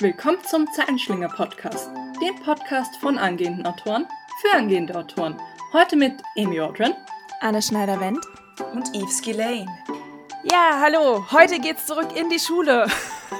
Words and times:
Willkommen 0.00 0.38
zum 0.44 0.70
Zeilenschlinger 0.72 1.28
Podcast, 1.28 1.90
dem 2.22 2.36
Podcast 2.44 2.94
von 2.98 3.18
angehenden 3.18 3.66
Autoren 3.66 4.06
für 4.40 4.56
angehende 4.56 4.94
Autoren. 4.94 5.36
Heute 5.72 5.96
mit 5.96 6.22
Amy 6.36 6.60
Audren, 6.60 6.94
Anne 7.40 7.60
Schneider-Wendt 7.60 8.24
und 8.74 8.94
Yves 8.94 9.20
Gillane. 9.20 9.66
Ja, 10.44 10.78
hallo, 10.80 11.26
heute 11.32 11.58
geht's 11.58 11.86
zurück 11.86 12.14
in 12.14 12.28
die 12.28 12.38
Schule. 12.38 12.86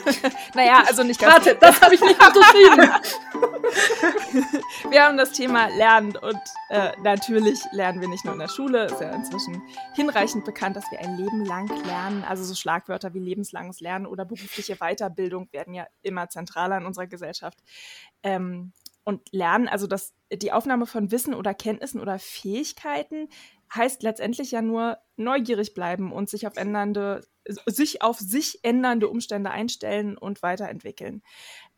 naja, 0.54 0.82
also 0.84 1.04
nicht 1.04 1.20
ganz. 1.20 1.34
Warte, 1.34 1.54
das 1.54 1.80
habe 1.80 1.94
ich 1.94 2.00
nicht 2.00 2.20
unterschrieben. 2.20 2.90
wir 4.90 5.04
haben 5.04 5.16
das 5.16 5.32
Thema 5.32 5.68
Lernen 5.68 6.16
und 6.16 6.40
äh, 6.70 6.92
natürlich 7.02 7.60
lernen 7.72 8.00
wir 8.00 8.08
nicht 8.08 8.24
nur 8.24 8.34
in 8.34 8.40
der 8.40 8.48
Schule. 8.48 8.86
Ist 8.86 9.00
ja 9.00 9.10
inzwischen 9.10 9.62
hinreichend 9.94 10.44
bekannt, 10.44 10.76
dass 10.76 10.90
wir 10.90 11.00
ein 11.00 11.16
Leben 11.16 11.44
lang 11.44 11.68
lernen. 11.86 12.24
Also 12.24 12.44
so 12.44 12.54
Schlagwörter 12.54 13.14
wie 13.14 13.20
lebenslanges 13.20 13.80
Lernen 13.80 14.06
oder 14.06 14.24
berufliche 14.24 14.76
Weiterbildung 14.76 15.48
werden 15.52 15.74
ja 15.74 15.86
immer 16.02 16.28
zentraler 16.28 16.78
in 16.78 16.86
unserer 16.86 17.06
Gesellschaft. 17.06 17.58
Ähm, 18.22 18.72
und 19.04 19.32
Lernen, 19.32 19.68
also 19.68 19.86
das, 19.86 20.14
die 20.30 20.52
Aufnahme 20.52 20.84
von 20.84 21.10
Wissen 21.10 21.32
oder 21.32 21.54
Kenntnissen 21.54 22.00
oder 22.00 22.18
Fähigkeiten, 22.18 23.28
heißt 23.74 24.02
letztendlich 24.02 24.50
ja 24.50 24.62
nur 24.62 24.98
neugierig 25.16 25.74
bleiben 25.74 26.12
und 26.12 26.28
sich 26.28 26.46
auf 26.46 26.56
ändernde, 26.56 27.26
sich 27.66 28.02
auf 28.02 28.18
sich 28.18 28.60
ändernde 28.64 29.08
Umstände 29.08 29.50
einstellen 29.50 30.18
und 30.18 30.42
weiterentwickeln. 30.42 31.22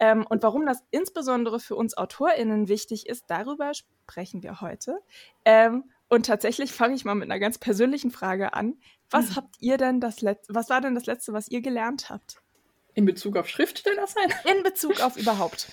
Ähm, 0.00 0.27
und 0.27 0.42
warum 0.42 0.66
das 0.66 0.82
insbesondere 0.90 1.60
für 1.60 1.77
uns 1.77 1.96
AutorInnen 1.96 2.68
wichtig 2.68 3.06
ist, 3.06 3.24
darüber 3.28 3.72
sprechen 3.74 4.42
wir 4.42 4.62
heute. 4.62 4.98
Ähm, 5.45 5.84
und 6.08 6.27
tatsächlich 6.27 6.72
fange 6.72 6.95
ich 6.95 7.04
mal 7.04 7.14
mit 7.14 7.30
einer 7.30 7.38
ganz 7.38 7.58
persönlichen 7.58 8.10
Frage 8.10 8.55
an. 8.55 8.78
Was 9.10 9.30
mhm. 9.30 9.36
habt 9.36 9.56
ihr 9.60 9.77
denn 9.77 10.00
das 10.00 10.22
letzte, 10.22 10.55
was 10.55 10.70
war 10.70 10.80
denn 10.80 10.94
das 10.94 11.06
letzte, 11.06 11.32
was 11.32 11.48
ihr 11.48 11.60
gelernt 11.60 12.08
habt? 12.08 12.38
In 12.94 13.05
Bezug 13.05 13.36
auf 13.36 13.48
Schriftsteller 13.48 14.06
sein? 14.06 14.32
In 14.52 14.62
Bezug 14.62 15.00
auf 15.00 15.16
überhaupt. 15.16 15.68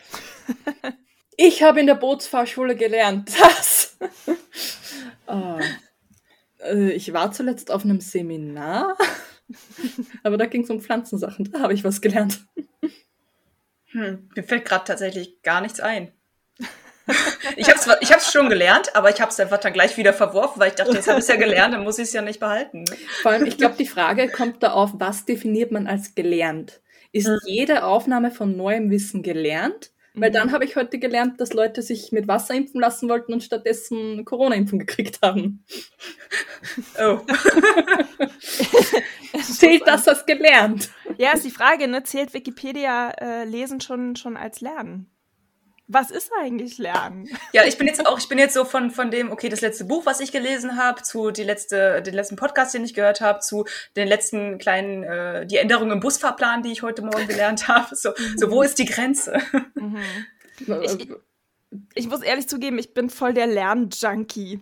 ich 1.38 1.64
habe 1.64 1.80
in 1.80 1.88
der 1.88 1.96
Bootsfahrschule 1.96 2.76
gelernt, 2.76 3.32
dass 3.40 3.98
oh, 5.26 5.60
ich 6.74 7.14
war 7.14 7.32
zuletzt 7.32 7.72
auf 7.72 7.86
einem 7.86 8.02
Seminar, 8.02 8.98
aber 10.24 10.38
da 10.38 10.46
ging 10.46 10.64
es 10.64 10.70
um 10.70 10.82
Pflanzensachen. 10.82 11.50
Da 11.52 11.62
habe 11.62 11.74
ich 11.74 11.84
was 11.84 12.02
gelernt. 12.02 12.46
Hm, 13.92 14.30
mir 14.36 14.44
fällt 14.44 14.66
gerade 14.66 14.86
tatsächlich 14.86 15.42
gar 15.44 15.62
nichts 15.62 15.80
ein. 15.80 16.12
ich 17.56 17.70
habe 17.70 17.80
es 17.80 17.88
ich 18.02 18.12
hab's 18.12 18.32
schon 18.32 18.50
gelernt, 18.50 18.96
aber 18.96 19.10
ich 19.10 19.22
habe 19.22 19.32
es 19.32 19.40
einfach 19.40 19.60
dann 19.60 19.74
gleich 19.74 19.96
wieder 19.98 20.14
verworfen, 20.14 20.60
weil 20.60 20.70
ich 20.70 20.76
dachte, 20.76 20.94
jetzt 20.94 21.08
habe 21.08 21.20
ich 21.20 21.24
es 21.24 21.30
ja 21.30 21.38
gelernt, 21.38 21.74
dann 21.74 21.84
muss 21.84 22.00
ich 22.00 22.06
es 22.06 22.14
ja 22.14 22.22
nicht 22.22 22.40
behalten. 22.40 22.84
Vor 23.22 23.32
allem, 23.32 23.46
ich 23.46 23.58
glaube, 23.58 23.76
die 23.78 23.88
Frage 23.88 24.28
kommt 24.28 24.62
da 24.62 24.72
auf, 24.72 24.92
was 24.96 25.26
definiert 25.26 25.72
man 25.72 25.88
als 25.88 26.16
gelernt? 26.16 26.82
Ist 27.12 27.28
hm. 27.28 27.40
jede 27.46 27.84
Aufnahme 27.86 28.32
von 28.32 28.58
neuem 28.58 28.92
Wissen 28.92 29.24
gelernt? 29.24 29.92
Weil 30.20 30.32
dann 30.32 30.48
mhm. 30.48 30.52
habe 30.52 30.66
ich 30.66 30.76
heute 30.76 30.98
gelernt, 30.98 31.40
dass 31.40 31.54
Leute 31.54 31.84
sich 31.84 32.12
mit 32.12 32.28
Wasser 32.28 32.56
impfen 32.56 32.82
lassen 32.82 33.08
wollten 33.08 33.34
und 33.34 33.44
stattdessen 33.44 34.26
Corona-Impfung 34.26 34.80
gekriegt 34.80 35.20
haben. 35.22 35.64
Oh. 37.00 37.20
Zählt 39.42 39.86
das 39.86 40.08
als 40.08 40.26
gelernt? 40.26 40.90
Ja, 41.18 41.32
ist 41.32 41.46
die 41.46 41.52
Frage, 41.52 41.88
ne? 41.88 42.04
Zählt 42.04 42.34
Wikipedia 42.34 43.10
äh, 43.10 43.46
lesen 43.46 43.82
schon, 43.82 44.16
schon 44.16 44.38
als 44.38 44.62
Lernen? 44.62 45.10
was 45.88 46.12
ist 46.12 46.32
eigentlich 46.42 46.78
Lernen? 46.78 47.30
Ja, 47.54 47.64
ich 47.66 47.78
bin 47.78 47.88
jetzt 47.88 48.06
auch, 48.06 48.20
ich 48.20 48.28
bin 48.28 48.38
jetzt 48.38 48.54
so 48.54 48.66
von, 48.66 48.92
von 48.92 49.10
dem, 49.10 49.32
okay, 49.32 49.48
das 49.48 49.62
letzte 49.62 49.86
Buch, 49.86 50.06
was 50.06 50.20
ich 50.20 50.32
gelesen 50.32 50.78
habe, 50.78 51.02
zu 51.02 51.32
die 51.32 51.44
letzte, 51.44 52.02
den 52.02 52.14
letzten 52.14 52.36
Podcast, 52.36 52.74
den 52.74 52.84
ich 52.84 52.94
gehört 52.94 53.22
habe, 53.22 53.40
zu 53.40 53.66
den 53.96 54.08
letzten 54.08 54.58
kleinen, 54.58 55.04
äh, 55.04 55.46
die 55.46 55.58
Änderungen 55.58 55.92
im 55.92 56.00
Busfahrplan, 56.02 56.62
die 56.62 56.72
ich 56.72 56.82
heute 56.82 57.02
Morgen 57.04 57.28
gelernt 57.28 57.68
habe. 57.68 57.96
So, 57.96 58.12
so 58.36 58.52
wo 58.52 58.62
ist 58.62 58.78
die 58.80 58.86
Grenze? 58.86 59.38
Mhm. 59.76 60.00
Ich, 60.60 61.08
ich 61.94 62.08
muss 62.08 62.24
ehrlich 62.24 62.48
zugeben, 62.48 62.80
ich 62.80 62.96
bin 62.96 63.12
voll 63.12 63.36
der 63.36 63.46
Lernjunkie. 63.46 64.60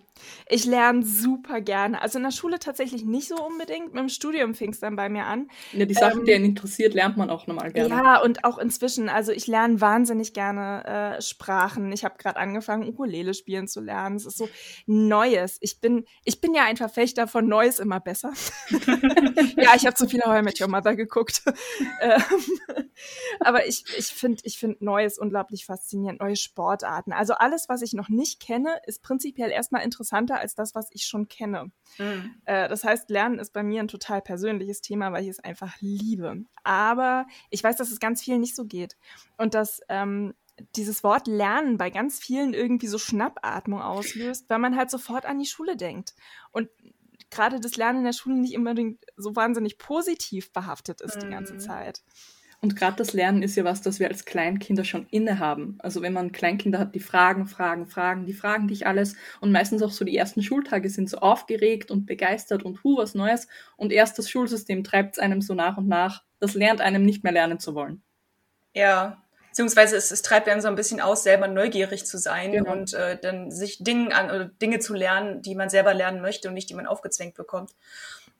Ich 0.48 0.64
lerne 0.64 1.04
super 1.04 1.60
gerne. 1.60 2.00
Also 2.00 2.18
in 2.18 2.24
der 2.24 2.30
Schule 2.30 2.58
tatsächlich 2.58 3.04
nicht 3.04 3.28
so 3.28 3.36
unbedingt. 3.36 3.94
Mit 3.94 4.02
dem 4.02 4.08
Studium 4.08 4.54
fing 4.54 4.70
es 4.70 4.80
dann 4.80 4.96
bei 4.96 5.08
mir 5.08 5.24
an. 5.24 5.48
Ja, 5.72 5.84
die 5.84 5.94
Sachen, 5.94 6.20
ähm, 6.20 6.24
die 6.24 6.34
einen 6.34 6.44
interessiert, 6.44 6.94
lernt 6.94 7.16
man 7.16 7.30
auch 7.30 7.46
nochmal 7.46 7.72
gerne. 7.72 7.88
Ja, 7.90 8.22
und 8.22 8.44
auch 8.44 8.58
inzwischen. 8.58 9.08
Also 9.08 9.32
ich 9.32 9.46
lerne 9.46 9.80
wahnsinnig 9.80 10.32
gerne 10.32 11.16
äh, 11.18 11.22
Sprachen. 11.22 11.92
Ich 11.92 12.04
habe 12.04 12.16
gerade 12.18 12.38
angefangen, 12.38 12.88
Ukulele 12.88 13.34
spielen 13.34 13.68
zu 13.68 13.80
lernen. 13.80 14.16
Es 14.16 14.26
ist 14.26 14.38
so 14.38 14.48
Neues. 14.86 15.58
Ich 15.60 15.80
bin, 15.80 16.04
ich 16.24 16.40
bin 16.40 16.54
ja 16.54 16.64
ein 16.64 16.76
Verfechter 16.76 17.26
von 17.26 17.46
Neues 17.46 17.78
immer 17.78 18.00
besser. 18.00 18.32
ja, 19.56 19.74
ich 19.74 19.86
habe 19.86 19.94
zu 19.94 20.08
viel 20.08 20.22
How 20.22 20.40
I 20.40 20.42
Met 20.42 20.60
Your 20.60 20.68
Mother 20.68 20.96
geguckt. 20.96 21.42
Ähm, 22.00 22.20
aber 23.40 23.66
ich, 23.66 23.84
ich 23.96 24.06
finde 24.06 24.40
ich 24.44 24.58
find 24.58 24.80
Neues 24.80 25.18
unglaublich 25.18 25.66
faszinierend. 25.66 26.20
Neue 26.20 26.36
Sportarten. 26.36 27.12
Also 27.12 27.34
alles, 27.34 27.68
was 27.68 27.82
ich 27.82 27.92
noch 27.92 28.08
nicht 28.08 28.40
kenne, 28.40 28.70
ist 28.86 29.02
prinzipiell 29.02 29.50
erstmal 29.50 29.82
interessant 29.82 30.05
interessanter 30.06 30.38
als 30.38 30.54
das, 30.54 30.74
was 30.74 30.88
ich 30.92 31.04
schon 31.04 31.28
kenne. 31.28 31.70
Mhm. 31.98 32.34
Äh, 32.44 32.68
das 32.68 32.84
heißt, 32.84 33.10
Lernen 33.10 33.38
ist 33.38 33.52
bei 33.52 33.62
mir 33.62 33.80
ein 33.80 33.88
total 33.88 34.22
persönliches 34.22 34.80
Thema, 34.80 35.12
weil 35.12 35.24
ich 35.24 35.30
es 35.30 35.40
einfach 35.40 35.74
liebe. 35.80 36.44
Aber 36.62 37.26
ich 37.50 37.62
weiß, 37.62 37.76
dass 37.76 37.90
es 37.90 38.00
ganz 38.00 38.22
vielen 38.22 38.40
nicht 38.40 38.56
so 38.56 38.64
geht. 38.64 38.96
Und 39.36 39.54
dass 39.54 39.80
ähm, 39.88 40.34
dieses 40.74 41.02
Wort 41.02 41.26
Lernen 41.26 41.76
bei 41.76 41.90
ganz 41.90 42.18
vielen 42.18 42.54
irgendwie 42.54 42.86
so 42.86 42.98
Schnappatmung 42.98 43.82
auslöst, 43.82 44.48
weil 44.48 44.58
man 44.58 44.76
halt 44.76 44.90
sofort 44.90 45.26
an 45.26 45.38
die 45.38 45.46
Schule 45.46 45.76
denkt. 45.76 46.14
Und 46.52 46.68
gerade 47.30 47.60
das 47.60 47.76
Lernen 47.76 47.98
in 47.98 48.04
der 48.04 48.12
Schule 48.12 48.36
nicht 48.36 48.56
unbedingt 48.56 49.04
so 49.16 49.34
wahnsinnig 49.36 49.78
positiv 49.78 50.52
behaftet 50.52 51.00
ist 51.00 51.16
mhm. 51.16 51.20
die 51.20 51.28
ganze 51.28 51.54
mhm. 51.54 51.60
Zeit. 51.60 52.02
Und 52.60 52.74
gerade 52.74 52.96
das 52.96 53.12
Lernen 53.12 53.42
ist 53.42 53.56
ja 53.56 53.64
was, 53.64 53.82
das 53.82 54.00
wir 54.00 54.08
als 54.08 54.24
Kleinkinder 54.24 54.84
schon 54.84 55.06
innehaben. 55.10 55.76
Also 55.78 56.02
wenn 56.02 56.12
man 56.12 56.32
Kleinkinder 56.32 56.78
hat, 56.78 56.94
die 56.94 57.00
fragen, 57.00 57.46
fragen, 57.46 57.86
fragen, 57.86 58.26
die 58.26 58.32
fragen 58.32 58.68
dich 58.68 58.86
alles. 58.86 59.14
Und 59.40 59.52
meistens 59.52 59.82
auch 59.82 59.90
so 59.90 60.04
die 60.04 60.16
ersten 60.16 60.42
Schultage 60.42 60.88
sind 60.90 61.10
so 61.10 61.18
aufgeregt 61.18 61.90
und 61.90 62.06
begeistert 62.06 62.62
und 62.62 62.82
hu, 62.82 62.96
was 62.96 63.14
Neues. 63.14 63.46
Und 63.76 63.92
erst 63.92 64.18
das 64.18 64.30
Schulsystem 64.30 64.84
treibt 64.84 65.16
es 65.16 65.18
einem 65.18 65.42
so 65.42 65.54
nach 65.54 65.76
und 65.76 65.88
nach. 65.88 66.22
Das 66.40 66.54
lernt 66.54 66.80
einem 66.80 67.04
nicht 67.04 67.24
mehr 67.24 67.32
lernen 67.32 67.58
zu 67.58 67.74
wollen. 67.74 68.02
Ja, 68.74 69.22
beziehungsweise 69.50 69.96
es, 69.96 70.10
es 70.10 70.22
treibt 70.22 70.48
einem 70.48 70.60
so 70.60 70.68
ein 70.68 70.74
bisschen 70.74 71.00
aus, 71.00 71.22
selber 71.22 71.48
neugierig 71.48 72.04
zu 72.04 72.18
sein 72.18 72.52
genau. 72.52 72.72
und 72.72 72.92
äh, 72.92 73.18
dann 73.18 73.50
sich 73.50 73.78
Dinge 73.82 74.14
an 74.14 74.26
oder 74.26 74.44
Dinge 74.46 74.80
zu 74.80 74.92
lernen, 74.92 75.40
die 75.40 75.54
man 75.54 75.70
selber 75.70 75.94
lernen 75.94 76.20
möchte 76.20 76.48
und 76.48 76.54
nicht 76.54 76.68
die 76.68 76.74
man 76.74 76.86
aufgezwängt 76.86 77.34
bekommt. 77.34 77.70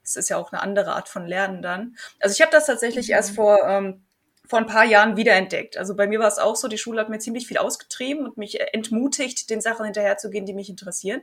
Das 0.03 0.17
ist 0.17 0.29
ja 0.29 0.37
auch 0.37 0.53
eine 0.53 0.63
andere 0.63 0.93
Art 0.93 1.09
von 1.09 1.27
Lernen 1.27 1.63
dann. 1.63 1.97
Also 2.21 2.35
ich 2.35 2.41
habe 2.43 2.53
das 2.53 2.67
tatsächlich 2.67 3.09
mhm. 3.09 3.15
erst 3.15 3.35
vor 3.35 3.59
ähm, 3.67 4.05
vor 4.49 4.59
ein 4.59 4.67
paar 4.67 4.85
Jahren 4.85 5.17
wiederentdeckt. 5.17 5.77
Also 5.77 5.95
bei 5.95 6.07
mir 6.07 6.21
war 6.21 6.29
es 6.29 6.39
auch 6.39 6.57
so, 6.57 6.69
die 6.69 6.79
Schule 6.79 7.01
hat 7.01 7.09
mir 7.09 7.19
ziemlich 7.19 7.47
viel 7.47 7.59
ausgetrieben 7.59 8.27
und 8.27 8.37
mich 8.37 8.61
entmutigt, 8.73 9.51
den 9.51 9.61
Sachen 9.61 9.85
hinterherzugehen, 9.85 10.47
die 10.47 10.55
mich 10.55 10.71
interessieren. 10.71 11.23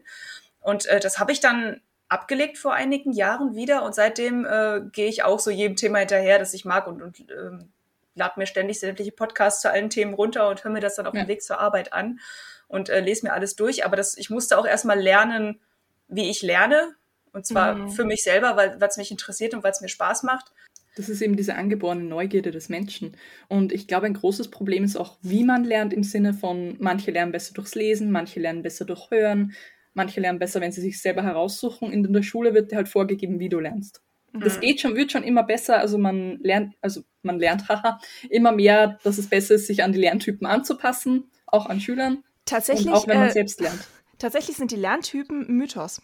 Und 0.60 0.86
äh, 0.86 1.00
das 1.00 1.20
habe 1.20 1.32
ich 1.32 1.40
dann 1.40 1.82
abgelegt 2.10 2.58
vor 2.58 2.74
einigen 2.74 3.12
Jahren 3.12 3.56
wieder 3.56 3.84
und 3.84 3.96
seitdem 3.96 4.46
äh, 4.46 4.82
gehe 4.92 5.08
ich 5.08 5.24
auch 5.24 5.40
so 5.40 5.50
jedem 5.50 5.76
Thema 5.76 6.00
hinterher, 6.00 6.38
das 6.38 6.54
ich 6.54 6.64
mag 6.64 6.86
und, 6.88 7.02
und 7.02 7.20
ähm, 7.32 7.70
lade 8.16 8.40
mir 8.40 8.46
ständig 8.46 8.80
sämtliche 8.80 9.12
Podcasts 9.12 9.62
zu 9.62 9.72
allen 9.72 9.90
Themen 9.90 10.14
runter 10.14 10.48
und 10.50 10.64
höre 10.64 10.72
mir 10.72 10.80
das 10.80 10.96
dann 10.96 11.08
auf 11.08 11.16
ja. 11.16 11.24
dem 11.24 11.28
Weg 11.28 11.42
zur 11.42 11.60
Arbeit 11.60 11.94
an 11.94 12.20
und 12.68 12.90
äh, 12.90 13.00
lese 13.00 13.26
mir 13.26 13.34
alles 13.34 13.56
durch. 13.56 13.86
Aber 13.86 13.96
das, 13.96 14.18
ich 14.18 14.30
musste 14.30 14.58
auch 14.58 14.66
erstmal 14.66 15.00
lernen, 15.00 15.60
wie 16.08 16.30
ich 16.30 16.42
lerne. 16.42 16.96
Und 17.32 17.48
zwar 17.48 17.74
mhm. 17.74 17.90
für 17.90 18.06
mich 18.06 18.24
selber, 18.24 18.56
weil 18.58 18.78
es 18.80 18.98
mich 18.98 19.10
interessiert 19.10 19.56
und 19.56 19.64
weil 19.64 19.72
es 19.72 19.82
mir 19.82 19.90
Spaß 19.90 20.22
macht. 20.24 20.52
Das 20.96 21.10
ist 21.10 21.22
eben 21.22 21.36
diese 21.36 21.56
angeborene 21.56 22.04
Neugierde 22.04 22.52
des 22.52 22.70
Menschen. 22.70 23.18
Und 23.48 23.72
ich 23.72 23.88
glaube, 23.88 24.06
ein 24.06 24.14
großes 24.14 24.50
Problem 24.50 24.84
ist 24.84 24.96
auch, 24.96 25.18
wie 25.22 25.44
man 25.44 25.64
lernt 25.64 25.94
im 25.94 26.04
Sinne 26.04 26.34
von, 26.34 26.76
manche 26.80 27.12
lernen 27.12 27.32
besser 27.32 27.54
durchs 27.54 27.76
Lesen, 27.76 28.12
manche 28.12 28.40
lernen 28.40 28.62
besser 28.62 28.86
durch 28.86 29.10
Hören, 29.10 29.54
manche 29.94 30.22
lernen 30.22 30.40
besser, 30.40 30.62
wenn 30.62 30.72
sie 30.72 30.82
sich 30.82 31.02
selber 31.02 31.24
heraussuchen. 31.24 31.92
In 31.92 32.12
der 32.12 32.24
Schule 32.24 32.54
wird 32.54 32.72
dir 32.72 32.76
halt 32.78 32.90
vorgegeben, 32.90 33.40
wie 33.40 33.50
du 33.50 33.60
lernst. 33.60 34.02
Mhm. 34.34 34.42
Das 34.42 34.60
geht 34.60 34.82
schon, 34.82 34.96
wird 34.96 35.12
schon 35.12 35.24
immer 35.24 35.44
besser. 35.44 35.80
Also 35.80 35.98
man 35.98 36.40
lernt, 36.42 36.76
also 36.82 37.02
man 37.22 37.40
lernt, 37.40 37.68
haha, 37.70 38.00
immer 38.30 38.52
mehr, 38.52 39.00
dass 39.04 39.18
es 39.18 39.28
besser 39.28 39.56
ist, 39.56 39.68
sich 39.68 39.84
an 39.84 39.94
die 39.94 40.00
Lerntypen 40.00 40.46
anzupassen, 40.46 41.32
auch 41.48 41.66
an 41.68 41.80
Schülern. 41.80 42.24
Tatsächlich. 42.46 42.88
Und 42.88 42.94
auch 42.94 43.08
wenn 43.08 43.20
man 43.20 43.30
äh, 43.30 43.32
selbst 43.32 43.62
lernt. 43.62 43.88
Tatsächlich 44.20 44.58
sind 44.58 44.72
die 44.72 44.76
Lerntypen 44.76 45.48
Mythos 45.48 46.02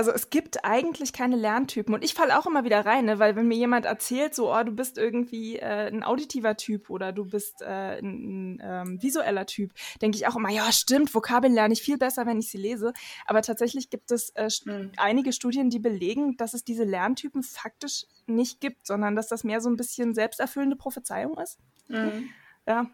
also 0.00 0.12
es 0.12 0.30
gibt 0.30 0.64
eigentlich 0.64 1.12
keine 1.12 1.36
Lerntypen 1.36 1.92
und 1.92 2.02
ich 2.02 2.14
falle 2.14 2.38
auch 2.38 2.46
immer 2.46 2.64
wieder 2.64 2.86
rein, 2.86 3.04
ne? 3.04 3.18
weil 3.18 3.36
wenn 3.36 3.46
mir 3.46 3.58
jemand 3.58 3.84
erzählt, 3.84 4.34
so, 4.34 4.50
oh, 4.50 4.62
du 4.62 4.72
bist 4.72 4.96
irgendwie 4.96 5.56
äh, 5.56 5.88
ein 5.88 6.02
auditiver 6.02 6.56
Typ 6.56 6.88
oder 6.88 7.12
du 7.12 7.26
bist 7.26 7.60
äh, 7.60 7.98
ein, 7.98 8.58
ähm, 8.64 9.02
visueller 9.02 9.44
Typ, 9.44 9.74
denke 10.00 10.16
ich 10.16 10.26
auch 10.26 10.36
immer, 10.36 10.48
ja, 10.48 10.72
stimmt, 10.72 11.14
Vokabeln 11.14 11.52
lerne 11.52 11.74
ich 11.74 11.82
viel 11.82 11.98
besser, 11.98 12.24
wenn 12.24 12.38
ich 12.38 12.50
sie 12.50 12.56
lese. 12.56 12.94
Aber 13.26 13.42
tatsächlich 13.42 13.90
gibt 13.90 14.10
es 14.10 14.30
äh, 14.30 14.48
mhm. 14.64 14.92
einige 14.96 15.34
Studien, 15.34 15.68
die 15.68 15.80
belegen, 15.80 16.38
dass 16.38 16.54
es 16.54 16.64
diese 16.64 16.84
Lerntypen 16.84 17.42
faktisch 17.42 18.06
nicht 18.24 18.62
gibt, 18.62 18.86
sondern 18.86 19.16
dass 19.16 19.28
das 19.28 19.44
mehr 19.44 19.60
so 19.60 19.68
ein 19.68 19.76
bisschen 19.76 20.14
selbsterfüllende 20.14 20.76
Prophezeiung 20.76 21.36
ist. 21.36 21.58
Mhm. 21.88 22.30
Ja. 22.66 22.86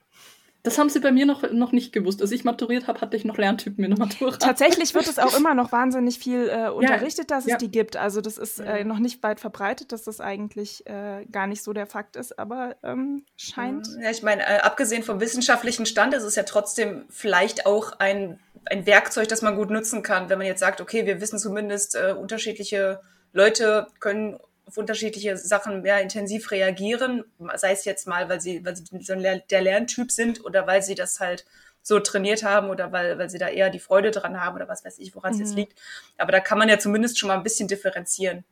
Das 0.67 0.79
haben 0.79 0.89
sie 0.89 0.99
bei 0.99 1.13
mir 1.13 1.27
noch, 1.27 1.49
noch 1.53 1.71
nicht 1.71 1.93
gewusst. 1.93 2.21
Als 2.21 2.33
ich 2.33 2.43
maturiert 2.43 2.89
habe, 2.89 3.01
hatte 3.01 3.17
ich 3.17 3.25
noch 3.25 3.39
Lerntypen 3.39 3.85
in 3.85 3.91
der 3.91 4.01
Matura. 4.01 4.37
Tatsächlich 4.37 4.95
wird 4.97 5.07
es 5.07 5.21
auch 5.21 5.39
immer 5.39 5.55
noch 5.55 5.71
wahnsinnig 5.71 6.19
viel 6.19 6.49
äh, 6.49 6.69
unterrichtet, 6.75 7.31
dass 7.31 7.45
es 7.45 7.53
ja. 7.53 7.57
die 7.57 7.71
gibt. 7.71 7.97
Also 7.97 8.21
das 8.21 8.37
ist 8.37 8.59
äh, 8.59 8.83
noch 8.83 8.99
nicht 8.99 9.23
weit 9.23 9.39
verbreitet, 9.39 9.93
dass 9.93 10.03
das 10.03 10.21
eigentlich 10.21 10.85
äh, 10.89 11.25
gar 11.31 11.47
nicht 11.47 11.63
so 11.63 11.73
der 11.73 11.87
Fakt 11.87 12.17
ist, 12.17 12.37
aber 12.41 12.75
ähm, 12.83 13.25
scheint. 13.37 13.87
Ja, 14.03 14.11
ich 14.11 14.25
meine, 14.25 14.43
äh, 14.43 14.59
abgesehen 14.59 15.05
vom 15.05 15.21
wissenschaftlichen 15.21 15.87
Stand 15.87 16.15
ist 16.15 16.25
es 16.25 16.35
ja 16.35 16.43
trotzdem 16.43 17.05
vielleicht 17.11 17.65
auch 17.65 17.93
ein, 18.01 18.41
ein 18.65 18.87
Werkzeug, 18.87 19.29
das 19.29 19.43
man 19.43 19.55
gut 19.55 19.71
nutzen 19.71 20.03
kann, 20.03 20.29
wenn 20.31 20.39
man 20.39 20.49
jetzt 20.49 20.59
sagt, 20.59 20.81
okay, 20.81 21.07
wir 21.07 21.21
wissen 21.21 21.39
zumindest, 21.39 21.95
äh, 21.95 22.13
unterschiedliche 22.13 22.99
Leute 23.33 23.87
können 24.01 24.41
auf 24.67 24.77
unterschiedliche 24.77 25.37
Sachen 25.37 25.83
mehr 25.83 26.03
intensiv 26.03 26.51
reagieren, 26.51 27.25
sei 27.55 27.73
es 27.73 27.85
jetzt 27.85 28.07
mal, 28.07 28.29
weil 28.29 28.41
sie, 28.41 28.65
weil 28.65 28.77
sie 28.77 28.85
so 29.01 29.15
der 29.15 29.63
Lerntyp 29.63 30.11
sind 30.11 30.45
oder 30.45 30.67
weil 30.67 30.83
sie 30.83 30.97
das 30.97 31.21
halt 31.21 31.47
so 31.83 32.01
trainiert 32.01 32.43
haben 32.43 32.69
oder 32.69 32.91
weil, 32.91 33.17
weil 33.17 33.31
sie 33.31 33.39
da 33.39 33.49
eher 33.49 33.71
die 33.71 33.79
Freude 33.79 34.11
dran 34.11 34.41
haben 34.41 34.57
oder 34.57 34.69
was 34.69 34.85
weiß 34.85 34.99
ich, 34.99 35.15
woran 35.15 35.33
es 35.33 35.39
jetzt 35.39 35.51
mhm. 35.51 35.59
liegt. 35.59 35.81
Aber 36.19 36.33
da 36.33 36.41
kann 36.41 36.59
man 36.59 36.69
ja 36.69 36.81
zumindest 36.81 37.19
schon 37.19 37.29
mal 37.29 37.37
ein 37.37 37.45
bisschen 37.45 37.69
differenzieren. 37.69 38.45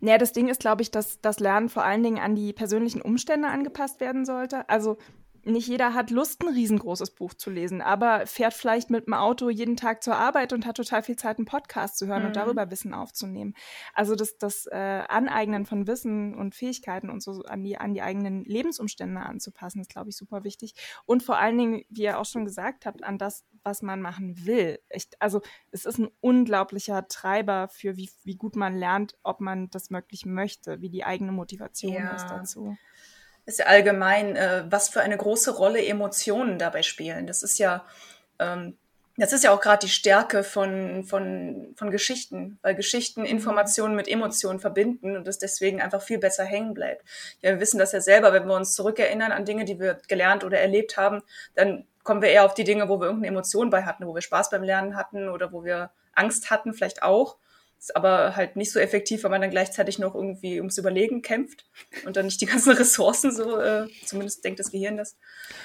Naja, 0.00 0.18
das 0.18 0.32
Ding 0.32 0.48
ist, 0.48 0.60
glaube 0.60 0.82
ich, 0.82 0.90
dass 0.90 1.18
das 1.22 1.40
Lernen 1.40 1.70
vor 1.70 1.82
allen 1.82 2.02
Dingen 2.02 2.18
an 2.18 2.34
die 2.34 2.52
persönlichen 2.52 3.00
Umstände 3.00 3.48
angepasst 3.48 4.00
werden 4.00 4.26
sollte. 4.26 4.68
Also 4.68 4.98
nicht 5.46 5.68
jeder 5.68 5.94
hat 5.94 6.10
Lust, 6.10 6.42
ein 6.42 6.52
riesengroßes 6.52 7.12
Buch 7.12 7.32
zu 7.32 7.50
lesen, 7.50 7.80
aber 7.80 8.26
fährt 8.26 8.52
vielleicht 8.52 8.90
mit 8.90 9.06
dem 9.06 9.14
Auto 9.14 9.48
jeden 9.48 9.76
Tag 9.76 10.02
zur 10.02 10.16
Arbeit 10.16 10.52
und 10.52 10.66
hat 10.66 10.76
total 10.76 11.02
viel 11.02 11.16
Zeit, 11.16 11.38
einen 11.38 11.46
Podcast 11.46 11.98
zu 11.98 12.06
hören 12.06 12.22
mhm. 12.22 12.26
und 12.28 12.36
darüber 12.36 12.70
Wissen 12.70 12.92
aufzunehmen. 12.92 13.54
Also 13.94 14.16
das, 14.16 14.38
das 14.38 14.66
äh, 14.66 14.74
Aneignen 15.08 15.64
von 15.64 15.86
Wissen 15.86 16.34
und 16.34 16.54
Fähigkeiten 16.54 17.10
und 17.10 17.22
so 17.22 17.42
an 17.44 17.62
die, 17.62 17.78
an 17.78 17.94
die 17.94 18.02
eigenen 18.02 18.44
Lebensumstände 18.44 19.20
anzupassen, 19.20 19.80
ist, 19.80 19.90
glaube 19.90 20.10
ich, 20.10 20.16
super 20.16 20.42
wichtig. 20.42 20.74
Und 21.06 21.22
vor 21.22 21.38
allen 21.38 21.56
Dingen, 21.56 21.84
wie 21.88 22.02
ihr 22.02 22.18
auch 22.18 22.26
schon 22.26 22.44
gesagt 22.44 22.84
habt, 22.84 23.04
an 23.04 23.16
das, 23.16 23.44
was 23.62 23.82
man 23.82 24.00
machen 24.00 24.46
will. 24.46 24.80
Ich, 24.90 25.08
also 25.20 25.42
es 25.70 25.86
ist 25.86 25.98
ein 25.98 26.08
unglaublicher 26.20 27.06
Treiber 27.08 27.68
für, 27.68 27.96
wie, 27.96 28.10
wie 28.24 28.36
gut 28.36 28.56
man 28.56 28.76
lernt, 28.76 29.16
ob 29.22 29.40
man 29.40 29.70
das 29.70 29.90
wirklich 29.90 30.26
möchte, 30.26 30.80
wie 30.80 30.90
die 30.90 31.04
eigene 31.04 31.32
Motivation 31.32 31.94
ja. 31.94 32.14
ist 32.14 32.26
dazu 32.26 32.76
ist 33.46 33.60
ja 33.60 33.66
allgemein, 33.66 34.36
äh, 34.36 34.64
was 34.68 34.88
für 34.88 35.00
eine 35.00 35.16
große 35.16 35.56
Rolle 35.56 35.84
Emotionen 35.84 36.58
dabei 36.58 36.82
spielen. 36.82 37.26
Das 37.26 37.42
ist 37.42 37.58
ja, 37.58 37.84
ähm, 38.38 38.76
das 39.16 39.32
ist 39.32 39.44
ja 39.44 39.52
auch 39.52 39.60
gerade 39.60 39.86
die 39.86 39.92
Stärke 39.92 40.44
von, 40.44 41.04
von, 41.04 41.72
von 41.76 41.90
Geschichten, 41.90 42.58
weil 42.62 42.74
Geschichten 42.74 43.20
mhm. 43.20 43.26
Informationen 43.26 43.94
mit 43.94 44.08
Emotionen 44.08 44.60
verbinden 44.60 45.16
und 45.16 45.26
das 45.26 45.38
deswegen 45.38 45.80
einfach 45.80 46.02
viel 46.02 46.18
besser 46.18 46.44
hängen 46.44 46.74
bleibt. 46.74 47.02
Ja, 47.40 47.52
wir 47.52 47.60
wissen 47.60 47.78
das 47.78 47.92
ja 47.92 48.00
selber, 48.00 48.32
wenn 48.32 48.46
wir 48.46 48.54
uns 48.54 48.74
zurückerinnern 48.74 49.32
an 49.32 49.44
Dinge, 49.44 49.64
die 49.64 49.80
wir 49.80 49.98
gelernt 50.08 50.44
oder 50.44 50.58
erlebt 50.58 50.96
haben, 50.96 51.22
dann 51.54 51.86
kommen 52.02 52.22
wir 52.22 52.28
eher 52.28 52.44
auf 52.44 52.54
die 52.54 52.64
Dinge, 52.64 52.88
wo 52.88 53.00
wir 53.00 53.06
irgendeine 53.06 53.32
Emotion 53.32 53.70
bei 53.70 53.84
hatten, 53.84 54.06
wo 54.06 54.14
wir 54.14 54.22
Spaß 54.22 54.50
beim 54.50 54.62
Lernen 54.62 54.96
hatten 54.96 55.28
oder 55.28 55.52
wo 55.52 55.64
wir 55.64 55.90
Angst 56.14 56.50
hatten, 56.50 56.74
vielleicht 56.74 57.02
auch. 57.02 57.36
Ist 57.78 57.94
aber 57.94 58.34
halt 58.34 58.56
nicht 58.56 58.72
so 58.72 58.80
effektiv, 58.80 59.22
weil 59.22 59.30
man 59.30 59.42
dann 59.42 59.50
gleichzeitig 59.50 59.98
noch 59.98 60.14
irgendwie 60.14 60.58
ums 60.58 60.78
Überlegen 60.78 61.22
kämpft 61.22 61.66
und 62.04 62.16
dann 62.16 62.24
nicht 62.24 62.40
die 62.40 62.46
ganzen 62.46 62.72
Ressourcen 62.76 63.32
so, 63.32 63.60
äh, 63.60 63.86
zumindest 64.04 64.44
denkt 64.44 64.58
das 64.58 64.70
Gehirn 64.70 64.96
das. 64.96 65.16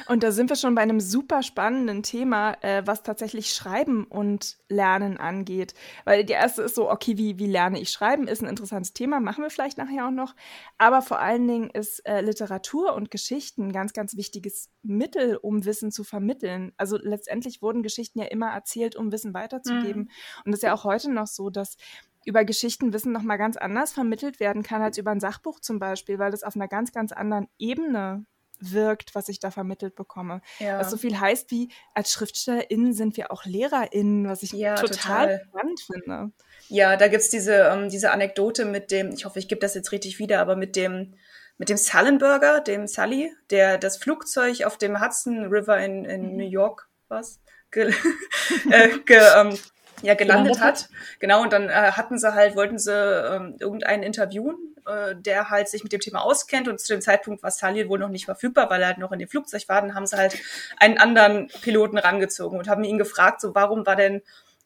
Und 0.08 0.22
da 0.22 0.32
sind 0.32 0.50
wir 0.50 0.58
schon 0.58 0.76
bei 0.76 0.82
einem 0.82 1.00
super 1.00 1.42
spannenden 1.42 2.04
Thema, 2.04 2.58
äh, 2.62 2.84
was 2.86 3.04
tatsächlich 3.04 3.54
Schreiben 3.54 4.04
und 4.04 4.58
Lernen 4.68 5.18
angeht. 5.18 5.74
Weil 6.04 6.26
die 6.26 6.34
erste 6.34 6.64
ist 6.64 6.76
so, 6.76 6.92
okay, 6.92 7.18
wie, 7.18 7.40
wie 7.40 7.48
lerne 7.48 7.80
ich 7.80 7.90
Schreiben? 7.90 8.28
Ist 8.28 8.42
ein 8.42 8.50
interessantes 8.50 8.94
Thema, 8.94 9.20
machen 9.20 9.44
wir 9.44 9.50
vielleicht 9.50 9.78
nachher 9.78 10.08
auch 10.08 10.12
noch. 10.12 10.36
Aber 10.78 11.02
vor 11.02 11.20
allen 11.20 11.48
Dingen 11.48 11.70
ist 11.70 12.06
äh, 12.06 12.22
Literatur 12.22 12.94
und 12.94 13.10
Geschichten 13.10 13.68
ein 13.68 13.72
ganz, 13.72 13.94
ganz 13.94 14.16
wichtiges 14.18 14.70
Mittel, 14.84 15.38
um 15.38 15.66
Wissen 15.66 15.92
zu 15.92 16.04
vermitteln. 16.04 16.74
Also 16.78 16.98
letztendlich 16.98 17.62
wurden 17.62 17.84
Geschichten 17.84 18.20
ja 18.20 18.26
immer 18.26 18.50
erzählt, 18.50 18.96
um 18.96 19.12
Wissen 19.12 19.34
weiterzugeben. 19.34 20.04
Mhm. 20.04 20.10
Und 20.46 20.54
es 20.54 20.60
ist 20.60 20.64
ja 20.64 20.74
auch 20.74 20.84
heute 20.84 21.12
noch 21.12 21.28
so, 21.28 21.50
dass 21.50 21.78
über 22.26 22.46
Geschichten 22.46 22.94
Wissen 22.94 23.12
nochmal 23.12 23.38
ganz 23.38 23.58
anders 23.58 23.94
vermittelt 23.94 24.40
werden 24.40 24.64
kann 24.64 24.82
als 24.82 24.98
über 24.98 25.12
ein 25.12 25.20
Sachbuch 25.20 25.60
zum 25.60 25.80
Beispiel, 25.80 26.20
weil 26.20 26.32
das 26.32 26.44
auf 26.44 26.56
einer 26.56 26.68
ganz, 26.68 26.92
ganz 26.92 27.12
anderen 27.12 27.48
Ebene 27.58 28.26
wirkt, 28.62 29.16
was 29.16 29.28
ich 29.28 29.40
da 29.40 29.52
vermittelt 29.52 29.96
bekomme. 29.96 30.42
Ja. 30.60 30.80
Was 30.80 30.92
so 30.92 30.98
viel 30.98 31.20
heißt 31.20 31.52
wie, 31.52 31.70
als 31.94 32.12
SchriftstellerInnen 32.12 32.94
sind 32.94 33.18
wir 33.18 33.32
auch 33.32 33.46
LehrerInnen, 33.46 34.28
was 34.28 34.44
ich 34.44 34.52
ja, 34.52 34.76
total, 34.76 35.40
total, 35.40 35.42
spannend 35.48 35.82
finde. 35.82 36.32
Ja, 36.70 36.96
da 36.96 37.08
gibt's 37.08 37.30
diese, 37.30 37.54
ähm, 37.54 37.90
diese 37.90 38.12
Anekdote 38.12 38.66
mit 38.66 38.92
dem, 38.92 39.12
ich 39.12 39.26
hoffe, 39.26 39.40
ich 39.40 39.48
gebe 39.48 39.60
das 39.60 39.74
jetzt 39.74 39.92
richtig 39.92 40.20
wieder, 40.20 40.40
aber 40.40 40.56
mit 40.56 40.76
dem, 40.76 41.16
mit 41.58 41.70
dem 41.70 41.78
Sullenberger, 41.78 42.62
dem 42.62 42.88
Sully, 42.88 43.34
der 43.50 43.78
das 43.78 43.98
Flugzeug 43.98 44.64
auf 44.64 44.78
dem 44.78 45.02
Hudson 45.02 45.46
River 45.46 45.80
in, 45.80 46.06
in 46.06 46.32
mhm. 46.32 46.38
New 46.38 46.50
York, 46.50 46.88
was? 47.08 47.42
Ge 47.72 47.94
äh, 48.70 48.98
ge, 49.06 49.22
ähm, 49.38 49.58
ja 50.02 50.14
gelandet 50.14 50.60
hat. 50.60 50.90
Genau, 51.20 51.42
und 51.42 51.54
dann 51.54 51.70
äh, 51.70 51.92
hatten 51.92 52.18
sie 52.18 52.34
halt, 52.34 52.56
wollten 52.56 52.80
sie 52.80 52.92
ähm, 52.94 53.56
irgendeinen 53.60 54.04
interviewen, 54.04 54.56
äh, 54.86 55.16
der 55.16 55.50
halt 55.50 55.70
sich 55.70 55.84
mit 55.84 55.92
dem 55.92 56.00
Thema 56.00 56.22
auskennt 56.22 56.68
und 56.68 56.80
zu 56.80 56.94
dem 56.94 57.02
Zeitpunkt 57.02 57.44
war 57.44 57.52
Sully 57.52 57.88
wohl 57.90 58.00
noch 58.00 58.10
nicht 58.10 58.26
verfügbar, 58.26 58.70
weil 58.70 58.82
er 58.82 58.88
halt 58.88 58.98
noch 58.98 59.12
in 59.12 59.20
dem 59.20 59.30
Flugzeug 59.30 59.68
war, 59.68 59.82
dann 59.82 59.96
haben 59.96 60.08
sie 60.08 60.18
halt 60.18 60.38
einen 60.78 60.98
anderen 60.98 61.48
Piloten 61.62 61.98
rangezogen 61.98 62.58
und 62.58 62.68
haben 62.68 62.84
ihn 62.84 62.98
gefragt, 62.98 63.42
so 63.42 63.54
warum 63.56 63.86
war 63.86 63.96
denn 63.96 64.22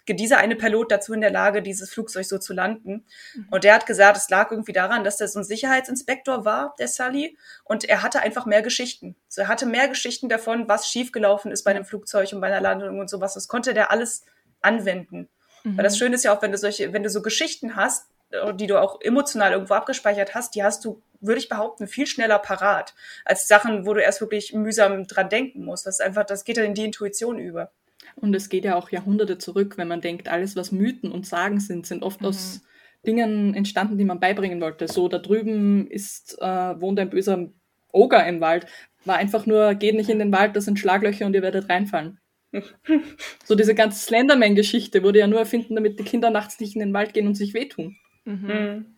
dieser 0.08 0.38
eine 0.38 0.56
Pilot 0.56 0.92
dazu 0.92 1.14
in 1.14 1.22
der 1.22 1.32
Lage, 1.32 1.64
dieses 1.64 1.92
Flugzeug 1.92 2.26
so 2.26 2.38
zu 2.38 2.54
landen. 2.54 3.06
Mhm. 3.34 3.48
Und 3.50 3.64
der 3.64 3.74
hat 3.74 3.88
gesagt, 3.88 4.18
es 4.18 4.30
lag 4.30 4.52
irgendwie 4.52 4.74
daran, 4.74 5.04
dass 5.04 5.18
der 5.18 5.28
so 5.28 5.40
ein 5.40 5.44
Sicherheitsinspektor 5.44 6.46
war, 6.46 6.76
der 6.78 6.88
Sully, 6.88 7.38
und 7.64 7.86
er 7.86 8.04
hatte 8.04 8.20
einfach 8.20 8.46
mehr 8.46 8.62
Geschichten. 8.62 9.16
So, 9.28 9.42
er 9.42 9.48
hatte 9.48 9.66
mehr 9.66 9.88
Geschichten 9.88 10.30
davon, 10.30 10.70
was 10.70 10.88
schiefgelaufen 10.88 11.52
ist 11.52 11.64
bei 11.64 11.72
einem 11.72 11.86
Flugzeug 11.86 12.32
und 12.34 12.42
bei 12.42 12.48
einer 12.48 12.62
Landung 12.62 13.00
und 13.00 13.10
sowas. 13.10 13.34
Das 13.34 13.48
konnte 13.48 13.74
der 13.74 13.90
alles 13.90 14.26
anwenden. 14.66 15.30
Mhm. 15.64 15.78
Weil 15.78 15.84
das 15.84 15.96
mhm. 15.96 16.00
Schöne 16.00 16.16
ist 16.16 16.24
ja 16.24 16.36
auch, 16.36 16.42
wenn 16.42 16.52
du 16.52 16.58
solche, 16.58 16.94
wenn 16.94 17.04
du 17.04 17.10
so 17.10 17.22
Geschichten 17.22 17.76
hast, 17.76 18.08
äh, 18.32 18.54
die 18.54 18.68
du 18.68 18.82
auch 18.82 19.02
emotional 19.02 19.52
irgendwo 19.52 19.74
abgespeichert 19.74 20.36
hast, 20.36 20.56
die 20.56 20.64
hast 20.64 20.86
du, 20.86 21.02
würde 21.22 21.40
ich 21.40 21.50
behaupten, 21.50 21.88
viel 21.88 22.08
schneller 22.08 22.40
parat 22.40 22.94
als 23.24 23.48
Sachen, 23.48 23.86
wo 23.86 23.94
du 23.94 24.02
erst 24.02 24.22
wirklich 24.22 24.54
mühsam 24.54 25.08
dran 25.08 25.30
denken 25.30 25.66
musst. 25.66 25.86
Das 25.86 26.00
ist 26.00 26.06
einfach, 26.06 26.26
das 26.26 26.44
geht 26.44 26.58
dann 26.58 26.66
in 26.66 26.74
die 26.74 26.86
Intuition 26.86 27.40
über. 27.40 27.72
Und 28.16 28.36
es 28.36 28.50
geht 28.50 28.66
ja 28.66 28.76
auch 28.76 28.90
Jahrhunderte 28.90 29.38
zurück, 29.38 29.78
wenn 29.78 29.88
man 29.88 30.02
denkt, 30.02 30.30
alles, 30.30 30.56
was 30.56 30.72
Mythen 30.72 31.12
und 31.12 31.26
Sagen 31.26 31.60
sind, 31.60 31.86
sind 31.86 32.04
oft 32.04 32.22
mhm. 32.22 32.28
aus 32.28 32.62
Dingen 33.06 33.54
entstanden, 33.54 33.98
die 33.98 34.06
man 34.06 34.20
beibringen 34.20 34.62
wollte. 34.62 34.88
So, 34.88 35.08
da 35.08 35.20
drüben 35.20 35.88
ist, 35.90 36.38
äh, 36.42 36.46
wohnt 36.82 37.00
ein 37.00 37.10
böser 37.10 37.50
Oger 37.92 38.26
im 38.26 38.42
Wald. 38.42 38.68
War 39.04 39.18
einfach 39.18 39.46
nur, 39.46 39.76
geht 39.76 39.96
nicht 39.96 40.10
in 40.10 40.20
den 40.20 40.32
Wald, 40.32 40.56
das 40.56 40.66
sind 40.66 40.80
Schlaglöcher 40.80 41.26
und 41.26 41.34
ihr 41.34 41.42
werdet 41.42 41.70
reinfallen 41.70 42.20
so 43.46 43.56
diese 43.56 43.76
ganze 43.76 44.00
Slenderman-Geschichte 44.00 45.04
wurde 45.04 45.20
ja 45.20 45.28
nur 45.28 45.40
erfinden, 45.40 45.76
damit 45.76 46.00
die 46.00 46.04
Kinder 46.04 46.30
nachts 46.30 46.60
nicht 46.60 46.76
in 46.76 46.80
den 46.80 46.94
Wald 46.94 47.14
gehen 47.14 47.28
und 47.28 47.36
sich 47.36 47.54
wehtun. 47.54 47.98
Mhm. 48.26 48.95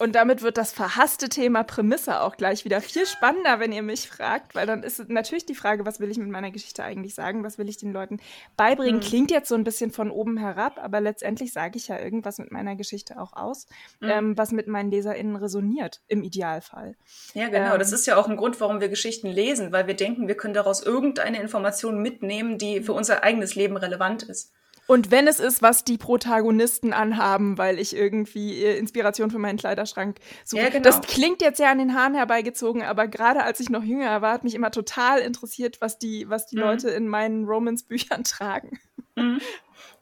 Und 0.00 0.14
damit 0.14 0.40
wird 0.40 0.56
das 0.56 0.72
verhasste 0.72 1.28
Thema 1.28 1.62
Prämisse 1.62 2.22
auch 2.22 2.38
gleich 2.38 2.64
wieder 2.64 2.80
viel 2.80 3.04
spannender, 3.04 3.60
wenn 3.60 3.70
ihr 3.70 3.82
mich 3.82 4.08
fragt, 4.08 4.54
weil 4.54 4.66
dann 4.66 4.82
ist 4.82 5.10
natürlich 5.10 5.44
die 5.44 5.54
Frage, 5.54 5.84
was 5.84 6.00
will 6.00 6.10
ich 6.10 6.16
mit 6.16 6.30
meiner 6.30 6.50
Geschichte 6.50 6.82
eigentlich 6.82 7.14
sagen, 7.14 7.44
was 7.44 7.58
will 7.58 7.68
ich 7.68 7.76
den 7.76 7.92
Leuten 7.92 8.18
beibringen. 8.56 9.00
Mhm. 9.00 9.04
Klingt 9.04 9.30
jetzt 9.30 9.50
so 9.50 9.56
ein 9.56 9.62
bisschen 9.62 9.90
von 9.90 10.10
oben 10.10 10.38
herab, 10.38 10.80
aber 10.82 11.02
letztendlich 11.02 11.52
sage 11.52 11.76
ich 11.76 11.88
ja 11.88 11.98
irgendwas 11.98 12.38
mit 12.38 12.50
meiner 12.50 12.76
Geschichte 12.76 13.20
auch 13.20 13.34
aus, 13.34 13.66
mhm. 14.00 14.08
ähm, 14.08 14.38
was 14.38 14.52
mit 14.52 14.68
meinen 14.68 14.90
LeserInnen 14.90 15.36
resoniert, 15.36 16.00
im 16.08 16.22
Idealfall. 16.22 16.96
Ja, 17.34 17.48
genau. 17.48 17.74
Ähm, 17.74 17.78
das 17.78 17.92
ist 17.92 18.06
ja 18.06 18.16
auch 18.16 18.26
ein 18.26 18.38
Grund, 18.38 18.58
warum 18.58 18.80
wir 18.80 18.88
Geschichten 18.88 19.26
lesen, 19.26 19.70
weil 19.70 19.86
wir 19.86 19.94
denken, 19.94 20.28
wir 20.28 20.34
können 20.34 20.54
daraus 20.54 20.82
irgendeine 20.82 21.42
Information 21.42 22.00
mitnehmen, 22.00 22.56
die 22.56 22.80
für 22.80 22.94
unser 22.94 23.22
eigenes 23.22 23.54
Leben 23.54 23.76
relevant 23.76 24.22
ist. 24.22 24.50
Und 24.90 25.12
wenn 25.12 25.28
es 25.28 25.38
ist, 25.38 25.62
was 25.62 25.84
die 25.84 25.98
Protagonisten 25.98 26.92
anhaben, 26.92 27.58
weil 27.58 27.78
ich 27.78 27.94
irgendwie 27.94 28.60
äh, 28.60 28.76
Inspiration 28.76 29.30
für 29.30 29.38
meinen 29.38 29.56
Kleiderschrank 29.56 30.16
suche. 30.44 30.62
Ja, 30.62 30.68
genau. 30.68 30.82
Das 30.82 31.00
klingt 31.02 31.42
jetzt 31.42 31.60
ja 31.60 31.70
an 31.70 31.78
den 31.78 31.94
Haaren 31.94 32.16
herbeigezogen, 32.16 32.82
aber 32.82 33.06
gerade 33.06 33.44
als 33.44 33.60
ich 33.60 33.70
noch 33.70 33.84
jünger 33.84 34.20
war, 34.20 34.32
hat 34.32 34.42
mich 34.42 34.56
immer 34.56 34.72
total 34.72 35.20
interessiert, 35.20 35.80
was 35.80 36.00
die, 36.00 36.28
was 36.28 36.46
die 36.46 36.56
mhm. 36.56 36.62
Leute 36.62 36.90
in 36.90 37.06
meinen 37.06 37.44
Romance-Büchern 37.44 38.24
tragen. 38.24 38.80
Mhm. 39.14 39.40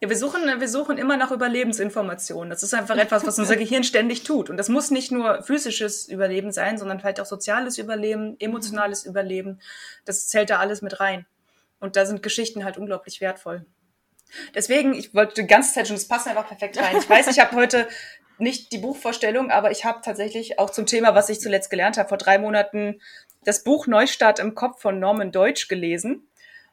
Ja, 0.00 0.08
wir 0.08 0.16
suchen, 0.16 0.40
wir 0.58 0.68
suchen 0.68 0.96
immer 0.96 1.18
nach 1.18 1.32
Überlebensinformationen. 1.32 2.48
Das 2.48 2.62
ist 2.62 2.72
einfach 2.72 2.96
etwas, 2.96 3.26
was 3.26 3.38
unser 3.38 3.56
Gehirn 3.58 3.84
ständig 3.84 4.22
tut. 4.22 4.48
Und 4.48 4.56
das 4.56 4.70
muss 4.70 4.90
nicht 4.90 5.12
nur 5.12 5.42
physisches 5.42 6.08
Überleben 6.08 6.50
sein, 6.50 6.78
sondern 6.78 6.98
vielleicht 6.98 7.20
auch 7.20 7.26
soziales 7.26 7.76
Überleben, 7.76 8.36
emotionales 8.38 9.04
Überleben. 9.04 9.60
Das 10.06 10.28
zählt 10.28 10.48
da 10.48 10.60
alles 10.60 10.80
mit 10.80 10.98
rein. 10.98 11.26
Und 11.78 11.96
da 11.96 12.06
sind 12.06 12.22
Geschichten 12.22 12.64
halt 12.64 12.78
unglaublich 12.78 13.20
wertvoll. 13.20 13.66
Deswegen, 14.54 14.94
ich 14.94 15.14
wollte 15.14 15.42
die 15.42 15.46
ganze 15.46 15.74
Zeit 15.74 15.88
schon, 15.88 15.96
das 15.96 16.08
passt 16.08 16.26
einfach 16.26 16.46
perfekt 16.46 16.78
rein. 16.78 16.96
Ich 16.98 17.08
weiß, 17.08 17.28
ich 17.28 17.40
habe 17.40 17.56
heute 17.56 17.88
nicht 18.38 18.72
die 18.72 18.78
Buchvorstellung, 18.78 19.50
aber 19.50 19.70
ich 19.70 19.84
habe 19.84 20.00
tatsächlich 20.04 20.58
auch 20.58 20.70
zum 20.70 20.86
Thema, 20.86 21.14
was 21.14 21.28
ich 21.28 21.40
zuletzt 21.40 21.70
gelernt 21.70 21.98
habe, 21.98 22.08
vor 22.08 22.18
drei 22.18 22.38
Monaten 22.38 23.00
das 23.44 23.64
Buch 23.64 23.86
Neustart 23.86 24.38
im 24.38 24.54
Kopf 24.54 24.80
von 24.80 24.98
Norman 24.98 25.32
Deutsch 25.32 25.68
gelesen. 25.68 26.28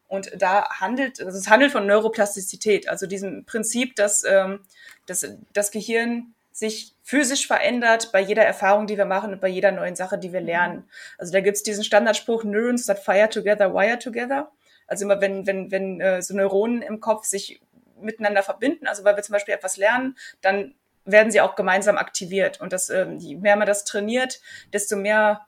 Und 0.08 0.32
da 0.38 0.70
handelt, 0.70 1.20
also 1.20 1.38
es 1.38 1.50
handelt 1.50 1.72
von 1.72 1.88
Neuroplastizität, 1.88 2.88
also 2.88 3.08
diesem 3.08 3.46
Prinzip, 3.46 3.96
dass 3.96 4.24
ähm, 4.24 4.60
dass 5.06 5.28
das 5.54 5.72
Gehirn 5.72 6.34
sich 6.52 6.96
physisch 7.04 7.48
verändert 7.48 8.12
bei 8.12 8.22
jeder 8.22 8.44
Erfahrung, 8.44 8.88
die 8.88 8.98
wir 8.98 9.06
machen 9.06 9.34
und 9.34 9.42
bei 9.42 9.50
jeder 9.50 9.72
neuen 9.72 9.96
Sache, 9.96 10.18
die 10.18 10.32
wir 10.32 10.42
lernen. 10.42 10.90
Also 11.18 11.34
da 11.34 11.42
gibt's 11.42 11.64
diesen 11.64 11.84
Standardspruch, 11.84 12.44
Neurons 12.44 12.86
that 12.86 13.00
fire 13.00 13.30
together, 13.30 13.74
wire 13.74 14.00
together. 14.00 14.52
Also 14.88 15.06
immer 15.06 15.22
wenn, 15.22 15.48
wenn, 15.48 15.72
wenn 15.72 16.02
äh, 16.02 16.22
so 16.22 16.36
Neuronen 16.36 16.82
im 16.82 17.00
Kopf 17.00 17.26
sich 17.26 17.62
miteinander 18.00 18.44
verbinden, 18.44 18.88
also 18.88 19.04
weil 19.04 19.16
wir 19.16 19.24
zum 19.24 19.34
Beispiel 19.34 19.54
etwas 19.54 19.78
lernen, 19.78 20.18
dann 20.42 20.76
werden 21.06 21.32
sie 21.32 21.42
auch 21.42 21.56
gemeinsam 21.56 21.98
aktiviert. 21.98 22.60
Und 22.60 22.74
das, 22.74 22.90
ähm, 22.90 23.18
je 23.18 23.36
mehr 23.36 23.56
man 23.56 23.68
das 23.68 23.86
trainiert, 23.86 24.42
desto 24.74 24.96
mehr 24.96 25.46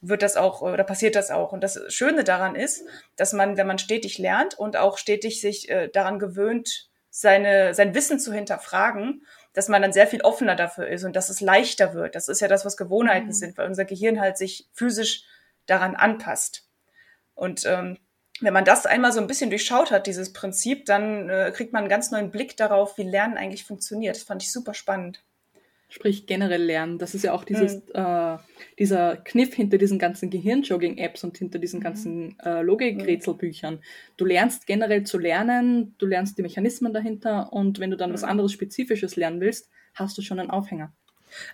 wird 0.00 0.22
das 0.22 0.36
auch 0.36 0.62
oder 0.62 0.84
passiert 0.84 1.14
das 1.14 1.30
auch. 1.30 1.52
Und 1.52 1.62
das 1.62 1.80
Schöne 1.88 2.24
daran 2.24 2.56
ist, 2.56 2.84
dass 3.16 3.32
man, 3.32 3.56
wenn 3.56 3.66
man 3.66 3.78
stetig 3.78 4.18
lernt 4.18 4.58
und 4.58 4.76
auch 4.76 4.98
stetig 4.98 5.40
sich 5.40 5.70
äh, 5.70 5.88
daran 5.88 6.18
gewöhnt, 6.18 6.88
seine, 7.10 7.74
sein 7.74 7.94
Wissen 7.94 8.18
zu 8.18 8.32
hinterfragen, 8.32 9.24
dass 9.52 9.68
man 9.68 9.82
dann 9.82 9.92
sehr 9.92 10.06
viel 10.06 10.22
offener 10.22 10.56
dafür 10.56 10.88
ist 10.88 11.04
und 11.04 11.14
dass 11.14 11.28
es 11.28 11.40
leichter 11.40 11.94
wird. 11.94 12.14
Das 12.14 12.28
ist 12.28 12.40
ja 12.40 12.48
das, 12.48 12.64
was 12.64 12.76
Gewohnheiten 12.76 13.28
mhm. 13.28 13.32
sind, 13.32 13.58
weil 13.58 13.68
unser 13.68 13.84
Gehirn 13.84 14.20
halt 14.20 14.38
sich 14.38 14.68
physisch 14.72 15.24
daran 15.66 15.94
anpasst. 15.94 16.66
Und 17.34 17.64
ähm, 17.66 17.98
wenn 18.42 18.52
man 18.52 18.64
das 18.64 18.86
einmal 18.86 19.12
so 19.12 19.20
ein 19.20 19.26
bisschen 19.26 19.50
durchschaut 19.50 19.90
hat, 19.90 20.06
dieses 20.06 20.32
Prinzip, 20.32 20.84
dann 20.86 21.28
äh, 21.28 21.52
kriegt 21.54 21.72
man 21.72 21.80
einen 21.80 21.90
ganz 21.90 22.10
neuen 22.10 22.30
Blick 22.30 22.56
darauf, 22.56 22.98
wie 22.98 23.04
Lernen 23.04 23.36
eigentlich 23.36 23.64
funktioniert. 23.64 24.16
Das 24.16 24.22
fand 24.24 24.42
ich 24.42 24.52
super 24.52 24.74
spannend. 24.74 25.24
Sprich 25.88 26.26
generell 26.26 26.62
lernen. 26.62 26.98
Das 26.98 27.14
ist 27.14 27.22
ja 27.22 27.32
auch 27.34 27.44
dieses, 27.44 27.74
mhm. 27.74 27.92
äh, 27.94 28.38
dieser 28.78 29.16
Kniff 29.18 29.54
hinter 29.54 29.76
diesen 29.76 29.98
ganzen 29.98 30.30
Gehirnjogging-Apps 30.30 31.22
und 31.22 31.36
hinter 31.36 31.58
diesen 31.58 31.80
mhm. 31.80 31.84
ganzen 31.84 32.38
äh, 32.40 32.62
Logikrätselbüchern. 32.62 33.80
Du 34.16 34.24
lernst 34.24 34.66
generell 34.66 35.04
zu 35.04 35.18
lernen, 35.18 35.94
du 35.98 36.06
lernst 36.06 36.38
die 36.38 36.42
Mechanismen 36.42 36.94
dahinter 36.94 37.52
und 37.52 37.78
wenn 37.78 37.90
du 37.90 37.98
dann 37.98 38.10
mhm. 38.10 38.14
was 38.14 38.24
anderes 38.24 38.52
Spezifisches 38.52 39.16
lernen 39.16 39.42
willst, 39.42 39.68
hast 39.94 40.16
du 40.16 40.22
schon 40.22 40.40
einen 40.40 40.50
Aufhänger. 40.50 40.94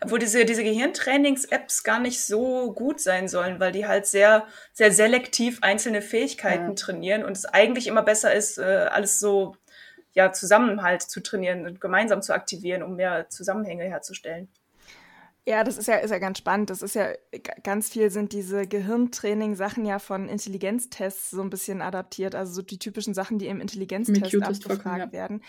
Obwohl 0.02 0.18
diese, 0.18 0.44
diese 0.44 0.64
Gehirntrainings-Apps 0.64 1.85
gar 1.85 2.00
nicht 2.00 2.25
so 2.25 2.73
gut 2.73 3.00
sein 3.00 3.28
sollen, 3.28 3.61
weil 3.61 3.73
die 3.73 3.87
halt 3.87 4.06
sehr, 4.06 4.47
sehr 4.73 4.92
selektiv 4.92 5.58
einzelne 5.62 6.02
Fähigkeiten 6.02 6.68
ja. 6.68 6.75
trainieren 6.75 7.25
und 7.25 7.37
es 7.37 7.44
eigentlich 7.44 7.87
immer 7.87 8.02
besser 8.02 8.32
ist, 8.32 8.58
äh, 8.58 8.88
alles 8.90 9.18
so 9.18 9.56
ja, 10.12 10.32
Zusammenhalt 10.32 11.02
zu 11.02 11.20
trainieren 11.20 11.66
und 11.66 11.80
gemeinsam 11.80 12.23
zu 12.23 12.35
aktivieren, 12.35 12.82
um 12.82 12.97
mehr 12.97 13.28
Zusammenhänge 13.28 13.85
herzustellen. 13.85 14.49
Ja, 15.49 15.64
das 15.64 15.78
ist 15.78 15.88
ja, 15.88 15.97
ist 15.97 16.11
ja 16.11 16.18
ganz 16.18 16.37
spannend. 16.37 16.68
Das 16.68 16.82
ist 16.82 16.94
ja 16.94 17.12
ganz 17.62 17.88
viel 17.88 18.11
sind 18.11 18.32
diese 18.32 18.66
Gehirntraining-Sachen 18.66 19.87
ja 19.87 19.99
von 19.99 20.28
Intelligenztests 20.28 21.30
so 21.30 21.40
ein 21.40 21.49
bisschen 21.49 21.80
adaptiert. 21.80 22.35
Also 22.35 22.52
so 22.52 22.62
die 22.62 22.78
typischen 22.78 23.14
Sachen, 23.14 23.38
die 23.38 23.47
im 23.47 23.62
Intelligenztest 23.62 24.42
abgefragt 24.42 25.06
ja. 25.06 25.12
werden. 25.12 25.42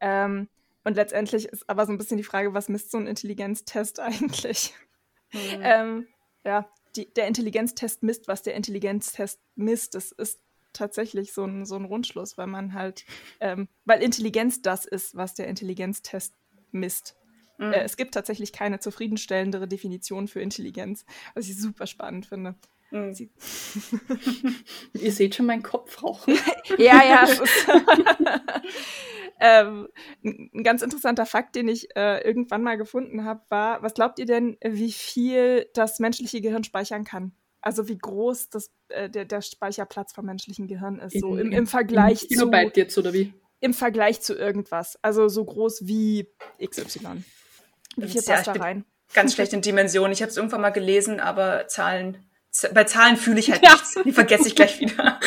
Ähm, 0.00 0.48
und 0.86 0.94
letztendlich 0.94 1.46
ist 1.46 1.68
aber 1.68 1.84
so 1.84 1.90
ein 1.90 1.98
bisschen 1.98 2.16
die 2.16 2.22
Frage, 2.22 2.54
was 2.54 2.68
misst 2.68 2.92
so 2.92 2.98
ein 2.98 3.08
Intelligenztest 3.08 3.98
eigentlich? 4.00 4.72
Mhm. 5.32 5.60
ähm, 5.60 6.06
ja, 6.44 6.70
die, 6.94 7.12
der 7.12 7.26
Intelligenztest 7.26 8.04
misst, 8.04 8.28
was 8.28 8.42
der 8.42 8.54
Intelligenztest 8.54 9.40
misst. 9.56 9.96
Das 9.96 10.12
ist 10.12 10.40
tatsächlich 10.72 11.32
so 11.32 11.44
ein, 11.44 11.66
so 11.66 11.74
ein 11.74 11.86
Rundschluss, 11.86 12.38
weil 12.38 12.46
man 12.46 12.72
halt, 12.72 13.04
ähm, 13.40 13.66
weil 13.84 14.00
Intelligenz 14.00 14.62
das 14.62 14.84
ist, 14.84 15.16
was 15.16 15.34
der 15.34 15.48
Intelligenztest 15.48 16.34
misst. 16.70 17.16
Mhm. 17.58 17.72
Äh, 17.72 17.82
es 17.82 17.96
gibt 17.96 18.14
tatsächlich 18.14 18.52
keine 18.52 18.78
zufriedenstellendere 18.78 19.66
Definition 19.66 20.28
für 20.28 20.40
Intelligenz, 20.40 21.04
was 21.34 21.48
ich 21.48 21.60
super 21.60 21.88
spannend 21.88 22.26
finde. 22.26 22.54
Mhm. 22.90 23.14
Ihr 24.94 25.12
seht 25.12 25.34
schon 25.34 25.46
meinen 25.46 25.62
Kopf 25.62 26.02
rauchen. 26.02 26.38
ja, 26.78 27.02
ja. 27.04 27.28
ähm, 29.40 29.88
ein 30.24 30.62
ganz 30.62 30.82
interessanter 30.82 31.26
Fakt, 31.26 31.56
den 31.56 31.68
ich 31.68 31.88
äh, 31.96 32.20
irgendwann 32.26 32.62
mal 32.62 32.76
gefunden 32.76 33.24
habe, 33.24 33.42
war, 33.48 33.82
was 33.82 33.94
glaubt 33.94 34.18
ihr 34.18 34.26
denn, 34.26 34.56
wie 34.62 34.92
viel 34.92 35.66
das 35.74 35.98
menschliche 35.98 36.40
Gehirn 36.40 36.64
speichern 36.64 37.04
kann? 37.04 37.32
Also 37.60 37.88
wie 37.88 37.98
groß 37.98 38.50
das, 38.50 38.70
äh, 38.88 39.10
der, 39.10 39.24
der 39.24 39.42
Speicherplatz 39.42 40.12
vom 40.12 40.26
menschlichen 40.26 40.68
Gehirn 40.68 41.00
ist, 41.00 41.18
so 41.18 41.36
im, 41.36 41.50
im 41.50 41.66
Vergleich 41.66 42.22
in 42.22 42.28
Kilobyte 42.28 42.74
zu... 42.74 42.80
jetzt, 42.80 42.98
oder 42.98 43.12
wie? 43.12 43.34
Im 43.58 43.74
Vergleich 43.74 44.20
zu 44.20 44.34
irgendwas. 44.34 44.98
Also 45.02 45.28
so 45.28 45.44
groß 45.44 45.86
wie 45.86 46.28
XY. 46.64 47.24
Wie 47.96 48.08
viel 48.08 48.22
passt 48.22 48.46
ja, 48.46 48.52
da 48.52 48.60
rein? 48.60 48.84
Ganz 49.14 49.34
schlecht 49.34 49.52
in 49.52 49.62
Dimensionen. 49.62 50.12
Ich 50.12 50.22
habe 50.22 50.30
es 50.30 50.36
irgendwann 50.36 50.60
mal 50.60 50.70
gelesen, 50.70 51.20
aber 51.20 51.66
Zahlen 51.68 52.18
bei 52.72 52.84
Zahlen 52.84 53.16
fühle 53.16 53.40
ich 53.40 53.50
halt 53.50 53.64
ja. 53.64 53.72
nichts. 53.72 53.94
Die 54.04 54.12
vergesse 54.12 54.48
ich 54.48 54.56
gleich 54.56 54.80
wieder. 54.80 55.20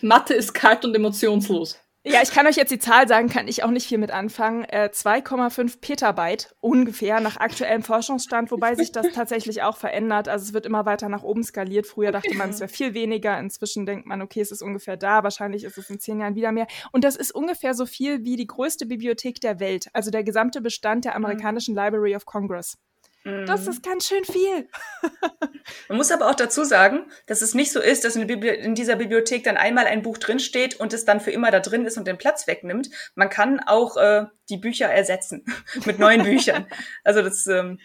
Mathe 0.00 0.34
ist 0.34 0.54
kalt 0.54 0.84
und 0.84 0.94
emotionslos. 0.94 1.78
Ja, 2.08 2.22
ich 2.22 2.30
kann 2.30 2.46
euch 2.46 2.54
jetzt 2.54 2.70
die 2.70 2.78
Zahl 2.78 3.08
sagen, 3.08 3.28
kann 3.28 3.48
ich 3.48 3.64
auch 3.64 3.70
nicht 3.72 3.88
viel 3.88 3.98
mit 3.98 4.12
anfangen. 4.12 4.62
Äh, 4.62 4.90
2,5 4.92 5.80
Petabyte 5.80 6.54
ungefähr 6.60 7.18
nach 7.18 7.38
aktuellem 7.38 7.82
Forschungsstand, 7.82 8.52
wobei 8.52 8.76
sich 8.76 8.92
das 8.92 9.08
tatsächlich 9.12 9.62
auch 9.62 9.76
verändert. 9.76 10.28
Also 10.28 10.44
es 10.44 10.52
wird 10.52 10.66
immer 10.66 10.86
weiter 10.86 11.08
nach 11.08 11.24
oben 11.24 11.42
skaliert. 11.42 11.88
Früher 11.88 12.12
dachte 12.12 12.32
man, 12.36 12.50
es 12.50 12.60
wäre 12.60 12.68
viel 12.68 12.94
weniger. 12.94 13.36
Inzwischen 13.40 13.86
denkt 13.86 14.06
man, 14.06 14.22
okay, 14.22 14.40
es 14.40 14.52
ist 14.52 14.62
ungefähr 14.62 14.96
da. 14.96 15.24
Wahrscheinlich 15.24 15.64
ist 15.64 15.78
es 15.78 15.90
in 15.90 15.98
zehn 15.98 16.20
Jahren 16.20 16.36
wieder 16.36 16.52
mehr. 16.52 16.68
Und 16.92 17.02
das 17.02 17.16
ist 17.16 17.32
ungefähr 17.32 17.74
so 17.74 17.86
viel 17.86 18.22
wie 18.22 18.36
die 18.36 18.46
größte 18.46 18.86
Bibliothek 18.86 19.40
der 19.40 19.58
Welt. 19.58 19.88
Also 19.92 20.12
der 20.12 20.22
gesamte 20.22 20.60
Bestand 20.60 21.06
der 21.06 21.16
amerikanischen 21.16 21.74
Library 21.74 22.14
of 22.14 22.24
Congress. 22.24 22.78
Das 23.26 23.64
mhm. 23.64 23.70
ist 23.70 23.82
ganz 23.82 24.06
schön 24.06 24.24
viel. 24.24 24.68
Man 25.88 25.98
muss 25.98 26.12
aber 26.12 26.30
auch 26.30 26.36
dazu 26.36 26.62
sagen, 26.62 27.10
dass 27.26 27.42
es 27.42 27.54
nicht 27.54 27.72
so 27.72 27.80
ist, 27.80 28.04
dass 28.04 28.14
in, 28.14 28.28
in, 28.28 28.76
dieser 28.76 28.94
Bibliothek 28.94 29.42
dann 29.42 29.56
einmal 29.56 29.86
ein 29.86 30.02
Buch 30.02 30.18
drinsteht 30.18 30.78
und 30.78 30.92
es 30.92 31.04
dann 31.04 31.18
für 31.18 31.32
immer 31.32 31.50
da 31.50 31.58
drin 31.58 31.84
ist 31.86 31.98
und 31.98 32.06
den 32.06 32.18
Platz 32.18 32.46
wegnimmt. 32.46 32.88
Man 33.16 33.28
kann 33.28 33.58
auch 33.58 33.96
äh, 33.96 34.26
die 34.48 34.58
Bücher 34.58 34.86
ersetzen 34.86 35.44
mit 35.86 35.98
neuen 35.98 36.22
Büchern. 36.22 36.66
Also 37.02 37.20
das 37.20 37.48
ähm, 37.48 37.80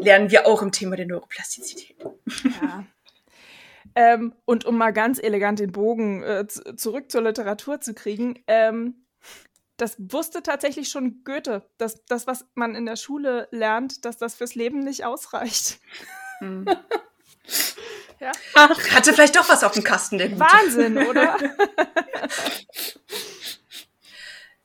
lernen 0.00 0.32
wir 0.32 0.44
auch 0.44 0.60
im 0.60 0.72
Thema 0.72 0.96
der 0.96 1.06
Neuroplastizität. 1.06 1.96
Ja. 2.60 2.84
Ähm, 3.94 4.34
und 4.44 4.64
um 4.64 4.76
mal 4.76 4.92
ganz 4.92 5.22
elegant 5.22 5.60
den 5.60 5.70
Bogen 5.70 6.24
äh, 6.24 6.48
zurück 6.48 7.12
zur 7.12 7.22
Literatur 7.22 7.80
zu 7.80 7.94
kriegen, 7.94 8.42
ähm, 8.48 9.03
das 9.76 9.96
wusste 9.98 10.42
tatsächlich 10.42 10.88
schon 10.88 11.22
Goethe, 11.24 11.68
dass 11.78 12.04
das, 12.06 12.26
was 12.26 12.46
man 12.54 12.74
in 12.74 12.86
der 12.86 12.96
Schule 12.96 13.48
lernt, 13.50 14.04
dass 14.04 14.18
das 14.18 14.34
fürs 14.34 14.54
Leben 14.54 14.80
nicht 14.80 15.04
ausreicht. 15.04 15.78
Hm. 16.38 16.64
ja. 18.20 18.32
Ach, 18.54 18.90
hatte 18.90 19.12
vielleicht 19.12 19.36
doch 19.36 19.48
was 19.48 19.64
auf 19.64 19.72
dem 19.72 19.84
Kasten, 19.84 20.18
der. 20.18 20.38
Wahnsinn, 20.38 20.98
oder? 20.98 21.36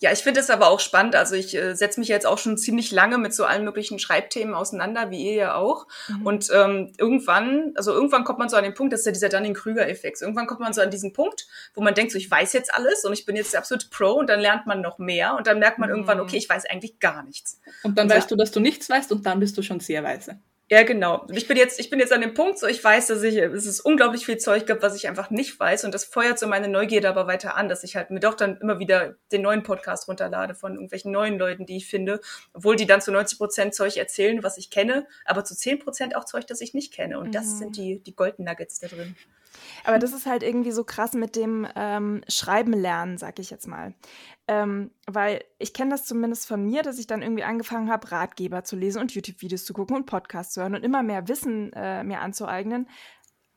Ja, 0.02 0.14
ich 0.14 0.20
finde 0.20 0.40
es 0.40 0.50
aber 0.50 0.70
auch 0.70 0.80
spannend. 0.80 1.16
Also 1.16 1.36
ich 1.36 1.54
äh, 1.56 1.76
setze 1.76 2.00
mich 2.00 2.08
jetzt 2.08 2.26
auch 2.26 2.38
schon 2.38 2.58
ziemlich 2.58 2.92
lange 2.92 3.18
mit 3.18 3.34
so 3.34 3.44
allen 3.44 3.66
möglichen 3.66 4.00
Schreibthemen 4.00 4.54
auseinander, 4.54 5.12
wie 5.12 5.26
ihr 5.26 5.34
ja 5.34 5.56
auch. 5.56 5.88
Mhm. 6.08 6.26
Und 6.26 6.50
ähm, 6.54 6.94
irgendwann, 6.98 7.74
also 7.76 7.92
irgendwann 7.92 8.24
kommt 8.24 8.40
man 8.40 8.48
so 8.48 8.56
an 8.56 8.64
den 8.64 8.74
Punkt, 8.74 8.94
das 8.94 9.02
ist 9.02 9.06
ja 9.08 9.12
dieser 9.12 9.28
Dunning-Krüger-Effekt. 9.30 10.22
Irgendwann 10.22 10.48
kommt 10.48 10.62
man 10.62 10.72
so 10.72 10.82
an 10.82 10.90
diesen 10.90 11.12
Punkt, 11.12 11.48
wo 11.74 11.82
man 11.82 11.96
denkt, 11.96 12.14
so 12.14 12.18
ich 12.18 12.32
weiß 12.32 12.54
jetzt 12.54 12.74
alles 12.74 13.04
und 13.04 13.12
ich 13.12 13.26
bin 13.26 13.36
jetzt 13.36 13.52
der 13.52 13.60
absolute 13.60 13.88
Pro 13.90 14.14
und 14.14 14.30
dann 14.30 14.40
lernt 14.40 14.66
man 14.68 14.80
noch 14.80 15.00
mehr 15.00 15.36
und 15.36 15.48
dann 15.48 15.60
merkt 15.60 15.80
man 15.80 15.90
mhm. 15.90 15.96
irgendwann, 15.96 16.22
okay, 16.22 16.38
ich 16.38 16.48
weiß 16.48 16.66
eigentlich 16.68 17.00
gar 17.00 17.24
nichts. 17.24 17.60
Und 17.84 17.98
dann 17.98 18.08
und 18.08 18.16
weißt 18.16 18.32
du, 18.32 18.38
dass 18.38 18.52
du 18.52 18.62
nichts 18.62 18.90
weißt 18.90 19.12
und 19.12 19.26
dann 19.26 19.42
bist 19.42 19.58
du 19.58 19.62
schon 19.62 19.82
sehr 19.82 20.02
weise. 20.04 20.40
Ja, 20.72 20.84
genau. 20.84 21.26
Ich 21.32 21.48
bin 21.48 21.58
jetzt, 21.58 21.80
ich 21.80 21.90
bin 21.90 22.00
jetzt 22.00 22.14
an 22.14 22.22
dem 22.22 22.36
Punkt, 22.36 22.60
so 22.60 22.68
ich 22.68 22.84
weiß, 22.84 23.08
dass 23.08 23.24
ich, 23.24 23.38
es 23.38 23.66
ist 23.66 23.82
unglaublich 23.82 24.26
viel 24.28 24.38
Zeug 24.38 24.68
gibt, 24.68 24.84
was 24.84 24.96
ich 24.96 25.08
einfach 25.08 25.32
nicht 25.32 25.60
weiß 25.60 25.84
und 25.84 25.96
das 25.96 26.06
feuert 26.06 26.38
so 26.38 26.48
meine 26.48 26.68
Neugierde 26.68 27.10
aber 27.10 27.26
weiter 27.26 27.56
an, 27.56 27.70
dass 27.70 27.84
ich 27.84 27.96
halt 27.96 28.12
mir 28.12 28.20
doch 28.20 28.36
dann 28.36 28.58
immer 28.58 28.78
wieder 28.78 29.16
den 29.32 29.42
neuen 29.42 29.64
Podcast 29.64 30.08
runterlade 30.08 30.54
von 30.54 30.74
irgendwelchen 30.74 31.12
neuen 31.12 31.40
Leuten, 31.40 31.66
die 31.66 31.78
ich 31.78 31.88
finde, 31.88 32.22
obwohl 32.54 32.76
die 32.76 32.86
dann 32.86 33.02
zu 33.02 33.12
90 33.12 33.40
Prozent 33.40 33.74
Zeug 33.74 33.98
erzählen, 33.98 34.44
was 34.44 34.60
ich 34.60 34.70
kenne, 34.70 35.08
aber 35.26 35.44
zu 35.44 35.56
10 35.56 35.80
Prozent 35.80 36.16
auch 36.16 36.26
Zeug, 36.26 36.46
das 36.46 36.62
ich 36.62 36.76
nicht 36.76 36.94
kenne 36.94 37.18
und 37.18 37.30
mhm. 37.30 37.32
das 37.32 37.58
sind 37.58 37.76
die, 37.76 38.04
die 38.04 38.16
Golden 38.16 38.44
Nuggets 38.44 38.80
da 38.80 38.88
drin. 38.88 39.16
Aber 39.84 40.00
das 40.00 40.14
ist 40.14 40.26
halt 40.26 40.44
irgendwie 40.44 40.72
so 40.72 40.84
krass 40.84 41.14
mit 41.14 41.36
dem 41.36 41.68
ähm, 41.76 42.22
Schreiben 42.28 42.74
lernen, 42.74 43.18
sag 43.18 43.40
ich 43.40 43.50
jetzt 43.50 43.68
mal. 43.68 43.94
Ähm, 44.48 44.92
weil 45.06 45.44
ich 45.60 45.74
kenne 45.74 45.92
das 45.92 46.06
zumindest 46.06 46.48
von 46.48 46.64
mir, 46.64 46.82
dass 46.82 46.98
ich 46.98 47.08
dann 47.08 47.22
irgendwie 47.22 47.44
angefangen 47.44 47.92
habe, 47.92 48.12
Ratgeber 48.12 48.64
zu 48.64 48.76
lesen 48.76 49.00
und 49.00 49.14
YouTube-Videos 49.14 49.64
zu 49.64 49.74
gucken 49.74 49.96
und 49.96 50.06
Podcasts 50.06 50.54
zu 50.54 50.62
hören 50.62 50.76
und 50.76 50.84
immer 50.84 51.04
mehr 51.04 51.28
Wissen 51.28 51.72
äh, 51.74 52.04
mir 52.04 52.22
anzueignen, 52.22 52.88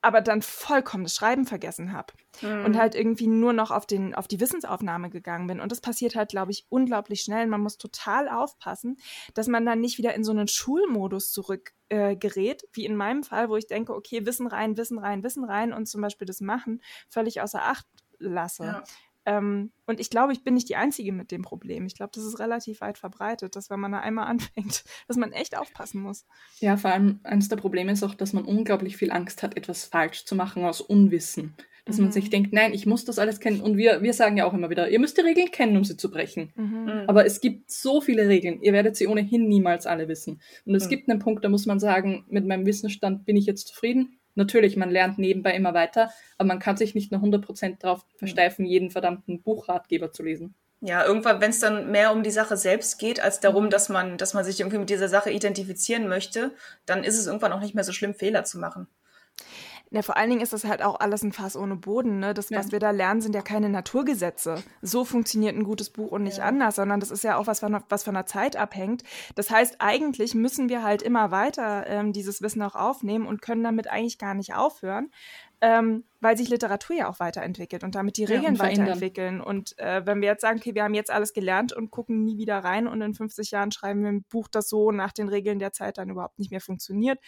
aber 0.03 0.21
dann 0.21 0.43
vollkommen 0.43 1.05
das 1.05 1.15
Schreiben 1.15 1.47
vergessen 1.47 1.93
habe 1.93 2.13
mhm. 2.43 2.65
und 2.65 2.77
halt 2.77 2.95
irgendwie 2.95 3.29
nur 3.29 3.53
noch 3.53 3.71
auf, 3.71 3.87
den, 3.87 4.15
auf 4.15 4.27
die 4.27 4.41
Wissensaufnahme 4.41 5.11
gegangen 5.11 5.47
bin. 5.47 5.61
Und 5.61 5.71
das 5.73 5.81
passiert 5.81 6.17
halt, 6.17 6.31
glaube 6.31 6.51
ich, 6.51 6.67
unglaublich 6.69 7.23
schnell. 7.23 7.47
Man 7.47 7.61
muss 7.61 7.79
total 7.79 8.29
aufpassen, 8.29 8.99
dass 9.35 9.47
man 9.47 9.65
dann 9.65 9.81
nicht 9.81 9.99
wieder 9.99 10.15
in 10.15 10.25
so 10.25 10.33
einen 10.33 10.49
Schulmodus 10.49 11.31
zurückgerät, 11.31 12.63
äh, 12.63 12.67
wie 12.73 12.85
in 12.85 12.97
meinem 12.97 13.23
Fall, 13.23 13.49
wo 13.49 13.57
ich 13.57 13.69
denke, 13.69 13.95
okay, 13.95 14.27
Wissen 14.27 14.49
rein, 14.49 14.77
Wissen 14.77 14.99
rein, 14.99 15.23
Wissen 15.23 15.45
rein 15.45 15.73
und 15.73 15.87
zum 15.87 16.03
Beispiel 16.03 16.27
das 16.27 16.41
Machen 16.41 16.83
völlig 17.09 17.41
außer 17.41 17.63
Acht 17.63 17.87
lasse. 18.19 18.65
Ja. 18.65 18.85
Ähm, 19.25 19.73
und 19.87 20.01
ich 20.01 20.11
glaube, 20.11 20.33
ich 20.33 20.43
bin 20.43 20.55
nicht 20.55 20.69
die 20.69 20.77
Einzige 20.77 21.13
mit 21.13 21.31
dem 21.31 21.43
Problem. 21.43 21.87
Ich 21.87 21.95
glaube, 21.95 22.13
das 22.15 22.25
ist 22.25 22.41
relativ 22.41 22.81
weit 22.81 22.99
verbreitet, 22.99 23.55
dass 23.57 23.71
wenn 23.71 23.81
man 23.81 23.93
da 23.93 24.01
einmal 24.01 24.27
anfängt, 24.29 24.85
dass 25.09 25.17
man 25.17 25.33
echt 25.33 25.57
aufpassen 25.57 26.03
muss. 26.03 26.27
Ja, 26.61 26.77
vor 26.77 26.93
allem 26.93 27.21
eines 27.23 27.49
der 27.49 27.57
Probleme 27.57 27.93
ist 27.93 28.03
auch, 28.03 28.15
dass 28.15 28.33
man 28.33 28.45
unglaublich 28.45 28.97
viel 28.97 29.13
Angst 29.13 29.43
hat, 29.43 29.57
etwas 29.57 29.85
falsch 29.85 30.25
zu 30.25 30.35
machen 30.35 30.65
aus 30.65 30.81
Unwissen. 30.81 31.55
Dass 31.85 31.99
mhm. 31.99 32.05
man 32.05 32.13
sich 32.13 32.31
denkt, 32.31 32.53
nein, 32.53 32.75
ich 32.75 32.87
muss 32.87 33.05
das 33.05 33.19
alles 33.19 33.41
kennen. 33.41 33.61
Und 33.61 33.77
wir, 33.77 34.03
wir 34.03 34.13
sagen 34.13 34.37
ja 34.37 34.45
auch 34.45 34.55
immer 34.55 34.71
wieder, 34.71 34.89
ihr 34.89 35.01
müsst 35.01 35.19
die 35.19 35.23
Regeln 35.23 35.51
kennen, 35.51 35.77
um 35.77 35.85
sie 35.85 35.97
zu 35.97 36.11
brechen. 36.11 36.53
Mhm. 36.55 36.85
mhm. 36.85 37.05
Aber 37.09 37.27
es 37.27 37.41
gibt 37.41 37.71
so 37.71 38.01
viele 38.01 38.29
Regeln, 38.29 38.63
ihr 38.63 38.73
werdet 38.73 38.97
sie 38.97 39.09
ohnehin 39.09 39.49
niemals 39.49 39.87
alle 39.87 40.09
wissen. 40.09 40.41
Und 40.65 40.75
es 40.75 40.87
mhm. 40.87 40.91
gibt 40.91 41.09
einen 41.09 41.19
Punkt, 41.19 41.45
da 41.45 41.49
muss 41.49 41.67
man 41.67 41.81
sagen, 41.81 42.25
mit 42.29 42.47
meinem 42.47 42.67
Wissensstand 42.67 43.25
bin 43.25 43.37
ich 43.37 43.47
jetzt 43.47 43.69
zufrieden. 43.69 44.19
Natürlich, 44.35 44.77
man 44.77 44.91
lernt 44.91 45.19
nebenbei 45.19 45.55
immer 45.55 45.75
weiter, 45.75 46.11
aber 46.39 46.49
man 46.49 46.59
kann 46.59 46.77
sich 46.77 46.95
nicht 46.95 47.13
nur 47.13 47.21
100% 47.21 47.79
darauf 47.81 48.05
versteifen, 48.17 48.65
jeden 48.65 48.91
verdammten 48.91 49.43
Buchratgeber 49.43 50.13
zu 50.13 50.23
lesen. 50.23 50.55
Ja, 50.81 51.05
irgendwann, 51.05 51.41
wenn 51.41 51.51
es 51.51 51.61
dann 51.61 51.93
mehr 51.93 52.13
um 52.13 52.25
die 52.25 52.33
Sache 52.33 52.57
selbst 52.57 52.99
geht, 52.99 53.21
als 53.21 53.39
darum, 53.39 53.71
dass 53.71 53.89
man, 53.89 54.19
dass 54.19 54.35
man 54.35 54.45
sich 54.45 54.59
irgendwie 54.59 54.79
mit 54.79 54.91
dieser 54.91 55.09
Sache 55.09 55.31
identifizieren 55.31 56.09
möchte, 56.09 56.53
dann 56.87 57.05
ist 57.05 57.19
es 57.19 57.27
irgendwann 57.29 57.53
auch 57.53 57.61
nicht 57.61 57.75
mehr 57.75 57.85
so 57.85 57.93
schlimm, 57.93 58.15
Fehler 58.15 58.43
zu 58.43 58.59
machen. 58.59 58.89
Ja, 59.93 60.01
vor 60.01 60.17
allen 60.17 60.31
Dingen 60.31 60.41
ist 60.41 60.55
das 60.55 60.65
halt 60.65 60.81
auch 60.81 61.01
alles 61.01 61.23
ein 61.23 61.33
Fass 61.33 61.55
ohne 61.55 61.77
Boden. 61.77 62.19
Ne? 62.19 62.33
Das, 62.33 62.49
ja. 62.49 62.59
was 62.59 62.73
wir 62.73 62.79
da 62.79 62.93
lernen, 62.93 63.21
sind 63.21 63.35
ja 63.35 63.43
keine 63.43 63.69
Naturgesetze. 63.69 64.63
So 64.81 65.05
funktioniert 65.05 65.55
ein 65.55 65.65
gutes 65.65 65.91
Buch 65.91 66.13
und 66.13 66.23
nicht 66.23 66.39
ja. 66.39 66.45
anders, 66.45 66.77
sondern 66.77 66.99
das 66.99 67.11
ist 67.11 67.25
ja 67.25 67.37
auch 67.37 67.47
was, 67.47 67.61
von, 67.61 67.79
was 67.91 68.03
von 68.03 68.15
der 68.15 68.25
Zeit 68.25 68.57
abhängt. 68.57 69.05
Das 69.35 69.51
heißt, 69.51 69.77
eigentlich 69.81 70.35
müssen 70.35 70.71
wir 70.71 70.83
halt 70.83 71.03
immer 71.03 71.31
weiter 71.31 71.87
ähm, 71.87 72.15
dieses 72.15 72.41
Wissen 72.41 72.63
auch 72.63 72.75
aufnehmen 72.75 73.27
und 73.27 73.43
können 73.43 73.63
damit 73.63 73.87
eigentlich 73.87 74.17
gar 74.17 74.33
nicht 74.33 74.55
aufhören, 74.55 75.11
ähm, 75.61 76.05
weil 76.23 76.39
sich 76.39 76.49
Literatur 76.49 76.97
ja 76.97 77.11
auch 77.11 77.21
weiterentwickelt 77.21 77.85
und 77.85 77.95
damit 77.95 78.17
die 78.17 78.25
Regeln 78.25 78.45
ja, 78.45 78.51
und 78.51 78.59
weiterentwickeln. 78.61 79.43
Und 79.43 79.79
äh, 79.79 80.07
wenn 80.07 80.23
wir 80.23 80.29
jetzt 80.29 80.41
sagen, 80.41 80.59
okay, 80.59 80.75
wir 80.75 80.85
haben 80.85 80.95
jetzt 80.95 81.11
alles 81.11 81.35
gelernt 81.35 81.75
und 81.75 81.91
gucken 81.91 82.25
nie 82.25 82.39
wieder 82.39 82.61
rein 82.61 82.87
und 82.87 83.03
in 83.03 83.13
50 83.13 83.51
Jahren 83.51 83.73
schreiben 83.73 84.03
wir 84.03 84.09
ein 84.09 84.25
Buch, 84.25 84.49
das 84.49 84.71
so 84.71 84.91
nach 84.91 85.13
den 85.13 85.29
Regeln 85.29 85.59
der 85.59 85.73
Zeit 85.73 85.99
dann 85.99 86.09
überhaupt 86.09 86.39
nicht 86.39 86.51
mehr 86.51 86.63
funktioniert, 86.63 87.19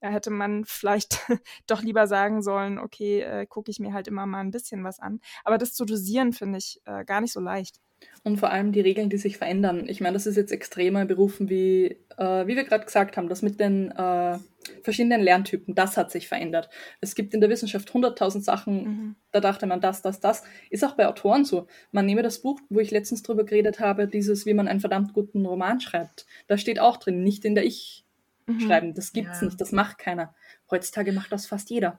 da 0.00 0.08
hätte 0.08 0.30
man 0.30 0.64
vielleicht 0.64 1.20
doch 1.66 1.82
lieber 1.82 2.06
sagen 2.06 2.42
sollen, 2.42 2.78
okay, 2.78 3.20
äh, 3.20 3.46
gucke 3.46 3.70
ich 3.70 3.78
mir 3.78 3.92
halt 3.92 4.08
immer 4.08 4.26
mal 4.26 4.40
ein 4.40 4.50
bisschen 4.50 4.84
was 4.84 4.98
an. 4.98 5.20
Aber 5.44 5.58
das 5.58 5.74
zu 5.74 5.84
dosieren 5.84 6.32
finde 6.32 6.58
ich 6.58 6.80
äh, 6.84 7.04
gar 7.04 7.20
nicht 7.20 7.32
so 7.32 7.40
leicht. 7.40 7.80
Und 8.22 8.38
vor 8.38 8.50
allem 8.50 8.72
die 8.72 8.80
Regeln, 8.80 9.10
die 9.10 9.18
sich 9.18 9.38
verändern. 9.38 9.84
Ich 9.88 10.00
meine, 10.00 10.14
das 10.14 10.26
ist 10.26 10.36
jetzt 10.36 10.52
extremer 10.52 11.04
Berufen 11.04 11.48
wie, 11.48 11.98
äh, 12.16 12.46
wie 12.46 12.56
wir 12.56 12.64
gerade 12.64 12.84
gesagt 12.84 13.16
haben, 13.16 13.28
das 13.28 13.42
mit 13.42 13.60
den 13.60 13.90
äh, 13.90 14.38
verschiedenen 14.82 15.22
Lerntypen, 15.22 15.74
das 15.74 15.96
hat 15.96 16.10
sich 16.10 16.28
verändert. 16.28 16.68
Es 17.00 17.14
gibt 17.14 17.32
in 17.32 17.40
der 17.40 17.50
Wissenschaft 17.50 17.90
100.000 17.90 18.40
Sachen, 18.40 18.84
mhm. 18.84 19.16
da 19.32 19.40
dachte 19.40 19.66
man 19.66 19.80
das, 19.80 20.02
das, 20.02 20.20
das. 20.20 20.42
Ist 20.68 20.84
auch 20.84 20.96
bei 20.96 21.08
Autoren 21.08 21.44
so. 21.44 21.66
Man 21.92 22.06
nehme 22.06 22.22
das 22.22 22.40
Buch, 22.40 22.60
wo 22.68 22.80
ich 22.80 22.90
letztens 22.90 23.22
drüber 23.22 23.44
geredet 23.44 23.80
habe, 23.80 24.06
dieses, 24.06 24.44
wie 24.44 24.54
man 24.54 24.68
einen 24.68 24.80
verdammt 24.80 25.12
guten 25.14 25.44
Roman 25.46 25.80
schreibt. 25.80 26.26
Da 26.46 26.58
steht 26.58 26.78
auch 26.78 26.98
drin, 26.98 27.22
nicht 27.22 27.44
in 27.44 27.54
der 27.54 27.64
Ich- 27.64 28.04
mhm. 28.54 28.60
schreiben. 28.60 28.94
Das 28.94 29.12
gibt's 29.12 29.40
ja. 29.40 29.46
nicht, 29.46 29.60
das 29.60 29.72
macht 29.72 29.98
keiner. 29.98 30.34
Heutzutage 30.70 31.12
macht 31.12 31.32
das 31.32 31.46
fast 31.46 31.70
jeder. 31.70 31.98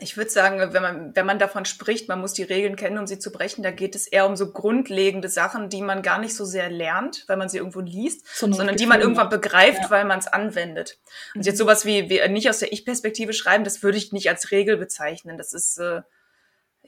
Ich 0.00 0.16
würde 0.16 0.30
sagen, 0.30 0.58
wenn 0.72 0.82
man, 0.82 1.14
wenn 1.14 1.24
man 1.24 1.38
davon 1.38 1.64
spricht, 1.64 2.08
man 2.08 2.20
muss 2.20 2.32
die 2.32 2.42
Regeln 2.42 2.74
kennen, 2.74 2.98
um 2.98 3.06
sie 3.06 3.20
zu 3.20 3.30
brechen, 3.30 3.62
da 3.62 3.70
geht 3.70 3.94
es 3.94 4.08
eher 4.08 4.26
um 4.26 4.34
so 4.34 4.50
grundlegende 4.50 5.28
Sachen, 5.28 5.68
die 5.68 5.82
man 5.82 6.02
gar 6.02 6.18
nicht 6.18 6.34
so 6.34 6.44
sehr 6.44 6.68
lernt, 6.68 7.22
weil 7.28 7.36
man 7.36 7.48
sie 7.48 7.58
irgendwo 7.58 7.78
liest, 7.78 8.26
so 8.26 8.52
sondern 8.52 8.74
die 8.74 8.86
man 8.86 9.00
irgendwann 9.00 9.28
begreift, 9.28 9.84
ja. 9.84 9.90
weil 9.90 10.04
man 10.04 10.18
es 10.18 10.26
anwendet. 10.26 10.98
Und 11.34 11.42
mhm. 11.42 11.46
jetzt 11.46 11.58
sowas 11.58 11.84
wie, 11.84 12.10
wie 12.10 12.26
nicht 12.28 12.50
aus 12.50 12.58
der 12.58 12.72
Ich-Perspektive 12.72 13.32
schreiben, 13.32 13.62
das 13.62 13.84
würde 13.84 13.96
ich 13.96 14.10
nicht 14.10 14.28
als 14.28 14.50
Regel 14.50 14.78
bezeichnen. 14.78 15.38
Das 15.38 15.52
ist, 15.52 15.78
äh, 15.78 16.02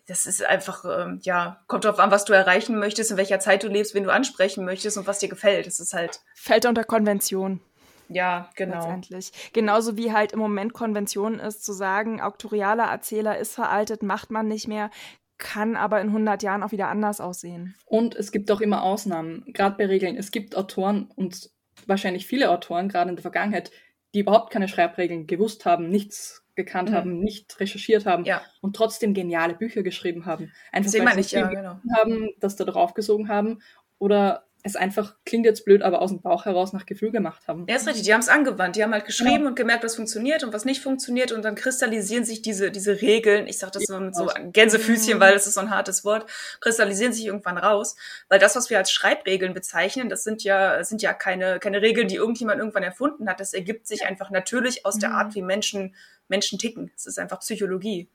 das 0.07 0.27
ist 0.27 0.45
einfach, 0.45 0.85
äh, 0.85 1.17
ja, 1.23 1.63
kommt 1.69 1.85
drauf 1.85 2.01
an, 2.01 2.11
was 2.11 2.25
du 2.25 2.33
erreichen 2.33 2.77
möchtest, 2.77 3.13
in 3.13 3.17
welcher 3.17 3.39
Zeit 3.39 3.63
du 3.63 3.69
lebst, 3.69 3.95
wen 3.95 4.03
du 4.03 4.13
ansprechen 4.13 4.65
möchtest 4.65 4.99
und 4.99 5.07
was 5.07 5.21
dir 5.21 5.29
gefällt. 5.29 5.69
Das 5.69 5.79
ist 5.79 5.93
halt. 5.93 6.23
Fällt 6.35 6.67
unter 6.67 6.83
Konvention. 6.83 7.61
Ja, 8.09 8.51
genau. 8.57 8.77
Letztendlich. 8.77 9.33
Genauso 9.53 9.97
wie 9.97 10.13
halt 10.13 10.33
im 10.33 10.39
Moment 10.39 10.73
Konvention 10.73 11.39
ist, 11.39 11.65
zu 11.65 11.73
sagen, 11.73 12.21
auktorialer 12.21 12.85
Erzähler 12.85 13.39
ist 13.39 13.55
veraltet, 13.55 14.03
macht 14.03 14.31
man 14.31 14.49
nicht 14.49 14.69
mehr, 14.69 14.91
kann 15.39 15.77
aber 15.77 16.01
in 16.01 16.09
100 16.09 16.43
Jahren 16.43 16.63
auch 16.63 16.73
wieder 16.73 16.89
anders 16.89 17.21
aussehen. 17.21 17.75
Und 17.85 18.15
es 18.15 18.33
gibt 18.33 18.51
auch 18.51 18.61
immer 18.61 18.83
Ausnahmen, 18.83 19.45
gerade 19.53 19.77
bei 19.77 19.87
Regeln. 19.87 20.17
Es 20.17 20.31
gibt 20.31 20.57
Autoren 20.57 21.11
und 21.15 21.51
wahrscheinlich 21.87 22.27
viele 22.27 22.51
Autoren, 22.51 22.89
gerade 22.89 23.11
in 23.11 23.17
der 23.17 23.23
Vergangenheit, 23.23 23.71
die 24.15 24.21
überhaupt 24.21 24.51
keine 24.51 24.69
Schreibregeln 24.69 25.27
gewusst 25.27 25.67
haben, 25.67 25.91
nichts 25.91 26.47
gekannt 26.55 26.91
mhm. 26.91 26.95
haben, 26.95 27.21
nicht 27.21 27.61
recherchiert 27.61 28.07
haben 28.07 28.25
ja. 28.25 28.41
und 28.63 28.75
trotzdem 28.75 29.13
geniale 29.13 29.55
Bücher 29.55 29.83
geschrieben 29.83 30.25
haben. 30.25 30.53
Einfach 30.73 30.93
weil 30.95 31.11
sie 31.11 31.17
nicht 31.17 31.33
ja, 31.33 31.47
genau. 31.49 31.81
haben, 31.95 32.31
das 32.41 32.57
da 32.57 32.65
drauf 32.65 32.95
gesogen 32.95 33.29
haben 33.29 33.61
oder 33.99 34.46
es 34.67 34.77
einfach, 34.77 35.15
klingt 35.25 35.47
jetzt 35.47 35.65
blöd, 35.65 35.83
aber 35.83 36.03
aus 36.03 36.11
dem 36.11 36.21
Bauch 36.21 36.45
heraus 36.45 36.73
nach 36.73 36.87
Gefühl 36.87 37.11
gemacht 37.11 37.47
haben. 37.47 37.67
Ja, 37.69 37.77
ist 37.77 37.87
richtig. 37.87 38.05
Die 38.05 38.13
haben 38.13 38.21
es 38.21 38.29
angewandt. 38.29 38.77
Die 38.77 38.83
haben 38.83 38.93
halt 38.93 39.05
geschrieben 39.05 39.37
genau. 39.37 39.49
und 39.49 39.57
gemerkt, 39.57 39.85
was 39.85 39.95
funktioniert 39.95 40.43
und 40.45 40.53
was 40.53 40.65
nicht 40.65 40.83
funktioniert. 40.83 41.33
Und 41.33 41.45
dann 41.45 41.55
kristallisieren 41.55 42.25
sich 42.25 42.43
diese, 42.43 42.71
diese 42.71 43.01
Regeln, 43.01 43.47
ich 43.47 43.59
sage 43.59 43.73
das 43.73 43.85
so 43.85 43.99
mit 44.01 44.15
so 44.15 44.29
Gänsefüßchen, 44.53 45.21
weil 45.21 45.35
das 45.35 45.47
ist 45.47 45.55
so 45.55 45.61
ein 45.61 45.71
hartes 45.71 46.05
Wort, 46.05 46.29
kristallisieren 46.61 47.13
sich 47.13 47.27
irgendwann 47.27 47.59
raus. 47.59 47.97
Weil 48.29 48.39
das, 48.39 48.57
was 48.57 48.69
wir 48.69 48.79
als 48.79 48.91
Schreibregeln 48.91 49.55
bezeichnen, 49.55 50.09
das 50.09 50.25
sind 50.25 50.43
ja, 50.43 50.83
sind 50.85 51.01
ja 51.01 51.13
keine, 51.15 51.59
keine 51.61 51.81
Regeln, 51.81 52.09
die 52.09 52.17
irgendjemand 52.17 52.59
irgendwann 52.59 52.83
erfunden 52.83 53.29
hat. 53.29 53.41
Das 53.41 53.55
ergibt 53.55 53.87
sich 53.87 54.05
einfach 54.05 54.31
natürlich 54.31 54.85
aus 54.85 54.99
der 54.99 55.11
mhm. 55.11 55.15
Art, 55.17 55.35
wie 55.35 55.43
Menschen, 55.43 55.95
Menschen 56.29 56.59
ticken. 56.59 56.91
Es 56.97 57.07
ist 57.07 57.19
einfach 57.19 57.41
Psychologie. 57.41 58.09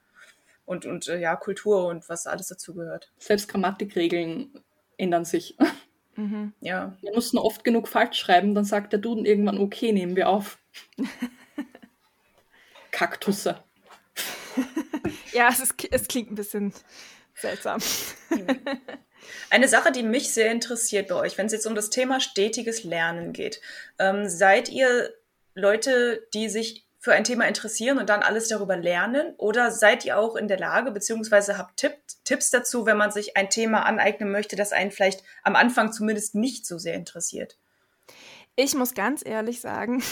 Und, 0.65 0.85
und 0.85 1.07
äh, 1.07 1.17
ja, 1.17 1.35
Kultur 1.35 1.87
und 1.87 2.07
was 2.07 2.27
alles 2.27 2.47
dazu 2.47 2.73
gehört. 2.73 3.11
Selbst 3.17 3.47
Grammatikregeln 3.47 4.51
ändern 4.97 5.25
sich. 5.25 5.57
Mhm. 6.15 6.53
Ja. 6.59 6.97
Wir 7.01 7.13
mussten 7.13 7.37
oft 7.37 7.63
genug 7.63 7.87
falsch 7.87 8.17
schreiben, 8.17 8.53
dann 8.53 8.65
sagt 8.65 8.93
der 8.93 8.99
Duden 8.99 9.25
irgendwann, 9.25 9.57
okay, 9.57 9.91
nehmen 9.91 10.15
wir 10.15 10.29
auf. 10.29 10.59
Kaktusse. 12.91 13.63
ja, 15.33 15.49
es, 15.49 15.59
ist, 15.59 15.75
es 15.91 16.07
klingt 16.07 16.31
ein 16.31 16.35
bisschen 16.35 16.73
seltsam. 17.33 17.79
Eine 19.49 19.67
Sache, 19.67 19.91
die 19.91 20.03
mich 20.03 20.33
sehr 20.33 20.51
interessiert 20.51 21.07
bei 21.07 21.15
euch, 21.15 21.37
wenn 21.37 21.45
es 21.45 21.53
jetzt 21.53 21.67
um 21.67 21.75
das 21.75 21.89
Thema 21.89 22.19
stetiges 22.19 22.83
Lernen 22.83 23.33
geht. 23.33 23.61
Ähm, 23.99 24.27
seid 24.27 24.69
ihr 24.69 25.13
Leute, 25.53 26.27
die 26.33 26.49
sich 26.49 26.85
für 27.01 27.13
ein 27.13 27.23
Thema 27.23 27.47
interessieren 27.47 27.97
und 27.97 28.09
dann 28.09 28.21
alles 28.21 28.47
darüber 28.47 28.77
lernen? 28.77 29.33
Oder 29.37 29.71
seid 29.71 30.05
ihr 30.05 30.19
auch 30.19 30.35
in 30.35 30.47
der 30.47 30.59
Lage, 30.59 30.91
beziehungsweise 30.91 31.57
habt 31.57 31.77
Tipp, 31.77 31.97
Tipps 32.23 32.51
dazu, 32.51 32.85
wenn 32.85 32.95
man 32.95 33.11
sich 33.11 33.35
ein 33.35 33.49
Thema 33.49 33.85
aneignen 33.87 34.31
möchte, 34.31 34.55
das 34.55 34.71
einen 34.71 34.91
vielleicht 34.91 35.23
am 35.41 35.55
Anfang 35.55 35.91
zumindest 35.91 36.35
nicht 36.35 36.67
so 36.67 36.77
sehr 36.77 36.93
interessiert? 36.93 37.57
Ich 38.55 38.75
muss 38.75 38.93
ganz 38.93 39.25
ehrlich 39.25 39.61
sagen, 39.61 40.03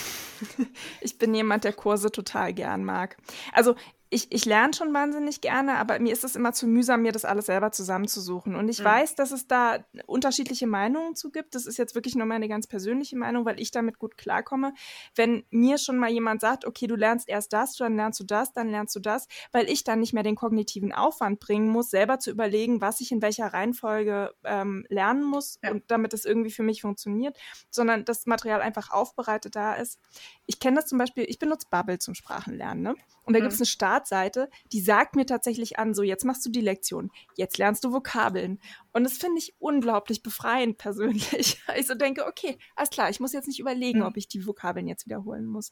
ich 1.01 1.19
bin 1.19 1.35
jemand, 1.35 1.63
der 1.63 1.73
Kurse 1.73 2.11
total 2.11 2.53
gern 2.53 2.83
mag. 2.83 3.17
Also 3.53 3.75
ich, 4.11 4.31
ich 4.31 4.45
lerne 4.45 4.73
schon 4.73 4.91
wahnsinnig 4.91 5.39
gerne, 5.39 5.77
aber 5.77 5.99
mir 5.99 6.11
ist 6.11 6.23
es 6.23 6.35
immer 6.35 6.51
zu 6.51 6.65
mühsam, 6.65 7.03
mir 7.03 7.11
das 7.11 7.25
alles 7.25 7.45
selber 7.45 7.71
zusammenzusuchen. 7.71 8.55
Und 8.55 8.67
ich 8.67 8.79
mhm. 8.79 8.85
weiß, 8.85 9.15
dass 9.15 9.31
es 9.31 9.47
da 9.47 9.85
unterschiedliche 10.07 10.65
Meinungen 10.65 11.15
zu 11.15 11.29
gibt. 11.29 11.53
Das 11.53 11.67
ist 11.67 11.77
jetzt 11.77 11.93
wirklich 11.93 12.15
nur 12.15 12.25
meine 12.25 12.47
ganz 12.47 12.65
persönliche 12.65 13.15
Meinung, 13.15 13.45
weil 13.45 13.59
ich 13.59 13.69
damit 13.69 13.99
gut 13.99 14.17
klarkomme. 14.17 14.73
Wenn 15.15 15.43
mir 15.51 15.77
schon 15.77 15.97
mal 15.97 16.09
jemand 16.09 16.41
sagt, 16.41 16.65
okay, 16.65 16.87
du 16.87 16.95
lernst 16.95 17.29
erst 17.29 17.53
das, 17.53 17.75
dann 17.75 17.95
lernst 17.95 18.19
du 18.19 18.23
das, 18.23 18.51
dann 18.51 18.69
lernst 18.69 18.95
du 18.95 18.99
das, 18.99 19.27
weil 19.51 19.69
ich 19.69 19.83
dann 19.83 19.99
nicht 19.99 20.13
mehr 20.13 20.23
den 20.23 20.35
kognitiven 20.35 20.91
Aufwand 20.91 21.39
bringen 21.39 21.69
muss, 21.69 21.91
selber 21.91 22.17
zu 22.17 22.31
überlegen, 22.31 22.81
was 22.81 23.01
ich 23.01 23.11
in 23.11 23.21
welcher 23.21 23.53
Reihenfolge 23.53 24.33
ähm, 24.43 24.85
lernen 24.89 25.23
muss 25.23 25.59
ja. 25.63 25.69
und 25.69 25.83
damit 25.91 26.15
es 26.15 26.25
irgendwie 26.25 26.51
für 26.51 26.63
mich 26.63 26.81
funktioniert, 26.81 27.37
sondern 27.69 28.05
das 28.05 28.25
Material 28.25 28.61
einfach 28.61 28.89
aufbereitet 28.89 29.55
da 29.55 29.75
ist. 29.75 29.99
Ich 30.47 30.59
kenne 30.59 30.77
das 30.77 30.87
zum 30.87 30.97
Beispiel, 30.97 31.25
ich 31.27 31.37
benutze 31.37 31.67
Bubble 31.69 31.99
zum 31.99 32.15
Sprachenlernen. 32.15 32.81
Ne? 32.81 32.95
Und 33.23 33.33
da 33.33 33.39
mhm. 33.39 33.43
gibt 33.43 33.53
es 33.53 33.59
eine 33.59 33.67
Startseite, 33.99 34.49
die 34.71 34.81
sagt 34.81 35.15
mir 35.15 35.25
tatsächlich 35.25 35.77
an, 35.79 35.93
so 35.93 36.03
jetzt 36.03 36.25
machst 36.25 36.45
du 36.45 36.49
die 36.49 36.61
Lektion, 36.61 37.11
jetzt 37.35 37.57
lernst 37.57 37.83
du 37.83 37.91
Vokabeln. 37.91 38.59
Und 38.93 39.03
das 39.03 39.17
finde 39.17 39.39
ich 39.39 39.55
unglaublich 39.59 40.23
befreiend 40.23 40.77
persönlich. 40.77 41.61
Ich 41.77 41.87
so 41.87 41.95
denke, 41.95 42.25
okay, 42.25 42.57
alles 42.75 42.89
klar, 42.89 43.09
ich 43.09 43.19
muss 43.19 43.33
jetzt 43.33 43.47
nicht 43.47 43.59
überlegen, 43.59 43.99
mhm. 43.99 44.05
ob 44.05 44.17
ich 44.17 44.27
die 44.27 44.45
Vokabeln 44.45 44.87
jetzt 44.87 45.05
wiederholen 45.05 45.45
muss. 45.45 45.71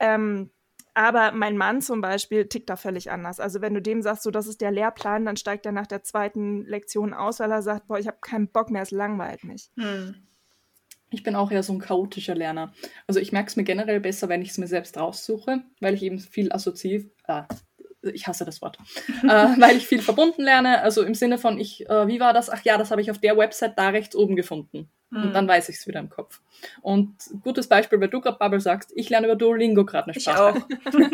Ähm, 0.00 0.50
aber 0.94 1.32
mein 1.32 1.56
Mann 1.56 1.80
zum 1.80 2.02
Beispiel 2.02 2.48
tickt 2.48 2.68
da 2.68 2.76
völlig 2.76 3.10
anders. 3.10 3.40
Also 3.40 3.62
wenn 3.62 3.72
du 3.72 3.80
dem 3.80 4.02
sagst, 4.02 4.24
so 4.24 4.30
das 4.30 4.46
ist 4.46 4.60
der 4.60 4.72
Lehrplan, 4.72 5.24
dann 5.24 5.36
steigt 5.36 5.64
er 5.64 5.72
nach 5.72 5.86
der 5.86 6.02
zweiten 6.02 6.66
Lektion 6.66 7.14
aus, 7.14 7.40
weil 7.40 7.50
er 7.50 7.62
sagt, 7.62 7.86
boah, 7.86 7.98
ich 7.98 8.08
habe 8.08 8.18
keinen 8.20 8.48
Bock 8.48 8.70
mehr, 8.70 8.82
es 8.82 8.90
langweilt 8.90 9.44
mich. 9.44 9.70
Mhm. 9.76 10.26
Ich 11.12 11.22
bin 11.22 11.36
auch 11.36 11.50
eher 11.50 11.62
so 11.62 11.72
ein 11.72 11.78
chaotischer 11.78 12.34
Lerner. 12.34 12.72
Also 13.06 13.20
ich 13.20 13.32
merke 13.32 13.48
es 13.48 13.56
mir 13.56 13.64
generell 13.64 14.00
besser, 14.00 14.28
wenn 14.28 14.42
ich 14.42 14.50
es 14.50 14.58
mir 14.58 14.66
selbst 14.66 14.96
raussuche, 14.96 15.62
weil 15.80 15.94
ich 15.94 16.02
eben 16.02 16.18
viel 16.18 16.52
assoziiv, 16.52 17.06
äh, 17.28 17.42
ich 18.02 18.26
hasse 18.26 18.44
das 18.44 18.62
Wort, 18.62 18.78
äh, 19.22 19.28
weil 19.28 19.76
ich 19.76 19.86
viel 19.86 20.02
verbunden 20.02 20.42
lerne. 20.42 20.82
Also 20.82 21.02
im 21.02 21.14
Sinne 21.14 21.38
von, 21.38 21.58
ich, 21.58 21.88
äh, 21.88 22.08
wie 22.08 22.20
war 22.20 22.32
das? 22.32 22.50
Ach 22.50 22.62
ja, 22.64 22.78
das 22.78 22.90
habe 22.90 23.00
ich 23.00 23.10
auf 23.10 23.18
der 23.18 23.36
Website 23.36 23.78
da 23.78 23.90
rechts 23.90 24.16
oben 24.16 24.36
gefunden. 24.36 24.90
Mhm. 25.10 25.24
Und 25.24 25.32
dann 25.34 25.46
weiß 25.46 25.68
ich 25.68 25.76
es 25.76 25.86
wieder 25.86 26.00
im 26.00 26.08
Kopf. 26.08 26.40
Und 26.80 27.14
gutes 27.42 27.68
Beispiel, 27.68 28.00
weil 28.00 28.08
du 28.08 28.20
gerade 28.20 28.38
Bubble 28.38 28.60
sagst, 28.60 28.92
ich 28.94 29.10
lerne 29.10 29.26
über 29.26 29.36
Duolingo 29.36 29.84
gerade 29.84 30.10
eine 30.10 30.20
Sprache. 30.20 30.64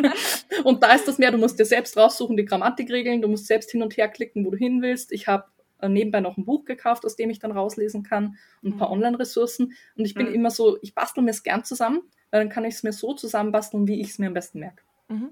und 0.64 0.82
da 0.82 0.94
ist 0.94 1.08
das 1.08 1.18
mehr, 1.18 1.32
du 1.32 1.38
musst 1.38 1.58
dir 1.58 1.64
selbst 1.64 1.96
raussuchen, 1.96 2.36
die 2.36 2.44
Grammatikregeln, 2.44 3.20
du 3.20 3.28
musst 3.28 3.46
selbst 3.46 3.70
hin 3.70 3.82
und 3.82 3.96
her 3.96 4.08
klicken, 4.08 4.46
wo 4.46 4.50
du 4.50 4.56
hin 4.56 4.82
willst. 4.82 5.12
Ich 5.12 5.26
habe 5.26 5.44
äh, 5.80 5.88
nebenbei 5.88 6.20
noch 6.20 6.36
ein 6.36 6.44
Buch 6.44 6.64
gekauft, 6.64 7.04
aus 7.04 7.16
dem 7.16 7.30
ich 7.30 7.38
dann 7.38 7.52
rauslesen 7.52 8.02
kann 8.02 8.38
und 8.62 8.74
ein 8.74 8.78
paar 8.78 8.88
mhm. 8.88 8.94
Online-Ressourcen. 8.94 9.74
Und 9.96 10.04
ich 10.04 10.14
bin 10.14 10.28
mhm. 10.28 10.34
immer 10.34 10.50
so, 10.50 10.78
ich 10.82 10.94
bastel 10.94 11.22
mir 11.22 11.30
es 11.30 11.42
gern 11.42 11.64
zusammen, 11.64 12.02
weil 12.30 12.40
dann 12.40 12.50
kann 12.50 12.64
ich 12.64 12.74
es 12.74 12.82
mir 12.82 12.92
so 12.92 13.14
zusammenbasteln, 13.14 13.86
wie 13.86 14.00
ich 14.00 14.10
es 14.10 14.18
mir 14.18 14.26
am 14.26 14.34
besten 14.34 14.60
merke. 14.60 14.82
Mhm. 15.08 15.30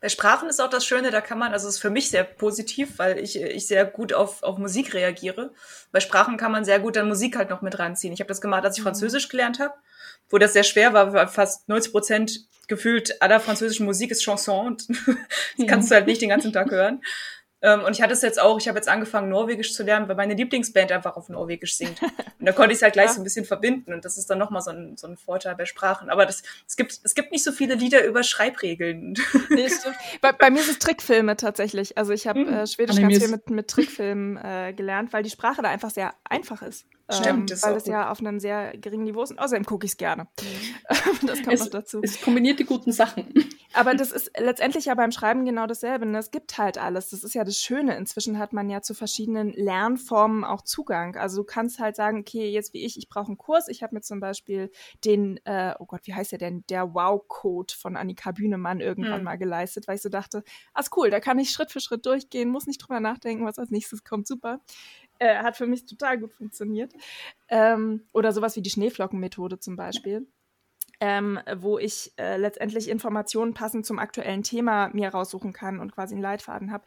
Bei 0.00 0.08
Sprachen 0.08 0.48
ist 0.48 0.60
auch 0.60 0.70
das 0.70 0.84
Schöne, 0.84 1.10
da 1.10 1.20
kann 1.20 1.38
man, 1.38 1.52
also 1.52 1.68
es 1.68 1.76
ist 1.76 1.80
für 1.80 1.90
mich 1.90 2.10
sehr 2.10 2.24
positiv, 2.24 2.98
weil 2.98 3.18
ich, 3.18 3.40
ich 3.40 3.66
sehr 3.66 3.84
gut 3.84 4.12
auf, 4.12 4.42
auf 4.42 4.58
Musik 4.58 4.92
reagiere. 4.92 5.52
Bei 5.92 6.00
Sprachen 6.00 6.36
kann 6.36 6.50
man 6.50 6.64
sehr 6.64 6.80
gut 6.80 6.96
dann 6.96 7.08
Musik 7.08 7.36
halt 7.36 7.50
noch 7.50 7.62
mit 7.62 7.78
ranziehen. 7.78 8.12
Ich 8.12 8.20
habe 8.20 8.28
das 8.28 8.40
gemacht, 8.40 8.64
als 8.64 8.76
ich 8.76 8.82
mhm. 8.82 8.88
Französisch 8.88 9.28
gelernt 9.28 9.60
habe, 9.60 9.74
wo 10.30 10.38
das 10.38 10.52
sehr 10.52 10.64
schwer 10.64 10.92
war, 10.92 11.12
weil 11.12 11.28
fast 11.28 11.68
90 11.68 11.92
Prozent 11.92 12.40
gefühlt 12.66 13.22
aller 13.22 13.40
französischen 13.40 13.86
Musik 13.86 14.10
ist 14.10 14.22
Chanson 14.22 14.66
und 14.66 14.88
das 15.58 15.66
kannst 15.66 15.90
du 15.90 15.94
halt 15.94 16.06
nicht 16.06 16.20
den 16.20 16.28
ganzen 16.28 16.52
Tag 16.52 16.70
hören. 16.72 17.02
Ähm, 17.60 17.82
und 17.84 17.92
ich 17.92 18.02
hatte 18.02 18.12
es 18.12 18.22
jetzt 18.22 18.40
auch, 18.40 18.58
ich 18.58 18.68
habe 18.68 18.78
jetzt 18.78 18.88
angefangen, 18.88 19.28
Norwegisch 19.30 19.74
zu 19.74 19.82
lernen, 19.82 20.08
weil 20.08 20.14
meine 20.14 20.34
Lieblingsband 20.34 20.92
einfach 20.92 21.16
auf 21.16 21.28
Norwegisch 21.28 21.76
singt. 21.76 22.00
Und 22.38 22.46
da 22.46 22.52
konnte 22.52 22.70
ich 22.70 22.76
es 22.76 22.82
halt 22.82 22.92
gleich 22.92 23.06
ja. 23.06 23.14
so 23.14 23.20
ein 23.20 23.24
bisschen 23.24 23.44
verbinden. 23.44 23.92
Und 23.92 24.04
das 24.04 24.16
ist 24.16 24.30
dann 24.30 24.38
nochmal 24.38 24.62
so 24.62 24.70
ein, 24.70 24.96
so 24.96 25.08
ein 25.08 25.16
Vorteil 25.16 25.56
bei 25.56 25.64
Sprachen. 25.64 26.08
Aber 26.08 26.24
das, 26.24 26.44
es, 26.68 26.76
gibt, 26.76 27.00
es 27.02 27.14
gibt 27.16 27.32
nicht 27.32 27.42
so 27.42 27.50
viele 27.50 27.74
Lieder 27.74 28.04
über 28.04 28.22
Schreibregeln. 28.22 29.14
Nee, 29.50 29.68
bei, 30.20 30.32
bei, 30.32 30.50
mir 30.50 30.62
sind 30.62 30.72
es 30.72 30.78
Trickfilme 30.78 31.36
tatsächlich. 31.36 31.96
Also 31.96 32.12
ich 32.12 32.26
habe 32.26 32.40
hm. 32.40 32.52
äh, 32.52 32.66
Schwedisch 32.66 33.00
ganz 33.00 33.18
viel 33.18 33.28
mit, 33.28 33.50
mit 33.50 33.68
Trickfilmen 33.68 34.36
äh, 34.36 34.72
gelernt, 34.72 35.12
weil 35.12 35.22
die 35.22 35.30
Sprache 35.30 35.62
da 35.62 35.68
einfach 35.68 35.90
sehr 35.90 36.14
einfach 36.24 36.62
ist. 36.62 36.86
Stimmt, 37.10 37.28
ähm, 37.28 37.46
das 37.46 37.62
weil 37.62 37.74
es 37.74 37.86
ja 37.86 38.10
auf 38.10 38.20
einem 38.20 38.38
sehr 38.38 38.76
geringen 38.76 39.04
Niveau 39.04 39.22
ist. 39.22 39.36
Außerdem 39.38 39.64
gucke 39.64 39.86
ich 39.86 39.92
es 39.92 39.96
gerne. 39.96 40.28
Mhm. 40.40 41.26
das 41.26 41.42
kommt 41.42 41.54
es, 41.54 41.60
noch 41.60 41.70
dazu. 41.70 42.00
Es 42.02 42.20
kombiniert 42.20 42.58
die 42.58 42.64
guten 42.64 42.92
Sachen. 42.92 43.32
Aber 43.74 43.94
das 43.94 44.12
ist 44.12 44.30
letztendlich 44.38 44.86
ja 44.86 44.94
beim 44.94 45.12
Schreiben 45.12 45.44
genau 45.44 45.66
dasselbe. 45.66 46.06
Ne? 46.06 46.18
Es 46.18 46.30
gibt 46.30 46.56
halt 46.56 46.78
alles. 46.78 47.10
Das 47.10 47.22
ist 47.22 47.34
ja 47.34 47.44
das 47.44 47.58
Schöne. 47.58 47.96
Inzwischen 47.96 48.38
hat 48.38 48.52
man 48.52 48.70
ja 48.70 48.80
zu 48.80 48.94
verschiedenen 48.94 49.52
Lernformen 49.52 50.44
auch 50.44 50.62
Zugang. 50.62 51.16
Also 51.16 51.42
du 51.42 51.44
kannst 51.44 51.78
halt 51.78 51.94
sagen, 51.94 52.20
okay, 52.20 52.48
jetzt 52.48 52.72
wie 52.72 52.84
ich, 52.84 52.96
ich 52.96 53.08
brauche 53.08 53.26
einen 53.26 53.38
Kurs. 53.38 53.68
Ich 53.68 53.82
habe 53.82 53.94
mir 53.94 54.00
zum 54.00 54.20
Beispiel 54.20 54.70
den, 55.04 55.38
äh, 55.44 55.74
oh 55.78 55.84
Gott, 55.84 56.00
wie 56.04 56.14
heißt 56.14 56.32
der 56.32 56.38
denn? 56.38 56.64
Der 56.70 56.94
Wow-Code 56.94 57.74
von 57.74 57.96
Annika 57.96 58.32
Bühnemann 58.32 58.80
irgendwann 58.80 59.18
hm. 59.18 59.24
mal 59.24 59.36
geleistet, 59.36 59.86
weil 59.86 59.96
ich 59.96 60.02
so 60.02 60.08
dachte, 60.08 60.42
ah, 60.72 60.80
ist 60.80 60.96
cool, 60.96 61.10
da 61.10 61.20
kann 61.20 61.38
ich 61.38 61.50
Schritt 61.50 61.70
für 61.70 61.80
Schritt 61.80 62.06
durchgehen, 62.06 62.48
muss 62.48 62.66
nicht 62.66 62.78
drüber 62.78 63.00
nachdenken, 63.00 63.44
was 63.44 63.58
als 63.58 63.70
nächstes 63.70 64.02
kommt. 64.02 64.26
Super. 64.26 64.60
Äh, 65.18 65.42
hat 65.42 65.56
für 65.56 65.66
mich 65.66 65.84
total 65.84 66.18
gut 66.18 66.32
funktioniert. 66.32 66.92
Ähm, 67.48 68.06
oder 68.12 68.32
sowas 68.32 68.56
wie 68.56 68.62
die 68.62 68.70
Schneeflockenmethode 68.70 69.58
zum 69.58 69.76
Beispiel. 69.76 70.26
Ähm, 71.00 71.38
wo 71.58 71.78
ich 71.78 72.12
äh, 72.18 72.36
letztendlich 72.38 72.88
Informationen 72.88 73.54
passend 73.54 73.86
zum 73.86 74.00
aktuellen 74.00 74.42
Thema 74.42 74.90
mir 74.92 75.10
raussuchen 75.10 75.52
kann 75.52 75.78
und 75.78 75.92
quasi 75.94 76.14
einen 76.14 76.22
Leitfaden 76.22 76.72
habe. 76.72 76.84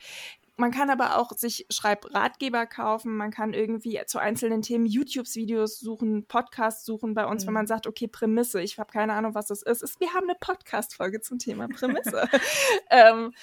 Man 0.62 0.69
kann 0.69 0.91
aber 0.91 1.17
auch 1.17 1.32
sich 1.32 1.65
Schreibratgeber 1.71 2.67
kaufen, 2.67 3.17
man 3.17 3.32
kann 3.32 3.56
irgendwie 3.56 4.00
zu 4.06 4.19
einzelnen 4.19 4.62
Themen 4.62 4.86
YouTube-Videos 4.86 5.80
suchen, 5.80 6.28
Podcasts 6.28 6.86
suchen 6.86 7.15
bei 7.15 7.26
uns, 7.26 7.41
mhm. 7.43 7.47
wenn 7.47 7.54
man 7.56 7.65
sagt, 7.67 7.88
okay, 7.88 8.06
Prämisse, 8.06 8.62
ich 8.62 8.78
habe 8.78 8.91
keine 8.91 9.13
Ahnung, 9.13 9.34
was 9.34 9.47
das 9.47 9.63
ist. 9.63 9.82
ist 9.82 10.00
wir 10.00 10.13
haben 10.13 10.30
eine 10.30 10.38
Podcast-Folge 10.39 11.19
zum 11.21 11.39
Thema 11.39 11.67
Prämisse. 11.67 12.30
ähm, 12.91 13.34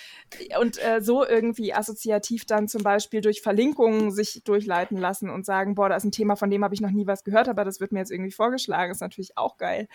und 0.61 0.81
äh, 0.81 1.01
so 1.01 1.27
irgendwie 1.27 1.75
assoziativ 1.75 2.47
dann 2.47 2.69
zum 2.69 2.85
Beispiel 2.85 3.21
durch 3.21 3.43
Verlinkungen 3.43 4.13
sich 4.13 4.43
durchleiten 4.45 4.97
lassen 4.97 5.29
und 5.29 5.45
sagen, 5.45 5.75
boah, 5.75 5.89
da 5.89 5.97
ist 5.97 6.05
ein 6.05 6.13
Thema, 6.13 6.37
von 6.37 6.51
dem 6.51 6.63
habe 6.63 6.75
ich 6.77 6.81
noch 6.81 6.93
nie 6.93 7.09
was 7.09 7.25
gehört, 7.25 7.49
aber 7.49 7.65
das 7.65 7.81
wird 7.81 7.91
mir 7.91 7.99
jetzt 7.99 8.13
irgendwie 8.13 8.31
vorgeschlagen, 8.31 8.93
ist 8.93 9.01
natürlich 9.01 9.37
auch 9.37 9.57
geil. 9.57 9.89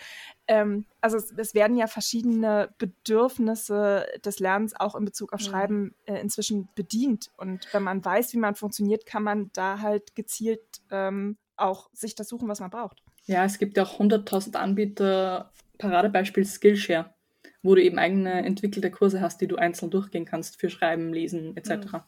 Ähm, 0.46 0.84
also 1.00 1.16
es, 1.16 1.32
es, 1.34 1.54
werden 1.54 1.76
ja 1.78 1.86
verschiedene 1.86 2.74
Bedürfnisse 2.76 4.06
des 4.22 4.40
Lernens 4.40 4.78
auch 4.78 4.94
in 4.94 5.06
Bezug 5.06 5.32
auf 5.32 5.40
mhm. 5.40 5.44
Schreiben 5.44 5.94
äh, 6.04 6.20
inzwischen 6.20 6.68
bedient. 6.74 7.13
Und 7.36 7.66
wenn 7.72 7.82
man 7.82 8.04
weiß, 8.04 8.32
wie 8.32 8.38
man 8.38 8.54
funktioniert, 8.54 9.06
kann 9.06 9.22
man 9.22 9.50
da 9.52 9.80
halt 9.80 10.14
gezielt 10.14 10.62
ähm, 10.90 11.36
auch 11.56 11.90
sich 11.92 12.14
das 12.14 12.28
suchen, 12.28 12.48
was 12.48 12.60
man 12.60 12.70
braucht. 12.70 13.02
Ja, 13.26 13.44
es 13.44 13.58
gibt 13.58 13.76
ja 13.76 13.84
auch 13.84 14.00
100.000 14.00 14.56
Anbieter, 14.56 15.52
Paradebeispiel 15.78 16.44
Skillshare, 16.44 17.14
wo 17.62 17.74
du 17.74 17.82
eben 17.82 17.98
eigene 17.98 18.44
entwickelte 18.44 18.90
Kurse 18.90 19.20
hast, 19.20 19.40
die 19.40 19.48
du 19.48 19.56
einzeln 19.56 19.90
durchgehen 19.90 20.24
kannst 20.24 20.60
für 20.60 20.70
Schreiben, 20.70 21.12
Lesen 21.12 21.56
etc. 21.56 21.70
Mhm. 21.70 22.00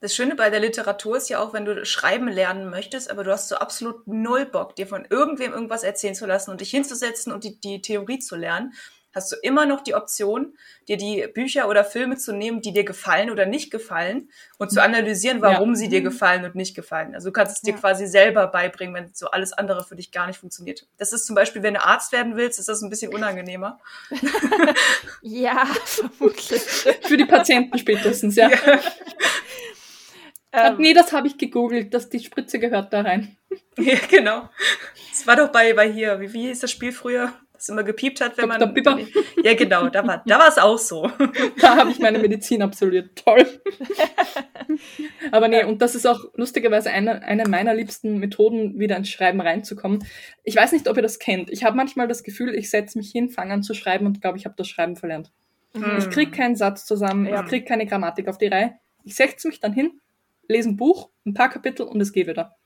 Das 0.00 0.16
Schöne 0.16 0.34
bei 0.34 0.50
der 0.50 0.58
Literatur 0.58 1.16
ist 1.16 1.28
ja 1.28 1.38
auch, 1.38 1.52
wenn 1.52 1.64
du 1.64 1.84
schreiben 1.84 2.26
lernen 2.26 2.70
möchtest, 2.70 3.10
aber 3.10 3.22
du 3.22 3.30
hast 3.30 3.48
so 3.48 3.56
absolut 3.56 4.06
null 4.08 4.46
Bock, 4.46 4.74
dir 4.74 4.86
von 4.86 5.06
irgendwem 5.08 5.52
irgendwas 5.52 5.84
erzählen 5.84 6.16
zu 6.16 6.26
lassen 6.26 6.50
und 6.50 6.60
dich 6.60 6.70
hinzusetzen 6.70 7.32
und 7.32 7.44
die, 7.44 7.60
die 7.60 7.80
Theorie 7.80 8.18
zu 8.18 8.34
lernen, 8.34 8.72
hast 9.14 9.32
du 9.32 9.36
immer 9.42 9.66
noch 9.66 9.82
die 9.82 9.94
Option, 9.94 10.54
dir 10.88 10.96
die 10.96 11.26
Bücher 11.32 11.68
oder 11.68 11.84
Filme 11.84 12.16
zu 12.16 12.32
nehmen, 12.32 12.60
die 12.60 12.72
dir 12.72 12.84
gefallen 12.84 13.30
oder 13.30 13.46
nicht 13.46 13.70
gefallen 13.70 14.30
und 14.58 14.70
zu 14.70 14.82
analysieren, 14.82 15.42
warum 15.42 15.70
ja. 15.70 15.74
sie 15.76 15.88
dir 15.88 16.00
mhm. 16.00 16.04
gefallen 16.04 16.44
und 16.44 16.54
nicht 16.54 16.74
gefallen. 16.74 17.14
Also 17.14 17.28
du 17.28 17.32
kannst 17.32 17.56
es 17.56 17.62
dir 17.62 17.74
ja. 17.74 17.78
quasi 17.78 18.06
selber 18.06 18.46
beibringen, 18.46 18.94
wenn 18.94 19.14
so 19.14 19.28
alles 19.28 19.52
andere 19.52 19.84
für 19.84 19.96
dich 19.96 20.12
gar 20.12 20.26
nicht 20.26 20.38
funktioniert. 20.38 20.86
Das 20.98 21.12
ist 21.12 21.26
zum 21.26 21.34
Beispiel, 21.34 21.62
wenn 21.62 21.74
du 21.74 21.84
Arzt 21.84 22.12
werden 22.12 22.36
willst, 22.36 22.58
ist 22.58 22.68
das 22.68 22.82
ein 22.82 22.90
bisschen 22.90 23.14
unangenehmer. 23.14 23.78
ja, 25.22 25.66
vermutlich. 25.84 26.62
für 26.62 27.16
die 27.16 27.26
Patienten 27.26 27.78
spätestens, 27.78 28.36
ja. 28.36 28.50
ja. 30.54 30.68
Ähm, 30.68 30.76
nee, 30.78 30.92
das 30.92 31.12
habe 31.12 31.26
ich 31.26 31.38
gegoogelt, 31.38 31.94
dass 31.94 32.10
die 32.10 32.20
Spritze 32.20 32.58
gehört 32.58 32.92
da 32.92 33.00
rein. 33.00 33.36
ja, 33.78 33.96
genau. 34.08 34.50
Das 35.10 35.26
war 35.26 35.36
doch 35.36 35.48
bei, 35.48 35.72
bei 35.72 35.90
hier, 35.90 36.20
wie, 36.20 36.32
wie 36.32 36.48
hieß 36.48 36.60
das 36.60 36.70
Spiel 36.70 36.92
früher? 36.92 37.32
Das 37.62 37.68
immer 37.68 37.84
gepiept 37.84 38.20
hat, 38.20 38.36
wenn 38.38 38.48
Dr. 38.48 38.66
man. 38.66 38.74
Bipper. 38.74 38.98
Ja, 39.44 39.54
genau, 39.54 39.88
da 39.88 40.04
war 40.04 40.24
da 40.26 40.36
war 40.40 40.48
es 40.48 40.58
auch 40.58 40.78
so. 40.78 41.08
da 41.60 41.76
habe 41.76 41.92
ich 41.92 42.00
meine 42.00 42.18
Medizin 42.18 42.60
absolviert. 42.60 43.14
Toll. 43.14 43.46
Aber 45.30 45.46
nee, 45.46 45.62
und 45.62 45.80
das 45.80 45.94
ist 45.94 46.04
auch 46.04 46.24
lustigerweise 46.34 46.90
eine, 46.90 47.22
eine 47.22 47.48
meiner 47.48 47.72
liebsten 47.72 48.18
Methoden, 48.18 48.80
wieder 48.80 48.96
ins 48.96 49.10
Schreiben 49.10 49.40
reinzukommen. 49.40 50.04
Ich 50.42 50.56
weiß 50.56 50.72
nicht, 50.72 50.88
ob 50.88 50.96
ihr 50.96 51.04
das 51.04 51.20
kennt. 51.20 51.50
Ich 51.50 51.62
habe 51.62 51.76
manchmal 51.76 52.08
das 52.08 52.24
Gefühl, 52.24 52.52
ich 52.52 52.68
setze 52.68 52.98
mich 52.98 53.12
hin, 53.12 53.30
fange 53.30 53.54
an 53.54 53.62
zu 53.62 53.74
schreiben 53.74 54.06
und 54.06 54.20
glaube, 54.20 54.38
ich 54.38 54.44
habe 54.44 54.56
das 54.58 54.66
Schreiben 54.66 54.96
verlernt. 54.96 55.30
Hm. 55.76 55.98
Ich 55.98 56.10
kriege 56.10 56.32
keinen 56.32 56.56
Satz 56.56 56.84
zusammen, 56.84 57.26
ja. 57.26 57.44
ich 57.44 57.48
kriege 57.48 57.64
keine 57.64 57.86
Grammatik 57.86 58.26
auf 58.26 58.38
die 58.38 58.48
Reihe. 58.48 58.72
Ich 59.04 59.14
setze 59.14 59.46
mich 59.46 59.60
dann 59.60 59.72
hin, 59.72 60.00
lese 60.48 60.70
ein 60.70 60.76
Buch, 60.76 61.10
ein 61.24 61.34
paar 61.34 61.48
Kapitel 61.48 61.86
und 61.86 62.00
es 62.00 62.12
geht 62.12 62.26
wieder. 62.26 62.56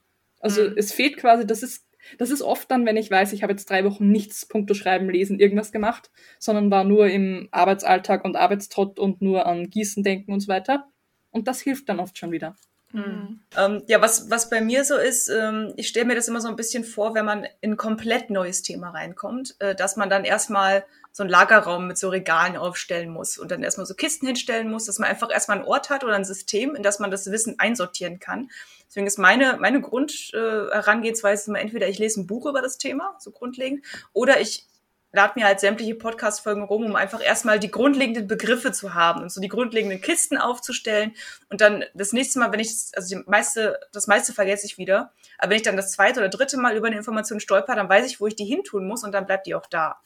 Also 0.40 0.62
mhm. 0.62 0.74
es 0.76 0.92
fehlt 0.92 1.18
quasi, 1.18 1.46
das 1.46 1.62
ist, 1.62 1.85
das 2.18 2.30
ist 2.30 2.42
oft 2.42 2.70
dann, 2.70 2.86
wenn 2.86 2.96
ich 2.96 3.10
weiß, 3.10 3.32
ich 3.32 3.42
habe 3.42 3.52
jetzt 3.52 3.68
drei 3.70 3.84
Wochen 3.84 4.10
nichts, 4.10 4.46
Punkte 4.46 4.74
schreiben, 4.74 5.10
lesen, 5.10 5.38
irgendwas 5.38 5.72
gemacht, 5.72 6.10
sondern 6.38 6.70
war 6.70 6.84
nur 6.84 7.08
im 7.08 7.48
Arbeitsalltag 7.50 8.24
und 8.24 8.36
Arbeitstrott 8.36 8.98
und 8.98 9.22
nur 9.22 9.46
an 9.46 9.70
Gießen 9.70 10.02
denken 10.02 10.32
und 10.32 10.40
so 10.40 10.48
weiter. 10.48 10.88
Und 11.30 11.48
das 11.48 11.60
hilft 11.60 11.88
dann 11.88 12.00
oft 12.00 12.16
schon 12.18 12.32
wieder. 12.32 12.56
Mhm. 12.92 13.40
Ähm, 13.56 13.82
ja, 13.88 14.00
was, 14.00 14.30
was 14.30 14.48
bei 14.48 14.60
mir 14.60 14.84
so 14.84 14.96
ist, 14.96 15.28
ähm, 15.28 15.72
ich 15.76 15.88
stelle 15.88 16.06
mir 16.06 16.14
das 16.14 16.28
immer 16.28 16.40
so 16.40 16.48
ein 16.48 16.56
bisschen 16.56 16.84
vor, 16.84 17.14
wenn 17.14 17.24
man 17.24 17.44
in 17.60 17.72
ein 17.72 17.76
komplett 17.76 18.30
neues 18.30 18.62
Thema 18.62 18.90
reinkommt, 18.90 19.56
äh, 19.58 19.74
dass 19.74 19.96
man 19.96 20.08
dann 20.08 20.24
erstmal 20.24 20.84
so 21.16 21.22
einen 21.22 21.30
Lagerraum 21.30 21.86
mit 21.86 21.96
so 21.96 22.10
Regalen 22.10 22.58
aufstellen 22.58 23.08
muss 23.08 23.38
und 23.38 23.50
dann 23.50 23.62
erstmal 23.62 23.86
so 23.86 23.94
Kisten 23.94 24.26
hinstellen 24.26 24.70
muss, 24.70 24.84
dass 24.84 24.98
man 24.98 25.08
einfach 25.08 25.30
erstmal 25.32 25.56
einen 25.56 25.66
Ort 25.66 25.88
hat 25.88 26.04
oder 26.04 26.14
ein 26.14 26.26
System, 26.26 26.74
in 26.74 26.82
das 26.82 26.98
man 26.98 27.10
das 27.10 27.30
Wissen 27.30 27.58
einsortieren 27.58 28.18
kann. 28.20 28.50
Deswegen 28.86 29.06
ist 29.06 29.18
meine, 29.18 29.56
meine 29.58 29.80
Grundherangehensweise 29.80 31.44
äh, 31.44 31.48
immer 31.48 31.60
entweder 31.60 31.88
ich 31.88 31.98
lese 31.98 32.20
ein 32.20 32.26
Buch 32.26 32.44
über 32.44 32.60
das 32.60 32.76
Thema, 32.76 33.16
so 33.18 33.30
grundlegend, 33.30 33.82
oder 34.12 34.42
ich 34.42 34.66
lade 35.10 35.32
mir 35.36 35.46
halt 35.46 35.58
sämtliche 35.58 35.94
Podcast-Folgen 35.94 36.64
rum, 36.64 36.84
um 36.84 36.96
einfach 36.96 37.24
erstmal 37.24 37.58
die 37.58 37.70
grundlegenden 37.70 38.26
Begriffe 38.26 38.72
zu 38.72 38.92
haben 38.92 39.22
und 39.22 39.32
so 39.32 39.40
die 39.40 39.48
grundlegenden 39.48 40.02
Kisten 40.02 40.36
aufzustellen. 40.36 41.14
Und 41.48 41.62
dann 41.62 41.86
das 41.94 42.12
nächste 42.12 42.40
Mal, 42.40 42.52
wenn 42.52 42.60
ich, 42.60 42.74
also 42.94 43.16
die 43.16 43.22
meiste, 43.26 43.80
das 43.90 44.06
meiste 44.06 44.34
vergesse 44.34 44.66
ich 44.66 44.76
wieder. 44.76 45.14
Aber 45.38 45.48
wenn 45.48 45.56
ich 45.56 45.62
dann 45.62 45.78
das 45.78 45.92
zweite 45.92 46.20
oder 46.20 46.28
dritte 46.28 46.58
Mal 46.58 46.76
über 46.76 46.88
eine 46.88 46.96
Information 46.98 47.40
stolper, 47.40 47.74
dann 47.74 47.88
weiß 47.88 48.04
ich, 48.04 48.20
wo 48.20 48.26
ich 48.26 48.36
die 48.36 48.44
hintun 48.44 48.86
muss 48.86 49.02
und 49.02 49.12
dann 49.12 49.24
bleibt 49.24 49.46
die 49.46 49.54
auch 49.54 49.64
da. 49.64 50.02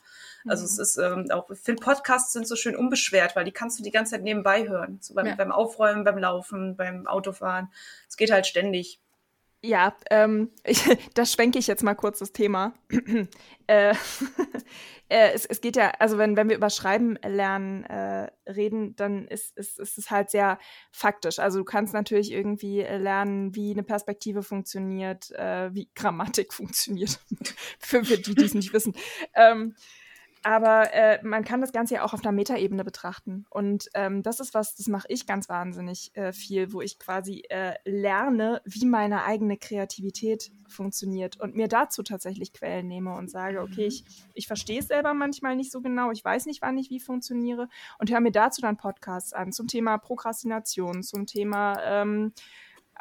Also 0.46 0.62
mhm. 0.62 0.66
es 0.66 0.78
ist 0.78 0.96
ähm, 0.96 1.26
auch, 1.30 1.50
ich 1.50 1.58
finde 1.58 1.82
Podcasts 1.82 2.32
sind 2.32 2.46
so 2.46 2.56
schön 2.56 2.76
unbeschwert, 2.76 3.36
weil 3.36 3.44
die 3.44 3.52
kannst 3.52 3.78
du 3.78 3.82
die 3.82 3.90
ganze 3.90 4.12
Zeit 4.12 4.22
nebenbei 4.22 4.68
hören. 4.68 4.98
So 5.00 5.14
beim, 5.14 5.26
ja. 5.26 5.34
beim 5.34 5.52
Aufräumen, 5.52 6.04
beim 6.04 6.18
Laufen, 6.18 6.76
beim 6.76 7.06
Autofahren. 7.06 7.70
Es 8.08 8.16
geht 8.16 8.30
halt 8.30 8.46
ständig. 8.46 9.00
Ja, 9.62 9.94
ähm, 10.10 10.50
ich, 10.64 10.82
da 11.14 11.26
schwenke 11.26 11.58
ich 11.58 11.66
jetzt 11.66 11.82
mal 11.82 11.94
kurz 11.94 12.18
das 12.18 12.32
Thema. 12.32 12.72
äh, 13.66 13.94
äh, 15.08 15.32
es, 15.34 15.44
es 15.44 15.60
geht 15.60 15.76
ja, 15.76 15.90
also 15.98 16.16
wenn, 16.16 16.36
wenn 16.36 16.48
wir 16.48 16.56
über 16.56 16.70
Schreiben 16.70 17.16
lernen 17.16 17.84
äh, 17.84 18.30
reden, 18.48 18.96
dann 18.96 19.26
ist, 19.28 19.56
ist, 19.56 19.78
ist 19.78 19.98
es 19.98 20.10
halt 20.10 20.30
sehr 20.30 20.58
faktisch. 20.90 21.38
Also 21.38 21.58
du 21.58 21.64
kannst 21.64 21.92
natürlich 21.92 22.32
irgendwie 22.32 22.80
lernen, 22.80 23.54
wie 23.54 23.72
eine 23.72 23.82
Perspektive 23.82 24.42
funktioniert, 24.42 25.30
äh, 25.32 25.74
wie 25.74 25.90
Grammatik 25.94 26.52
funktioniert, 26.54 27.20
für, 27.78 28.04
für 28.04 28.16
die, 28.16 28.34
die 28.34 28.44
es 28.44 28.54
nicht 28.54 28.72
wissen. 28.72 28.94
Ähm, 29.34 29.74
aber 30.42 30.92
äh, 30.94 31.18
man 31.22 31.44
kann 31.44 31.60
das 31.60 31.72
Ganze 31.72 31.94
ja 31.94 32.04
auch 32.04 32.14
auf 32.14 32.24
einer 32.24 32.32
Metaebene 32.32 32.82
betrachten. 32.82 33.44
Und 33.50 33.88
ähm, 33.94 34.22
das 34.22 34.40
ist 34.40 34.54
was, 34.54 34.74
das 34.74 34.86
mache 34.86 35.06
ich 35.08 35.26
ganz 35.26 35.48
wahnsinnig 35.48 36.16
äh, 36.16 36.32
viel, 36.32 36.72
wo 36.72 36.80
ich 36.80 36.98
quasi 36.98 37.42
äh, 37.50 37.74
lerne, 37.84 38.62
wie 38.64 38.86
meine 38.86 39.24
eigene 39.24 39.58
Kreativität 39.58 40.50
funktioniert 40.66 41.38
und 41.38 41.56
mir 41.56 41.68
dazu 41.68 42.02
tatsächlich 42.02 42.52
Quellen 42.52 42.88
nehme 42.88 43.14
und 43.14 43.30
sage, 43.30 43.60
okay, 43.60 43.82
mhm. 43.82 43.88
ich, 43.88 44.04
ich 44.34 44.46
verstehe 44.46 44.80
es 44.80 44.88
selber 44.88 45.12
manchmal 45.12 45.56
nicht 45.56 45.72
so 45.72 45.82
genau, 45.82 46.10
ich 46.10 46.24
weiß 46.24 46.46
nicht, 46.46 46.62
wann 46.62 46.78
ich 46.78 46.90
wie 46.90 47.00
funktioniere 47.00 47.68
und 47.98 48.10
höre 48.10 48.20
mir 48.20 48.32
dazu 48.32 48.62
dann 48.62 48.76
Podcasts 48.76 49.32
an 49.32 49.52
zum 49.52 49.66
Thema 49.66 49.98
Prokrastination, 49.98 51.02
zum 51.02 51.26
Thema 51.26 51.78
ähm, 51.84 52.32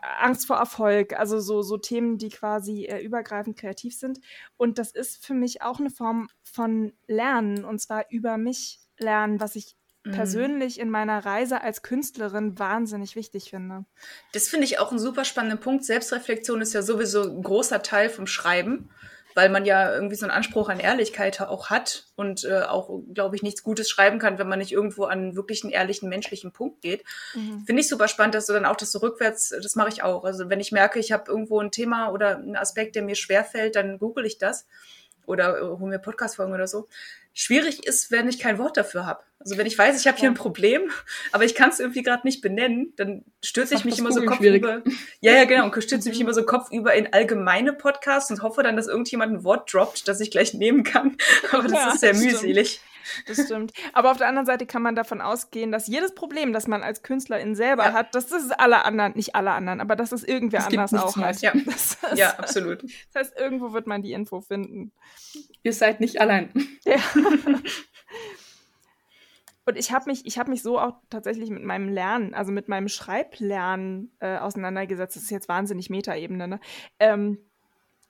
Angst 0.02 0.48
vor 0.48 0.58
Erfolg, 0.58 1.14
also 1.14 1.40
so, 1.40 1.62
so 1.62 1.78
Themen, 1.78 2.18
die 2.18 2.30
quasi 2.30 2.86
äh, 2.86 3.04
übergreifend 3.04 3.58
kreativ 3.58 3.98
sind. 3.98 4.20
Und 4.58 4.78
das 4.78 4.92
ist 4.92 5.26
für 5.26 5.34
mich 5.34 5.62
auch 5.62 5.80
eine 5.80 5.90
Form 5.90 6.30
von 6.44 6.94
Lernen, 7.08 7.66
und 7.66 7.80
zwar 7.80 8.06
über 8.10 8.38
mich 8.38 8.80
lernen, 8.98 9.40
was 9.40 9.56
ich 9.56 9.76
mhm. 10.04 10.12
persönlich 10.12 10.80
in 10.80 10.90
meiner 10.90 11.26
Reise 11.26 11.62
als 11.62 11.82
Künstlerin 11.82 12.58
wahnsinnig 12.60 13.16
wichtig 13.16 13.50
finde. 13.50 13.86
Das 14.34 14.48
finde 14.48 14.66
ich 14.66 14.80
auch 14.80 14.92
einen 14.92 15.00
super 15.00 15.26
spannenden 15.26 15.60
Punkt. 15.60 15.86
Selbstreflexion 15.86 16.62
ist 16.62 16.74
ja 16.74 16.82
sowieso 16.82 17.24
ein 17.24 17.44
großer 17.44 17.82
Teil 17.82 18.10
vom 18.10 18.28
Schreiben 18.28 18.90
weil 19.40 19.48
man 19.48 19.64
ja 19.64 19.94
irgendwie 19.94 20.18
so 20.18 20.26
einen 20.26 20.36
Anspruch 20.36 20.68
an 20.68 20.82
Ehrlichkeit 20.82 21.40
auch 21.40 21.70
hat 21.70 22.08
und 22.18 22.44
äh, 22.44 22.64
auch, 22.64 22.90
glaube 23.14 23.38
ich, 23.38 23.42
nichts 23.42 23.64
Gutes 23.64 23.90
schreiben 23.90 24.20
kann, 24.20 24.38
wenn 24.38 24.50
man 24.50 24.60
nicht 24.60 24.74
irgendwo 24.74 25.06
an 25.06 25.34
wirklich 25.34 25.64
einen 25.64 25.72
ehrlichen 25.72 26.10
menschlichen 26.10 26.52
Punkt 26.52 26.82
geht. 26.82 27.06
Mhm. 27.36 27.64
Finde 27.66 27.80
ich 27.82 27.88
super 27.88 28.10
spannend, 28.10 28.36
dass 28.36 28.48
du 28.48 28.54
dann 28.54 28.66
auch 28.66 28.76
das 28.76 28.92
so 28.92 29.00
rückwärts, 29.00 29.56
das 29.64 29.78
mache 29.78 29.88
ich 29.88 30.04
auch. 30.04 30.26
Also 30.26 30.50
wenn 30.50 30.60
ich 30.60 30.74
merke, 30.74 31.00
ich 31.00 31.14
habe 31.14 31.32
irgendwo 31.32 31.58
ein 31.62 31.72
Thema 31.72 32.10
oder 32.10 32.36
einen 32.36 32.58
Aspekt, 32.58 32.98
der 32.98 33.04
mir 33.04 33.16
schwerfällt, 33.16 33.78
dann 33.78 33.98
google 33.98 34.26
ich 34.26 34.40
das 34.40 34.68
oder 35.26 35.58
äh, 35.58 35.62
hole 35.62 35.90
mir 35.90 36.00
Podcast-Folgen 36.00 36.54
oder 36.54 36.68
so. 36.68 36.90
Schwierig 37.34 37.88
ist, 37.88 38.12
wenn 38.12 38.28
ich 38.28 38.40
kein 38.40 38.58
Wort 38.58 38.76
dafür 38.76 39.06
habe. 39.06 39.24
Also 39.40 39.58
wenn 39.58 39.66
ich 39.66 39.78
weiß, 39.78 40.00
ich 40.00 40.08
habe 40.08 40.18
hier 40.18 40.30
ein 40.30 40.36
Problem, 40.36 40.92
aber 41.32 41.46
ich 41.46 41.56
kann 41.56 41.70
es 41.70 41.80
irgendwie 41.80 42.04
gerade 42.04 42.28
nicht 42.28 42.42
benennen, 42.42 42.94
dann 42.98 43.24
stürze 43.44 43.76
ich 43.76 43.86
mich 43.86 43.98
immer 43.98 44.12
so 44.12 44.24
kopfüber. 44.26 44.84
Ja, 45.22 45.34
ja, 45.34 45.46
genau. 45.46 45.66
Und 45.66 45.84
stürze 45.84 46.10
mich 46.10 46.20
immer 46.20 46.34
so 46.34 46.44
kopfüber 46.44 46.94
in 46.94 47.14
allgemeine 47.14 47.74
Podcasts 47.74 48.30
und 48.32 48.42
hoffe 48.42 48.64
dann, 48.64 48.76
dass 48.76 48.88
irgendjemand 48.88 49.34
ein 49.34 49.44
Wort 49.46 49.74
droppt, 49.74 50.08
das 50.08 50.20
ich 50.20 50.30
gleich 50.30 50.54
nehmen 50.54 50.84
kann. 50.84 51.16
Aber 51.52 51.64
das 51.64 51.72
ja, 51.72 51.94
ist 51.94 52.00
sehr 52.02 52.14
mühselig. 52.14 52.82
Das 53.28 53.44
stimmt. 53.44 53.74
Aber 53.94 54.12
auf 54.12 54.18
der 54.18 54.28
anderen 54.28 54.46
Seite 54.46 54.66
kann 54.66 54.82
man 54.82 54.94
davon 54.94 55.22
ausgehen, 55.22 55.72
dass 55.72 55.88
jedes 55.88 56.14
Problem, 56.14 56.54
das 56.54 56.68
man 56.68 56.84
als 56.84 57.02
Künstlerin 57.02 57.56
selber 57.56 57.86
ja. 57.86 57.94
hat, 57.94 58.14
dass 58.14 58.28
das 58.28 58.52
alle 58.52 58.86
anderen, 58.86 59.14
nicht 59.16 59.36
alle 59.36 59.52
anderen, 59.52 59.82
aber 59.82 59.96
dass 59.96 60.12
es 60.12 60.24
irgendwer 60.24 60.60
das 60.60 60.68
anders 60.68 60.94
auch 60.94 61.18
hat. 61.18 61.42
Ja. 61.42 61.54
Das, 61.66 61.98
das, 62.02 62.20
ja, 62.20 62.32
absolut. 62.38 62.84
Das 62.84 63.28
heißt, 63.28 63.40
irgendwo 63.40 63.74
wird 63.74 63.88
man 63.88 64.04
die 64.04 64.12
Info 64.12 64.42
finden. 64.42 64.92
Ihr 65.64 65.74
seid 65.74 66.02
nicht 66.02 66.22
allein. 66.22 66.52
Ja. 66.84 66.98
Und 69.70 69.78
ich 69.78 69.92
habe 69.92 70.10
mich, 70.10 70.26
ich 70.26 70.40
habe 70.40 70.50
mich 70.50 70.64
so 70.64 70.80
auch 70.80 70.96
tatsächlich 71.12 71.52
mit 71.52 71.64
meinem 71.64 71.90
Lernen, 71.90 72.34
also 72.34 72.52
mit 72.52 72.70
meinem 72.70 72.88
Schreiblernen 72.88 74.12
äh, 74.20 74.38
auseinandergesetzt. 74.38 75.16
Das 75.16 75.22
ist 75.22 75.30
jetzt 75.30 75.48
wahnsinnig 75.48 75.92
Metaebene, 75.92 76.48
ne? 76.48 76.60
Ähm, 76.98 77.38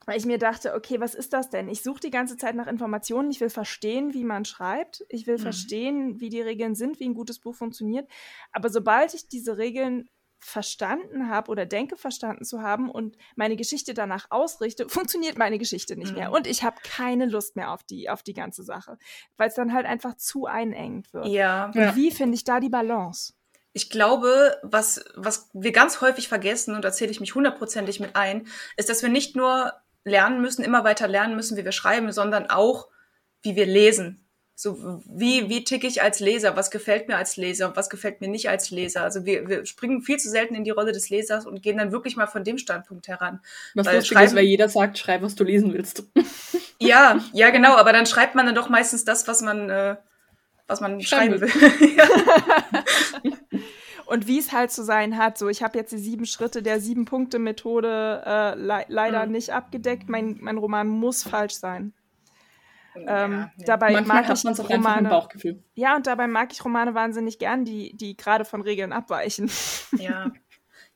weil 0.06 0.18
ich 0.18 0.26
mir 0.26 0.38
dachte, 0.38 0.74
okay, 0.74 1.02
was 1.02 1.16
ist 1.16 1.34
das 1.34 1.50
denn? 1.50 1.68
Ich 1.68 1.84
suche 1.84 2.00
die 2.00 2.12
ganze 2.12 2.38
Zeit 2.38 2.56
nach 2.56 2.68
Informationen. 2.68 3.30
Ich 3.30 3.42
will 3.42 3.50
verstehen, 3.50 4.14
wie 4.14 4.24
man 4.24 4.46
schreibt. 4.46 5.04
Ich 5.10 5.28
will 5.28 5.38
mhm. 5.38 5.42
verstehen, 5.42 6.22
wie 6.22 6.30
die 6.30 6.40
Regeln 6.40 6.76
sind, 6.76 7.02
wie 7.02 7.10
ein 7.10 7.14
gutes 7.14 7.40
Buch 7.40 7.56
funktioniert. 7.56 8.10
Aber 8.54 8.70
sobald 8.70 9.14
ich 9.14 9.28
diese 9.28 9.58
Regeln 9.58 10.08
verstanden 10.40 11.30
habe 11.30 11.52
oder 11.52 11.66
denke 11.66 11.98
verstanden 11.98 12.46
zu 12.46 12.62
haben 12.62 12.90
und 12.90 13.18
meine 13.36 13.56
Geschichte 13.56 13.94
danach 13.94 14.28
ausrichte, 14.30 14.88
funktioniert 14.88 15.38
meine 15.38 15.58
Geschichte 15.58 15.98
nicht 15.98 16.12
mhm. 16.12 16.18
mehr 16.18 16.32
und 16.32 16.48
ich 16.48 16.64
habe 16.64 16.78
keine 16.84 17.26
Lust 17.26 17.56
mehr 17.56 17.72
auf 17.72 17.84
die 17.84 18.10
auf 18.10 18.24
die 18.24 18.34
ganze 18.34 18.64
Sache, 18.64 18.98
weil 19.38 19.50
es 19.50 19.56
dann 19.56 19.74
halt 19.74 19.86
einfach 19.86 20.16
zu 20.16 20.46
einengend 20.46 21.14
wird. 21.14 21.28
Ja. 21.28 21.66
Und 21.66 21.76
ja. 21.76 21.96
wie 21.96 22.12
finde 22.12 22.36
ich 22.36 22.44
da 22.44 22.60
die 22.60 22.70
Balance? 22.70 23.34
Ich 23.74 23.90
glaube, 23.90 24.58
was 24.64 25.04
was 25.16 25.50
wir 25.54 25.72
ganz 25.72 26.02
häufig 26.02 26.28
vergessen 26.28 26.76
und 26.76 26.84
da 26.84 26.92
zähle 26.92 27.12
ich 27.12 27.20
mich 27.20 27.36
hundertprozentig 27.36 28.00
mit 28.00 28.16
ein, 28.16 28.48
ist, 28.78 28.90
dass 28.90 29.04
wir 29.04 29.10
nicht 29.10 29.36
nur 29.36 29.74
lernen 30.04 30.42
müssen, 30.42 30.64
immer 30.64 30.84
weiter 30.84 31.08
lernen 31.08 31.36
müssen, 31.36 31.58
wie 31.58 31.66
wir 31.66 31.72
schreiben, 31.72 32.12
sondern 32.12 32.50
auch, 32.50 32.88
wie 33.42 33.56
wir 33.56 33.66
lesen. 33.66 34.29
So, 34.62 35.02
wie, 35.06 35.48
wie 35.48 35.64
ticke 35.64 35.88
ich 35.88 36.02
als 36.02 36.20
Leser? 36.20 36.58
Was 36.58 36.70
gefällt 36.70 37.08
mir 37.08 37.16
als 37.16 37.38
Leser? 37.38 37.78
Was 37.78 37.90
gefällt 37.90 38.20
mir 38.20 38.28
nicht 38.28 38.50
als 38.50 38.72
Leser? 38.72 39.04
Also 39.04 39.24
wir, 39.24 39.48
wir 39.48 39.66
springen 39.66 40.02
viel 40.02 40.18
zu 40.18 40.30
selten 40.30 40.54
in 40.54 40.66
die 40.66 40.70
Rolle 40.70 40.92
des 40.92 41.10
Lesers 41.10 41.46
und 41.46 41.62
gehen 41.62 41.78
dann 41.78 41.94
wirklich 41.94 42.18
mal 42.18 42.28
von 42.28 42.44
dem 42.44 42.58
Standpunkt 42.58 43.08
heran. 43.08 43.40
Was 43.74 43.88
weil 43.88 43.96
lustig 43.96 44.20
ist, 44.20 44.36
weil 44.36 44.44
jeder 44.44 44.68
sagt, 44.68 44.98
schreib, 44.98 45.22
was 45.22 45.36
du 45.36 45.46
lesen 45.46 45.74
willst. 45.74 46.04
Ja, 46.82 47.20
ja, 47.34 47.50
genau, 47.50 47.76
aber 47.76 47.92
dann 47.92 48.06
schreibt 48.06 48.36
man 48.36 48.46
dann 48.46 48.56
doch 48.56 48.70
meistens 48.70 49.04
das, 49.04 49.28
was 49.28 49.42
man, 49.42 49.70
äh, 49.70 49.98
was 50.66 50.80
man 50.80 51.02
schreiben, 51.02 51.38
schreiben 51.38 51.92
will. 53.22 53.34
und 54.08 54.28
wie 54.28 54.40
es 54.40 54.54
halt 54.54 54.72
zu 54.72 54.84
sein 54.86 55.18
hat. 55.18 55.38
So, 55.38 55.50
ich 55.50 55.62
habe 55.62 55.78
jetzt 55.78 55.92
die 55.92 55.98
sieben 55.98 56.26
Schritte 56.26 56.64
der 56.64 56.80
sieben 56.80 57.04
Punkte 57.04 57.38
Methode 57.38 58.24
äh, 58.26 58.56
le 58.56 58.86
leider 58.88 59.26
mhm. 59.26 59.34
nicht 59.34 59.52
abgedeckt. 59.52 60.08
Mein, 60.08 60.38
mein 60.40 60.58
Roman 60.58 60.88
muss 60.88 61.24
falsch 61.24 61.56
sein. 61.56 61.94
Ähm, 62.96 63.06
ja, 63.06 63.66
dabei 63.66 63.92
Manchmal 63.92 64.24
mag 64.24 64.34
ich 64.34 64.48
auch 64.48 64.70
Romane, 64.70 65.10
Bauchgefühl. 65.10 65.64
Ja, 65.76 65.96
und 65.96 66.08
dabei 66.08 66.28
mag 66.28 66.52
ich 66.52 66.64
Romane 66.64 66.96
wahnsinnig 66.96 67.40
gern, 67.40 67.66
die, 67.66 67.96
die 67.96 68.18
gerade 68.18 68.46
von 68.46 68.62
Regeln 68.62 68.94
abweichen. 68.94 69.50
Ja. 69.98 70.32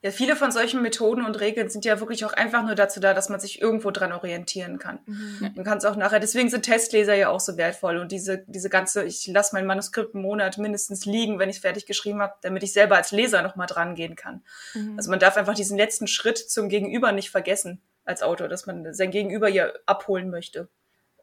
Ja, 0.04 0.12
viele 0.12 0.36
von 0.36 0.52
solchen 0.52 0.82
Methoden 0.82 1.24
und 1.24 1.40
Regeln 1.40 1.70
sind 1.70 1.86
ja 1.86 2.02
wirklich 2.02 2.26
auch 2.26 2.34
einfach 2.34 2.62
nur 2.66 2.76
dazu 2.76 3.00
da, 3.00 3.14
dass 3.14 3.30
man 3.30 3.40
sich 3.40 3.62
irgendwo 3.62 3.90
dran 3.90 4.12
orientieren 4.12 4.78
kann. 4.78 5.00
Mhm. 5.06 5.52
Man 5.56 5.64
kann 5.64 5.78
es 5.78 5.86
auch 5.86 5.96
nachher, 5.96 6.20
deswegen 6.20 6.50
sind 6.50 6.64
Testleser 6.64 7.16
ja 7.16 7.30
auch 7.30 7.40
so 7.40 7.56
wertvoll 7.56 7.98
und 7.98 8.12
diese, 8.12 8.44
diese 8.48 8.70
ganze, 8.70 9.06
ich 9.06 9.26
lasse 9.28 9.56
mein 9.56 9.66
Manuskript 9.66 10.14
einen 10.14 10.22
Monat 10.22 10.58
mindestens 10.58 11.06
liegen, 11.06 11.40
wenn 11.40 11.50
ich 11.50 11.56
es 11.56 11.62
fertig 11.62 11.86
geschrieben 11.86 12.22
habe, 12.22 12.34
damit 12.42 12.64
ich 12.64 12.74
selber 12.74 12.98
als 12.98 13.14
Leser 13.14 13.44
nochmal 13.44 13.68
dran 13.68 13.96
gehen 13.96 14.18
kann. 14.18 14.44
Mhm. 14.74 14.96
Also 14.98 15.10
man 15.10 15.20
darf 15.20 15.38
einfach 15.38 15.56
diesen 15.56 15.78
letzten 15.78 16.08
Schritt 16.08 16.38
zum 16.38 16.68
Gegenüber 16.68 17.14
nicht 17.14 17.32
vergessen 17.32 17.82
als 18.04 18.24
Autor, 18.24 18.50
dass 18.50 18.66
man 18.66 18.94
sein 18.94 19.10
Gegenüber 19.10 19.48
ja 19.48 19.72
abholen 19.86 20.30
möchte. 20.30 20.68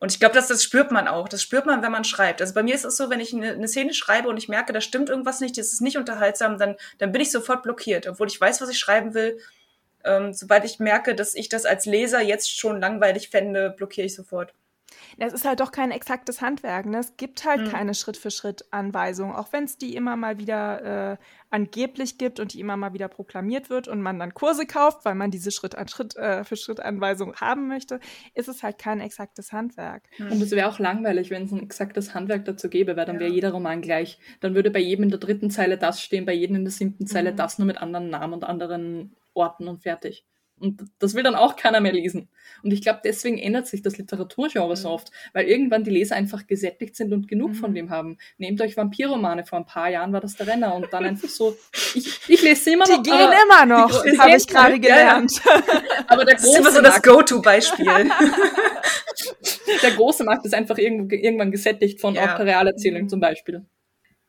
Und 0.01 0.11
ich 0.11 0.19
glaube, 0.19 0.35
dass 0.35 0.49
das 0.49 0.65
spürt 0.65 0.91
man 0.91 1.07
auch. 1.07 1.29
Das 1.29 1.43
spürt 1.43 1.67
man, 1.67 1.83
wenn 1.83 1.93
man 1.93 2.05
schreibt. 2.05 2.41
Also 2.41 2.55
bei 2.55 2.63
mir 2.63 2.75
ist 2.75 2.85
es 2.85 2.97
so, 2.97 3.11
wenn 3.11 3.21
ich 3.21 3.35
eine, 3.35 3.53
eine, 3.53 3.69
Szene 3.69 3.93
schreibe 3.93 4.29
und 4.29 4.39
ich 4.39 4.49
merke, 4.49 4.73
da 4.73 4.81
stimmt 4.81 5.11
irgendwas 5.11 5.41
nicht, 5.41 5.59
das 5.59 5.75
ist 5.75 5.83
nicht 5.83 5.99
unterhaltsam, 5.99 6.59
dann, 6.59 6.77
dann 6.99 7.13
bin 7.13 7.21
ich 7.21 7.31
sofort 7.31 7.63
blockiert, 7.63 8.07
obwohl 8.07 8.27
ich 8.27 8.41
weiß, 8.41 8.63
was 8.63 8.71
ich 8.71 8.79
schreiben 8.79 9.13
will. 9.13 9.39
Ähm, 10.03 10.33
sobald 10.33 10.65
ich 10.65 10.79
merke, 10.79 11.15
dass 11.15 11.35
ich 11.35 11.51
das 11.51 11.67
als 11.67 11.85
Leser 11.85 12.23
jetzt 12.23 12.59
schon 12.59 12.81
langweilig 12.81 13.29
fände, 13.29 13.71
blockiere 13.71 14.07
ich 14.07 14.15
sofort. 14.15 14.55
Es 15.18 15.33
ist 15.33 15.44
halt 15.44 15.61
doch 15.61 15.72
kein 15.72 15.90
exaktes 15.90 16.40
Handwerk. 16.40 16.87
Ne? 16.87 16.98
Es 16.98 17.16
gibt 17.16 17.44
halt 17.44 17.62
hm. 17.62 17.68
keine 17.68 17.94
Schritt-für-Schritt-Anweisung, 17.94 19.35
auch 19.35 19.53
wenn 19.53 19.64
es 19.64 19.76
die 19.76 19.94
immer 19.94 20.16
mal 20.16 20.38
wieder 20.38 21.12
äh, 21.12 21.16
angeblich 21.50 22.18
gibt 22.18 22.40
und 22.40 22.55
die 22.55 22.61
immer 22.61 22.76
mal 22.76 22.92
wieder 22.92 23.09
proklamiert 23.09 23.70
wird 23.70 23.88
und 23.88 24.03
man 24.03 24.18
dann 24.18 24.35
Kurse 24.35 24.66
kauft, 24.66 25.05
weil 25.05 25.14
man 25.14 25.31
diese 25.31 25.50
Schritt-für-Schritt-Anweisung 25.50 27.33
äh, 27.33 27.37
haben 27.37 27.68
möchte, 27.68 28.00
ist 28.35 28.48
es 28.48 28.62
halt 28.62 28.79
kein 28.79 29.00
exaktes 29.00 29.53
Handwerk. 29.53 30.05
Hm. 30.16 30.33
Und 30.33 30.42
es 30.42 30.50
wäre 30.53 30.68
auch 30.68 30.79
langweilig, 30.79 31.31
wenn 31.31 31.44
es 31.44 31.53
ein 31.53 31.62
exaktes 31.62 32.14
Handwerk 32.14 32.44
dazu 32.44 32.68
gäbe, 32.68 32.96
weil 32.96 33.07
dann 33.07 33.16
ja. 33.16 33.20
wäre 33.20 33.33
jeder 33.33 33.53
Roman 33.53 33.83
gleich. 33.83 34.18
Dann 34.40 34.55
würde 34.55 34.70
bei 34.70 34.81
jedem 34.81 35.05
in 35.05 35.11
der 35.11 35.18
dritten 35.18 35.50
Zeile 35.50 35.79
das 35.79 36.03
stehen, 36.03 36.24
bei 36.24 36.35
jedem 36.35 36.57
in 36.57 36.64
der 36.64 36.72
siebten 36.72 37.07
Zeile 37.07 37.33
mhm. 37.33 37.37
das, 37.37 37.59
nur 37.59 37.66
mit 37.66 37.79
anderen 37.79 38.11
Namen 38.11 38.35
und 38.35 38.44
anderen 38.44 39.16
Orten 39.35 39.68
und 39.68 39.83
fertig. 39.83 40.24
Und 40.61 40.83
das 40.99 41.14
will 41.14 41.23
dann 41.23 41.35
auch 41.35 41.57
keiner 41.57 41.81
mehr 41.81 41.92
lesen. 41.92 42.29
Und 42.62 42.73
ich 42.73 42.83
glaube, 42.83 43.01
deswegen 43.03 43.38
ändert 43.38 43.66
sich 43.66 43.83
das 43.83 43.96
Literaturgenre 43.96 44.77
so 44.77 44.88
mhm. 44.88 44.94
oft, 44.94 45.11
weil 45.33 45.46
irgendwann 45.46 45.85
die 45.85 45.90
Leser 45.90 46.16
einfach 46.16 46.46
gesättigt 46.46 46.96
sind 46.96 47.12
und 47.12 47.29
genug 47.29 47.51
mhm. 47.51 47.55
von 47.55 47.75
dem 47.75 47.90
haben. 47.90 48.18
Nehmt 48.37 48.61
euch 48.61 48.77
Vampirromane, 48.77 49.44
vor 49.44 49.59
ein 49.59 49.66
paar 49.66 49.88
Jahren 49.88 50.12
war 50.12 50.20
das 50.20 50.37
der 50.37 50.46
Renner 50.46 50.75
und 50.75 50.88
dann 50.92 51.05
einfach 51.05 51.29
so, 51.29 51.57
ich, 51.94 52.29
ich 52.29 52.42
lese 52.42 52.64
sie 52.64 52.73
immer 52.75 52.87
noch. 52.87 53.03
Die 53.03 53.11
gehen 53.11 53.31
immer 53.44 53.66
noch, 53.66 54.05
habe 54.18 54.37
ich 54.37 54.46
gerade 54.46 54.79
gelernt. 54.79 55.33
Ja, 55.44 55.55
ja. 55.57 55.83
Aber 56.09 56.25
der 56.25 56.35
große 56.37 56.46
das 56.46 56.55
ist 56.55 56.59
immer 56.59 56.73
so 56.73 56.83
das 56.83 57.03
Go-To-Beispiel. 57.03 57.87
der 59.83 59.90
große 59.92 60.25
Markt 60.25 60.44
ist 60.44 60.55
einfach 60.55 60.77
irgendwann 60.79 61.51
gesättigt 61.51 62.01
von 62.01 62.14
ja. 62.14 62.35
auch 62.35 62.40
Realerzählung 62.40 63.09
zum 63.09 63.20
Beispiel. 63.20 63.64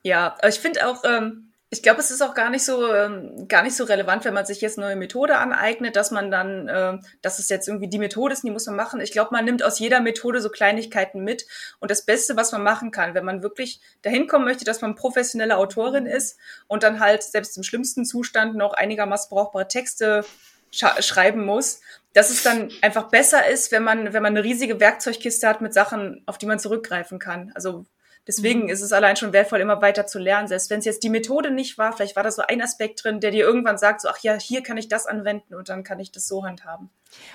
Ja, 0.03 0.35
aber 0.39 0.49
ich 0.49 0.59
finde 0.59 0.87
auch, 0.87 1.03
ähm, 1.03 1.50
ich 1.73 1.81
glaube, 1.81 2.01
es 2.01 2.11
ist 2.11 2.21
auch 2.21 2.33
gar 2.33 2.49
nicht 2.49 2.65
so 2.65 2.93
ähm, 2.93 3.47
gar 3.47 3.63
nicht 3.63 3.77
so 3.77 3.85
relevant, 3.85 4.25
wenn 4.25 4.33
man 4.33 4.45
sich 4.45 4.59
jetzt 4.59 4.77
neue 4.77 4.97
Methode 4.97 5.37
aneignet, 5.37 5.95
dass 5.95 6.11
man 6.11 6.29
dann, 6.29 6.67
äh, 6.67 6.97
dass 7.21 7.39
es 7.39 7.47
jetzt 7.47 7.69
irgendwie 7.69 7.87
die 7.87 7.97
Methode 7.97 8.33
ist, 8.33 8.43
die 8.43 8.51
muss 8.51 8.65
man 8.65 8.75
machen. 8.75 8.99
Ich 8.99 9.13
glaube, 9.13 9.29
man 9.31 9.45
nimmt 9.45 9.63
aus 9.63 9.79
jeder 9.79 10.01
Methode 10.01 10.41
so 10.41 10.49
Kleinigkeiten 10.49 11.23
mit 11.23 11.45
und 11.79 11.89
das 11.89 12.01
Beste, 12.01 12.35
was 12.35 12.51
man 12.51 12.61
machen 12.61 12.91
kann, 12.91 13.13
wenn 13.13 13.23
man 13.23 13.41
wirklich 13.41 13.79
dahin 14.01 14.27
kommen 14.27 14.43
möchte, 14.43 14.65
dass 14.65 14.81
man 14.81 14.95
professionelle 14.95 15.55
Autorin 15.55 16.07
ist 16.07 16.37
und 16.67 16.83
dann 16.83 16.99
halt 16.99 17.23
selbst 17.23 17.55
im 17.55 17.63
schlimmsten 17.63 18.03
Zustand 18.03 18.55
noch 18.55 18.73
einigermaßen 18.73 19.29
brauchbare 19.29 19.69
Texte 19.69 20.25
sch 20.71 20.83
schreiben 20.99 21.45
muss, 21.45 21.79
dass 22.13 22.31
es 22.31 22.43
dann 22.43 22.69
einfach 22.81 23.09
besser 23.09 23.47
ist, 23.47 23.71
wenn 23.71 23.83
man 23.83 24.11
wenn 24.11 24.23
man 24.23 24.35
eine 24.35 24.43
riesige 24.43 24.81
Werkzeugkiste 24.81 25.47
hat 25.47 25.61
mit 25.61 25.73
Sachen, 25.73 26.21
auf 26.25 26.37
die 26.37 26.47
man 26.47 26.59
zurückgreifen 26.59 27.17
kann. 27.17 27.53
Also 27.55 27.85
Deswegen 28.27 28.63
mhm. 28.63 28.69
ist 28.69 28.81
es 28.81 28.93
allein 28.93 29.15
schon 29.15 29.33
wertvoll, 29.33 29.59
immer 29.59 29.81
weiter 29.81 30.05
zu 30.05 30.19
lernen. 30.19 30.47
Selbst 30.47 30.69
wenn 30.69 30.79
es 30.79 30.85
jetzt 30.85 31.03
die 31.03 31.09
Methode 31.09 31.51
nicht 31.51 31.77
war, 31.77 31.93
vielleicht 31.93 32.15
war 32.15 32.23
da 32.23 32.31
so 32.31 32.43
ein 32.43 32.61
Aspekt 32.61 33.03
drin, 33.03 33.19
der 33.19 33.31
dir 33.31 33.45
irgendwann 33.45 33.77
sagt, 33.77 34.01
so, 34.01 34.09
ach 34.09 34.19
ja, 34.21 34.39
hier 34.39 34.61
kann 34.61 34.77
ich 34.77 34.87
das 34.87 35.07
anwenden 35.07 35.55
und 35.55 35.69
dann 35.69 35.83
kann 35.83 35.99
ich 35.99 36.11
das 36.11 36.27
so 36.27 36.43
handhaben. 36.43 36.89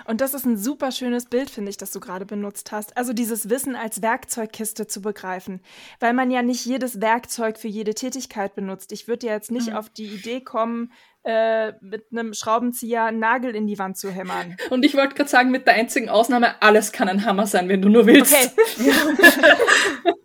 Und 0.06 0.20
das 0.20 0.32
ist 0.32 0.46
ein 0.46 0.56
super 0.56 0.90
schönes 0.90 1.26
Bild, 1.26 1.50
finde 1.50 1.70
ich, 1.70 1.76
das 1.76 1.90
du 1.90 2.00
gerade 2.00 2.24
benutzt 2.24 2.72
hast. 2.72 2.96
Also 2.96 3.12
dieses 3.12 3.50
Wissen 3.50 3.76
als 3.76 4.00
Werkzeugkiste 4.00 4.86
zu 4.86 5.02
begreifen, 5.02 5.60
weil 6.00 6.12
man 6.12 6.30
ja 6.30 6.42
nicht 6.42 6.64
jedes 6.64 7.00
Werkzeug 7.00 7.58
für 7.58 7.68
jede 7.68 7.94
Tätigkeit 7.94 8.54
benutzt. 8.54 8.92
Ich 8.92 9.08
würde 9.08 9.26
ja 9.26 9.34
jetzt 9.34 9.50
nicht 9.50 9.70
mhm. 9.70 9.76
auf 9.76 9.90
die 9.90 10.06
Idee 10.06 10.40
kommen, 10.40 10.92
äh, 11.24 11.72
mit 11.80 12.06
einem 12.12 12.32
Schraubenzieher 12.34 13.04
einen 13.04 13.18
Nagel 13.18 13.54
in 13.56 13.66
die 13.66 13.78
Wand 13.78 13.98
zu 13.98 14.10
hämmern. 14.10 14.56
Und 14.70 14.84
ich 14.84 14.94
wollte 14.94 15.16
gerade 15.16 15.28
sagen, 15.28 15.50
mit 15.50 15.66
der 15.66 15.74
einzigen 15.74 16.08
Ausnahme, 16.08 16.62
alles 16.62 16.92
kann 16.92 17.08
ein 17.08 17.24
Hammer 17.24 17.46
sein, 17.46 17.68
wenn 17.68 17.82
du 17.82 17.88
nur 17.88 18.06
willst. 18.06 18.32
Okay. 18.32 18.92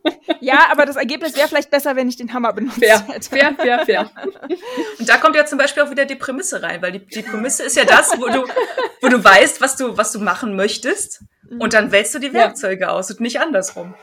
ja, 0.40 0.68
aber 0.72 0.86
das 0.86 0.96
Ergebnis 0.96 1.36
wäre 1.36 1.48
vielleicht 1.48 1.70
besser, 1.70 1.96
wenn 1.96 2.08
ich 2.10 2.18
den 2.18 2.34
Hammer 2.34 2.54
benutze. 2.54 2.80
Fair, 2.80 3.08
hätte. 3.08 3.30
fair, 3.30 3.56
fair, 3.56 3.86
fair. 3.86 4.12
Und 5.00 5.10
da 5.10 5.18
kommt 5.18 5.36
ja 5.36 5.46
zum 5.46 5.58
Beispiel 5.58 5.84
auch 5.84 5.92
wieder 5.92 6.06
die 6.06 6.16
Prämisse 6.16 6.62
rein, 6.62 6.82
weil 6.82 6.94
die, 6.94 7.06
die 7.06 7.22
Prämisse 7.22 7.64
ist 7.64 7.76
ja 7.76 7.86
das, 7.86 8.12
wo 8.20 8.28
du, 8.28 8.46
wo 9.02 9.08
du 9.08 9.24
weißt, 9.24 9.62
was 9.62 9.76
du, 9.76 9.98
was 9.98 10.12
du 10.12 10.20
machen 10.20 10.56
möchtest. 10.56 11.24
Und 11.60 11.74
dann 11.74 11.92
wählst 11.92 12.16
du 12.16 12.20
die 12.20 12.32
Werkzeuge 12.32 12.84
ja. 12.84 12.90
aus 12.92 13.12
und 13.12 13.20
nicht 13.20 13.42
andersrum. 13.42 13.94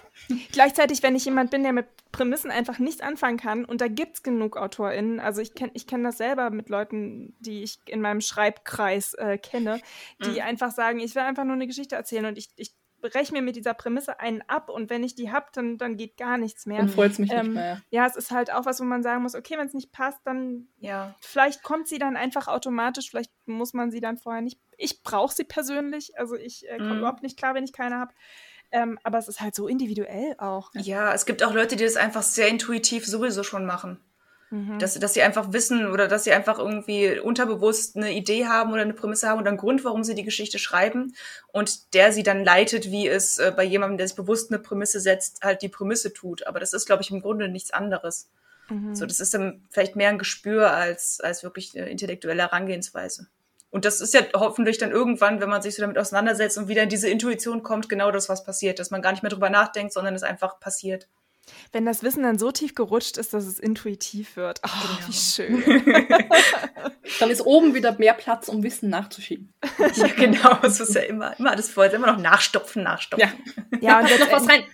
Gleichzeitig, 0.52 1.02
wenn 1.02 1.16
ich 1.16 1.24
jemand 1.24 1.50
bin, 1.50 1.62
der 1.62 1.72
mit 1.72 1.86
Prämissen 2.12 2.50
einfach 2.50 2.78
nichts 2.78 3.00
anfangen 3.00 3.38
kann, 3.38 3.64
und 3.64 3.80
da 3.80 3.88
gibt 3.88 4.16
es 4.16 4.22
genug 4.22 4.58
AutorInnen, 4.58 5.20
also 5.20 5.40
ich 5.40 5.54
kenne 5.54 5.70
ich 5.72 5.86
kenn 5.86 6.04
das 6.04 6.18
selber 6.18 6.50
mit 6.50 6.68
Leuten, 6.68 7.34
die 7.40 7.62
ich 7.62 7.78
in 7.86 8.02
meinem 8.02 8.20
Schreibkreis 8.20 9.14
äh, 9.14 9.38
kenne, 9.38 9.80
die 10.22 10.32
mhm. 10.32 10.40
einfach 10.40 10.72
sagen, 10.72 11.00
ich 11.00 11.14
will 11.14 11.22
einfach 11.22 11.44
nur 11.44 11.54
eine 11.54 11.66
Geschichte 11.66 11.96
erzählen 11.96 12.26
und 12.26 12.36
ich, 12.36 12.48
ich 12.56 12.72
breche 13.00 13.32
mir 13.32 13.42
mit 13.42 13.56
dieser 13.56 13.74
Prämisse 13.74 14.20
einen 14.20 14.42
ab 14.42 14.68
und 14.68 14.90
wenn 14.90 15.04
ich 15.04 15.14
die 15.14 15.30
habe, 15.30 15.46
dann, 15.52 15.78
dann 15.78 15.96
geht 15.96 16.16
gar 16.16 16.38
nichts 16.38 16.66
mehr. 16.66 16.78
Dann 16.78 16.88
freut 16.88 17.12
es 17.12 17.18
mich 17.18 17.30
ähm, 17.32 17.46
nicht 17.46 17.54
mehr. 17.54 17.82
Ja, 17.90 18.06
es 18.06 18.16
ist 18.16 18.30
halt 18.30 18.52
auch 18.52 18.66
was, 18.66 18.80
wo 18.80 18.84
man 18.84 19.02
sagen 19.02 19.22
muss, 19.22 19.34
okay, 19.34 19.56
wenn 19.56 19.66
es 19.66 19.74
nicht 19.74 19.92
passt, 19.92 20.20
dann 20.24 20.68
ja. 20.78 21.14
vielleicht 21.20 21.62
kommt 21.62 21.88
sie 21.88 21.98
dann 21.98 22.16
einfach 22.16 22.48
automatisch, 22.48 23.10
vielleicht 23.10 23.32
muss 23.46 23.72
man 23.72 23.90
sie 23.90 24.00
dann 24.00 24.18
vorher 24.18 24.42
nicht. 24.42 24.58
Ich 24.76 25.02
brauche 25.02 25.34
sie 25.34 25.44
persönlich, 25.44 26.18
also 26.18 26.34
ich 26.34 26.68
äh, 26.68 26.78
komme 26.78 26.94
mhm. 26.94 26.98
überhaupt 26.98 27.22
nicht 27.22 27.38
klar, 27.38 27.54
wenn 27.54 27.64
ich 27.64 27.72
keine 27.72 27.96
habe. 27.96 28.12
Ähm, 28.70 28.98
aber 29.02 29.18
es 29.18 29.28
ist 29.28 29.40
halt 29.40 29.54
so 29.54 29.66
individuell 29.66 30.34
auch. 30.38 30.70
Ja, 30.74 31.14
es 31.14 31.24
gibt 31.24 31.42
auch 31.42 31.54
Leute, 31.54 31.76
die 31.76 31.84
das 31.84 31.96
einfach 31.96 32.22
sehr 32.22 32.48
intuitiv 32.48 33.06
sowieso 33.06 33.42
schon 33.42 33.64
machen. 33.64 33.98
Mhm. 34.50 34.78
Dass, 34.78 34.94
dass 34.94 35.14
sie 35.14 35.22
einfach 35.22 35.52
wissen 35.52 35.86
oder 35.88 36.08
dass 36.08 36.24
sie 36.24 36.32
einfach 36.32 36.58
irgendwie 36.58 37.18
unterbewusst 37.18 37.96
eine 37.96 38.12
Idee 38.12 38.46
haben 38.46 38.72
oder 38.72 38.82
eine 38.82 38.94
Prämisse 38.94 39.28
haben 39.28 39.40
oder 39.40 39.48
einen 39.48 39.58
Grund, 39.58 39.84
warum 39.84 40.04
sie 40.04 40.14
die 40.14 40.24
Geschichte 40.24 40.58
schreiben 40.58 41.14
und 41.48 41.92
der 41.94 42.12
sie 42.12 42.22
dann 42.22 42.44
leitet, 42.44 42.90
wie 42.90 43.06
es 43.06 43.38
äh, 43.38 43.52
bei 43.54 43.64
jemandem, 43.64 43.98
der 43.98 44.08
sich 44.08 44.16
bewusst 44.16 44.50
eine 44.50 44.58
Prämisse 44.58 45.00
setzt, 45.00 45.42
halt 45.42 45.60
die 45.60 45.68
Prämisse 45.68 46.14
tut. 46.14 46.46
Aber 46.46 46.60
das 46.60 46.72
ist, 46.72 46.86
glaube 46.86 47.02
ich, 47.02 47.10
im 47.10 47.20
Grunde 47.20 47.48
nichts 47.48 47.72
anderes. 47.72 48.30
Mhm. 48.70 48.94
So, 48.94 49.04
das 49.04 49.20
ist 49.20 49.34
dann 49.34 49.66
vielleicht 49.70 49.96
mehr 49.96 50.08
ein 50.08 50.18
Gespür 50.18 50.72
als, 50.72 51.20
als 51.20 51.42
wirklich 51.42 51.76
eine 51.76 51.90
intellektuelle 51.90 52.42
Herangehensweise. 52.42 53.26
Und 53.70 53.84
das 53.84 54.00
ist 54.00 54.14
ja 54.14 54.22
hoffentlich 54.34 54.78
dann 54.78 54.90
irgendwann, 54.90 55.40
wenn 55.40 55.50
man 55.50 55.60
sich 55.60 55.74
so 55.74 55.82
damit 55.82 55.98
auseinandersetzt 55.98 56.56
und 56.56 56.68
wieder 56.68 56.82
in 56.82 56.88
diese 56.88 57.10
Intuition 57.10 57.62
kommt, 57.62 57.90
genau 57.90 58.10
das, 58.10 58.30
was 58.30 58.44
passiert, 58.44 58.78
dass 58.78 58.90
man 58.90 59.02
gar 59.02 59.10
nicht 59.10 59.22
mehr 59.22 59.30
drüber 59.30 59.50
nachdenkt, 59.50 59.92
sondern 59.92 60.14
es 60.14 60.22
einfach 60.22 60.58
passiert. 60.58 61.06
Wenn 61.72 61.84
das 61.84 62.02
Wissen 62.02 62.22
dann 62.22 62.38
so 62.38 62.50
tief 62.50 62.74
gerutscht 62.74 63.16
ist, 63.16 63.34
dass 63.34 63.46
es 63.46 63.58
intuitiv 63.58 64.36
wird. 64.36 64.60
Oh, 64.64 64.68
genau. 64.82 65.08
wie 65.08 65.12
schön. 65.12 65.64
dann 67.20 67.30
ist 67.30 67.42
oben 67.42 67.74
wieder 67.74 67.98
mehr 67.98 68.14
Platz, 68.14 68.48
um 68.48 68.62
Wissen 68.62 68.90
nachzuschieben. 68.90 69.52
ja, 69.94 70.06
genau. 70.08 70.58
So 70.68 70.84
ist 70.84 70.94
ja 70.94 71.02
immer, 71.02 71.38
immer 71.38 71.50
alles 71.52 71.70
voll. 71.70 71.86
Immer 71.86 72.12
noch 72.12 72.18
nachstopfen, 72.18 72.82
nachstopfen. 72.82 73.30
Ja, 73.72 73.78
ja 73.80 74.00
und 74.00 74.20
noch 74.20 74.32
was 74.32 74.48
rein. 74.48 74.64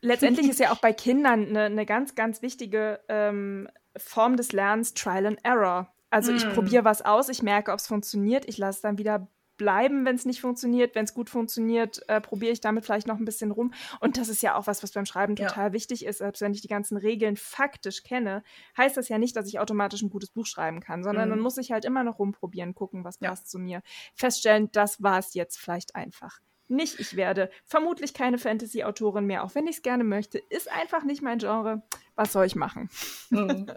letztendlich 0.00 0.48
ist 0.48 0.60
ja 0.60 0.72
auch 0.72 0.78
bei 0.78 0.92
Kindern 0.92 1.48
eine, 1.48 1.64
eine 1.64 1.86
ganz, 1.86 2.14
ganz 2.14 2.42
wichtige 2.42 3.00
ähm, 3.08 3.68
Form 3.96 4.36
des 4.36 4.52
Lernens 4.52 4.94
Trial 4.94 5.26
and 5.26 5.38
Error. 5.44 5.94
Also 6.10 6.32
ich 6.32 6.44
hm. 6.44 6.52
probiere 6.52 6.84
was 6.84 7.02
aus, 7.02 7.28
ich 7.28 7.42
merke, 7.42 7.72
ob 7.72 7.80
es 7.80 7.88
funktioniert, 7.88 8.48
ich 8.48 8.56
lasse 8.56 8.82
dann 8.82 8.98
wieder 8.98 9.26
bleiben, 9.56 10.04
wenn 10.04 10.16
es 10.16 10.24
nicht 10.24 10.40
funktioniert. 10.40 10.94
Wenn 10.94 11.04
es 11.04 11.14
gut 11.14 11.30
funktioniert, 11.30 12.02
äh, 12.08 12.20
probiere 12.20 12.52
ich 12.52 12.60
damit 12.60 12.84
vielleicht 12.84 13.06
noch 13.06 13.18
ein 13.18 13.24
bisschen 13.24 13.50
rum. 13.50 13.72
Und 14.00 14.16
das 14.16 14.28
ist 14.28 14.42
ja 14.42 14.56
auch 14.56 14.66
was, 14.66 14.82
was 14.82 14.92
beim 14.92 15.06
Schreiben 15.06 15.36
ja. 15.36 15.48
total 15.48 15.72
wichtig 15.72 16.04
ist. 16.04 16.18
Selbst 16.18 16.40
wenn 16.40 16.52
ich 16.52 16.60
die 16.60 16.68
ganzen 16.68 16.96
Regeln 16.96 17.36
faktisch 17.36 18.02
kenne, 18.02 18.42
heißt 18.76 18.96
das 18.96 19.08
ja 19.08 19.18
nicht, 19.18 19.36
dass 19.36 19.48
ich 19.48 19.58
automatisch 19.58 20.02
ein 20.02 20.10
gutes 20.10 20.30
Buch 20.30 20.46
schreiben 20.46 20.80
kann, 20.80 21.02
sondern 21.02 21.28
mhm. 21.28 21.30
dann 21.30 21.40
muss 21.40 21.58
ich 21.58 21.72
halt 21.72 21.84
immer 21.84 22.04
noch 22.04 22.18
rumprobieren, 22.18 22.74
gucken, 22.74 23.04
was 23.04 23.18
ja. 23.20 23.30
passt 23.30 23.50
zu 23.50 23.58
mir. 23.58 23.82
Feststellen, 24.14 24.70
das 24.72 25.02
war 25.02 25.18
es 25.18 25.34
jetzt 25.34 25.58
vielleicht 25.58 25.94
einfach 25.94 26.40
nicht. 26.68 27.00
Ich 27.00 27.16
werde 27.16 27.50
vermutlich 27.64 28.14
keine 28.14 28.38
Fantasy-Autorin 28.38 29.26
mehr, 29.26 29.44
auch 29.44 29.54
wenn 29.54 29.66
ich 29.66 29.76
es 29.76 29.82
gerne 29.82 30.04
möchte. 30.04 30.38
Ist 30.38 30.70
einfach 30.70 31.04
nicht 31.04 31.22
mein 31.22 31.38
Genre. 31.38 31.82
Was 32.16 32.32
soll 32.32 32.46
ich 32.46 32.54
machen? 32.54 32.88
Hm. 33.30 33.66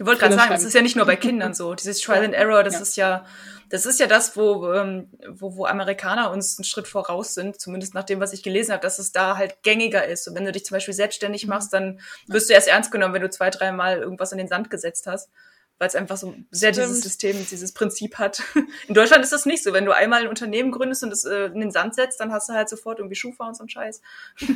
Ich 0.00 0.06
wollte 0.06 0.20
gerade 0.20 0.36
sagen, 0.36 0.52
das 0.52 0.62
ist 0.62 0.74
ja 0.74 0.80
nicht 0.80 0.94
nur 0.94 1.06
bei 1.06 1.16
Kindern 1.16 1.54
so. 1.54 1.74
Dieses 1.74 2.00
Trial 2.00 2.24
and 2.24 2.32
Error, 2.32 2.62
das 2.62 2.74
ja. 2.74 2.80
ist 2.82 2.96
ja, 2.96 3.26
das 3.68 3.84
ist 3.84 3.98
ja 3.98 4.06
das, 4.06 4.36
wo, 4.36 4.72
ähm, 4.72 5.10
wo, 5.28 5.56
wo 5.56 5.66
Amerikaner 5.66 6.30
uns 6.30 6.56
einen 6.56 6.64
Schritt 6.64 6.86
voraus 6.86 7.34
sind, 7.34 7.60
zumindest 7.60 7.94
nach 7.94 8.04
dem, 8.04 8.20
was 8.20 8.32
ich 8.32 8.44
gelesen 8.44 8.70
habe, 8.70 8.80
dass 8.80 9.00
es 9.00 9.10
da 9.10 9.36
halt 9.36 9.64
gängiger 9.64 10.06
ist. 10.06 10.28
Und 10.28 10.36
wenn 10.36 10.44
du 10.44 10.52
dich 10.52 10.64
zum 10.64 10.76
Beispiel 10.76 10.94
selbstständig 10.94 11.46
mhm. 11.46 11.50
machst, 11.50 11.72
dann 11.72 11.98
wirst 12.28 12.48
du 12.48 12.54
erst 12.54 12.68
ernst 12.68 12.92
genommen, 12.92 13.12
wenn 13.12 13.22
du 13.22 13.30
zwei, 13.30 13.50
dreimal 13.50 13.98
irgendwas 13.98 14.30
in 14.30 14.38
den 14.38 14.46
Sand 14.46 14.70
gesetzt 14.70 15.08
hast 15.08 15.30
weil 15.78 15.88
es 15.88 15.94
einfach 15.94 16.16
so 16.16 16.34
sehr 16.50 16.72
Stimmt. 16.72 16.88
dieses 16.88 17.02
System, 17.02 17.46
dieses 17.50 17.72
Prinzip 17.72 18.18
hat. 18.18 18.42
In 18.88 18.94
Deutschland 18.94 19.22
ist 19.22 19.32
das 19.32 19.46
nicht 19.46 19.62
so. 19.62 19.72
Wenn 19.72 19.84
du 19.84 19.92
einmal 19.92 20.22
ein 20.22 20.28
Unternehmen 20.28 20.72
gründest 20.72 21.04
und 21.04 21.12
es 21.12 21.24
äh, 21.24 21.46
in 21.46 21.60
den 21.60 21.70
Sand 21.70 21.94
setzt, 21.94 22.20
dann 22.20 22.32
hast 22.32 22.48
du 22.48 22.52
halt 22.52 22.68
sofort 22.68 22.98
irgendwie 22.98 23.14
Schufa 23.14 23.46
und 23.46 23.56
so 23.56 23.64
ein 23.64 23.68
Scheiß. 23.68 24.02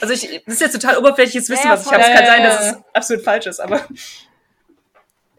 also 0.00 0.14
ich, 0.14 0.42
das 0.46 0.54
ist 0.54 0.60
jetzt 0.60 0.72
total 0.72 0.98
oberflächliches 0.98 1.48
Wissen, 1.50 1.66
ja, 1.66 1.72
was 1.72 1.86
ich 1.86 1.92
habe. 1.92 2.02
Es 2.02 2.08
kann 2.08 2.26
sein, 2.26 2.42
dass 2.42 2.66
es 2.66 2.76
absolut 2.94 3.24
falsch 3.24 3.46
ist, 3.46 3.60
aber 3.60 3.86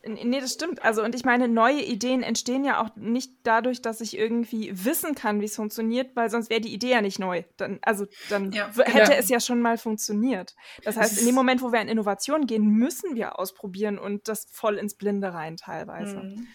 Nee, 0.06 0.42
das 0.42 0.54
stimmt. 0.54 0.84
Also, 0.84 1.02
und 1.02 1.16
ich 1.16 1.24
meine, 1.24 1.48
neue 1.48 1.82
Ideen 1.82 2.24
entstehen 2.24 2.66
ja 2.66 2.82
auch 2.82 2.89
nicht 2.98 3.32
dadurch, 3.44 3.82
dass 3.82 4.02
ich 4.02 4.18
irgendwie 4.18 4.72
wissen 4.74 5.16
kann, 5.16 5.39
wie 5.39 5.46
es 5.46 5.56
funktioniert, 5.56 6.13
weil 6.16 6.30
sonst 6.30 6.50
wäre 6.50 6.60
die 6.60 6.74
Idee 6.74 6.92
ja 6.92 7.02
nicht 7.02 7.20
neu. 7.20 7.44
Dann, 7.56 7.80
also, 7.82 8.06
dann 8.30 8.52
ja, 8.52 8.70
hätte 8.76 8.92
genau. 8.92 9.12
es 9.13 9.30
ja 9.30 9.39
schon 9.39 9.62
mal 9.62 9.78
funktioniert. 9.78 10.56
Das 10.84 10.98
heißt, 10.98 11.20
in 11.20 11.26
dem 11.26 11.36
Moment, 11.36 11.62
wo 11.62 11.72
wir 11.72 11.80
in 11.80 11.88
Innovation 11.88 12.48
gehen, 12.48 12.66
müssen 12.66 13.16
wir 13.16 13.39
ausprobieren 13.39 13.98
und 13.98 14.28
das 14.28 14.46
voll 14.52 14.78
ins 14.78 14.96
Blinde 14.96 15.34
rein 15.34 15.56
teilweise. 15.56 16.18
Mhm. 16.18 16.48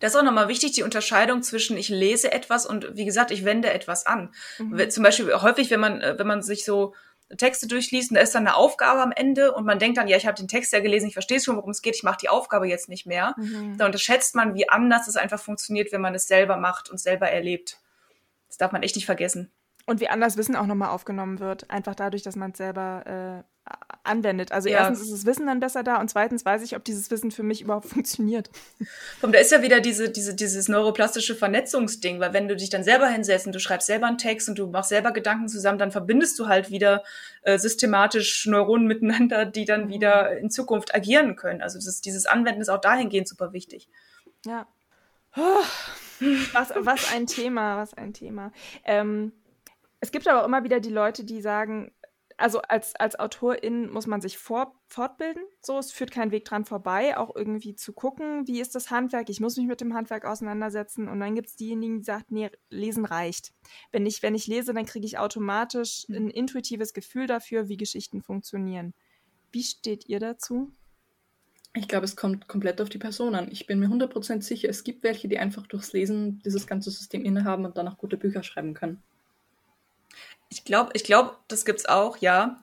Das 0.00 0.12
ist 0.14 0.18
auch 0.18 0.24
nochmal 0.24 0.48
wichtig, 0.48 0.72
die 0.72 0.82
Unterscheidung 0.82 1.42
zwischen 1.44 1.76
ich 1.76 1.88
lese 1.88 2.32
etwas 2.32 2.66
und 2.66 2.96
wie 2.96 3.04
gesagt, 3.04 3.30
ich 3.30 3.44
wende 3.44 3.70
etwas 3.72 4.06
an. 4.06 4.34
Mhm. 4.58 4.90
Zum 4.90 5.04
Beispiel 5.04 5.32
häufig, 5.34 5.70
wenn 5.70 5.78
man, 5.78 6.00
äh, 6.00 6.18
wenn 6.18 6.26
man 6.26 6.42
sich 6.42 6.64
so 6.64 6.94
Texte 7.36 7.66
durchliest 7.66 8.10
und 8.10 8.14
da 8.14 8.22
ist 8.22 8.34
dann 8.34 8.46
eine 8.46 8.56
Aufgabe 8.56 9.02
am 9.02 9.12
Ende 9.12 9.52
und 9.52 9.66
man 9.66 9.78
denkt 9.78 9.98
dann, 9.98 10.08
ja, 10.08 10.16
ich 10.16 10.26
habe 10.26 10.36
den 10.36 10.48
Text 10.48 10.72
ja 10.72 10.80
gelesen, 10.80 11.08
ich 11.08 11.12
verstehe 11.12 11.40
schon, 11.40 11.56
worum 11.56 11.70
es 11.70 11.82
geht, 11.82 11.94
ich 11.94 12.02
mache 12.02 12.18
die 12.20 12.28
Aufgabe 12.28 12.66
jetzt 12.66 12.88
nicht 12.88 13.06
mehr. 13.06 13.34
Mhm. 13.36 13.76
Da 13.76 13.86
unterschätzt 13.86 14.34
man, 14.34 14.54
wie 14.54 14.68
anders 14.68 15.08
es 15.08 15.16
einfach 15.16 15.38
funktioniert, 15.38 15.92
wenn 15.92 16.00
man 16.00 16.14
es 16.14 16.26
selber 16.26 16.56
macht 16.56 16.90
und 16.90 16.98
selber 16.98 17.28
erlebt. 17.28 17.80
Das 18.48 18.56
darf 18.56 18.72
man 18.72 18.82
echt 18.82 18.96
nicht 18.96 19.06
vergessen. 19.06 19.52
Und 19.84 20.00
wie 20.00 20.08
anders 20.08 20.36
Wissen 20.36 20.56
auch 20.56 20.66
nochmal 20.66 20.90
aufgenommen 20.90 21.38
wird, 21.38 21.70
einfach 21.70 21.94
dadurch, 21.94 22.22
dass 22.22 22.36
man 22.36 22.52
es 22.52 22.58
selber 22.58 23.44
äh, 23.44 23.57
anwendet. 24.08 24.52
Also 24.52 24.68
ja. 24.68 24.78
erstens 24.78 25.02
ist 25.02 25.12
das 25.12 25.26
Wissen 25.26 25.46
dann 25.46 25.60
besser 25.60 25.82
da 25.82 26.00
und 26.00 26.08
zweitens 26.08 26.44
weiß 26.44 26.62
ich, 26.62 26.76
ob 26.76 26.84
dieses 26.84 27.10
Wissen 27.10 27.30
für 27.30 27.42
mich 27.42 27.62
überhaupt 27.62 27.86
funktioniert. 27.88 28.50
Und 29.22 29.34
da 29.34 29.38
ist 29.38 29.52
ja 29.52 29.62
wieder 29.62 29.80
diese, 29.80 30.10
diese, 30.10 30.34
dieses 30.34 30.68
neuroplastische 30.68 31.34
Vernetzungsding, 31.34 32.20
weil 32.20 32.32
wenn 32.32 32.48
du 32.48 32.56
dich 32.56 32.70
dann 32.70 32.84
selber 32.84 33.08
hinsetzt 33.08 33.46
und 33.46 33.54
du 33.54 33.60
schreibst 33.60 33.86
selber 33.86 34.06
einen 34.06 34.18
Text 34.18 34.48
und 34.48 34.58
du 34.58 34.66
machst 34.66 34.88
selber 34.88 35.12
Gedanken 35.12 35.48
zusammen, 35.48 35.78
dann 35.78 35.92
verbindest 35.92 36.38
du 36.38 36.48
halt 36.48 36.70
wieder 36.70 37.04
äh, 37.42 37.58
systematisch 37.58 38.46
Neuronen 38.46 38.86
miteinander, 38.86 39.44
die 39.44 39.64
dann 39.64 39.86
mhm. 39.86 39.88
wieder 39.90 40.38
in 40.38 40.50
Zukunft 40.50 40.94
agieren 40.94 41.36
können. 41.36 41.62
Also 41.62 41.78
das, 41.78 42.00
dieses 42.00 42.26
Anwenden 42.26 42.60
ist 42.60 42.68
auch 42.68 42.80
dahingehend 42.80 43.28
super 43.28 43.52
wichtig. 43.52 43.88
Ja. 44.44 44.66
Was, 46.52 46.72
was 46.76 47.12
ein 47.12 47.26
Thema, 47.26 47.76
was 47.76 47.94
ein 47.94 48.12
Thema. 48.12 48.52
Ähm, 48.84 49.32
es 50.00 50.10
gibt 50.10 50.28
aber 50.28 50.42
auch 50.42 50.46
immer 50.46 50.64
wieder 50.64 50.80
die 50.80 50.90
Leute, 50.90 51.24
die 51.24 51.40
sagen, 51.40 51.92
also 52.38 52.62
als, 52.62 52.94
als 52.94 53.18
Autorin 53.18 53.90
muss 53.90 54.06
man 54.06 54.20
sich 54.20 54.38
vor, 54.38 54.72
fortbilden. 54.86 55.42
So, 55.60 55.78
es 55.78 55.92
führt 55.92 56.12
kein 56.12 56.30
Weg 56.30 56.44
dran 56.44 56.64
vorbei, 56.64 57.16
auch 57.18 57.34
irgendwie 57.34 57.74
zu 57.74 57.92
gucken, 57.92 58.46
wie 58.46 58.60
ist 58.60 58.74
das 58.74 58.90
Handwerk. 58.90 59.28
Ich 59.28 59.40
muss 59.40 59.56
mich 59.56 59.66
mit 59.66 59.80
dem 59.80 59.92
Handwerk 59.92 60.24
auseinandersetzen. 60.24 61.08
Und 61.08 61.20
dann 61.20 61.34
gibt 61.34 61.48
es 61.48 61.56
diejenigen, 61.56 61.98
die 61.98 62.04
sagen, 62.04 62.24
nee, 62.28 62.50
lesen 62.70 63.04
reicht. 63.04 63.52
Wenn 63.90 64.06
ich, 64.06 64.22
wenn 64.22 64.36
ich 64.36 64.46
lese, 64.46 64.72
dann 64.72 64.86
kriege 64.86 65.04
ich 65.04 65.18
automatisch 65.18 66.04
mhm. 66.08 66.16
ein 66.16 66.30
intuitives 66.30 66.94
Gefühl 66.94 67.26
dafür, 67.26 67.68
wie 67.68 67.76
Geschichten 67.76 68.22
funktionieren. 68.22 68.94
Wie 69.50 69.64
steht 69.64 70.08
ihr 70.08 70.20
dazu? 70.20 70.72
Ich 71.74 71.88
glaube, 71.88 72.04
es 72.04 72.16
kommt 72.16 72.48
komplett 72.48 72.80
auf 72.80 72.88
die 72.88 72.98
Person 72.98 73.34
an. 73.34 73.50
Ich 73.50 73.66
bin 73.66 73.80
mir 73.80 73.88
100% 73.88 74.42
sicher, 74.42 74.68
es 74.68 74.84
gibt 74.84 75.02
welche, 75.02 75.28
die 75.28 75.38
einfach 75.38 75.66
durchs 75.66 75.92
Lesen 75.92 76.40
dieses 76.44 76.66
ganze 76.66 76.90
System 76.90 77.24
innehaben 77.24 77.64
und 77.64 77.76
dann 77.76 77.88
auch 77.88 77.98
gute 77.98 78.16
Bücher 78.16 78.42
schreiben 78.42 78.74
können. 78.74 79.02
Ich 80.48 80.64
glaube, 80.64 80.90
ich 80.94 81.04
glaube, 81.04 81.36
das 81.48 81.64
gibt's 81.64 81.86
auch, 81.86 82.16
ja. 82.18 82.60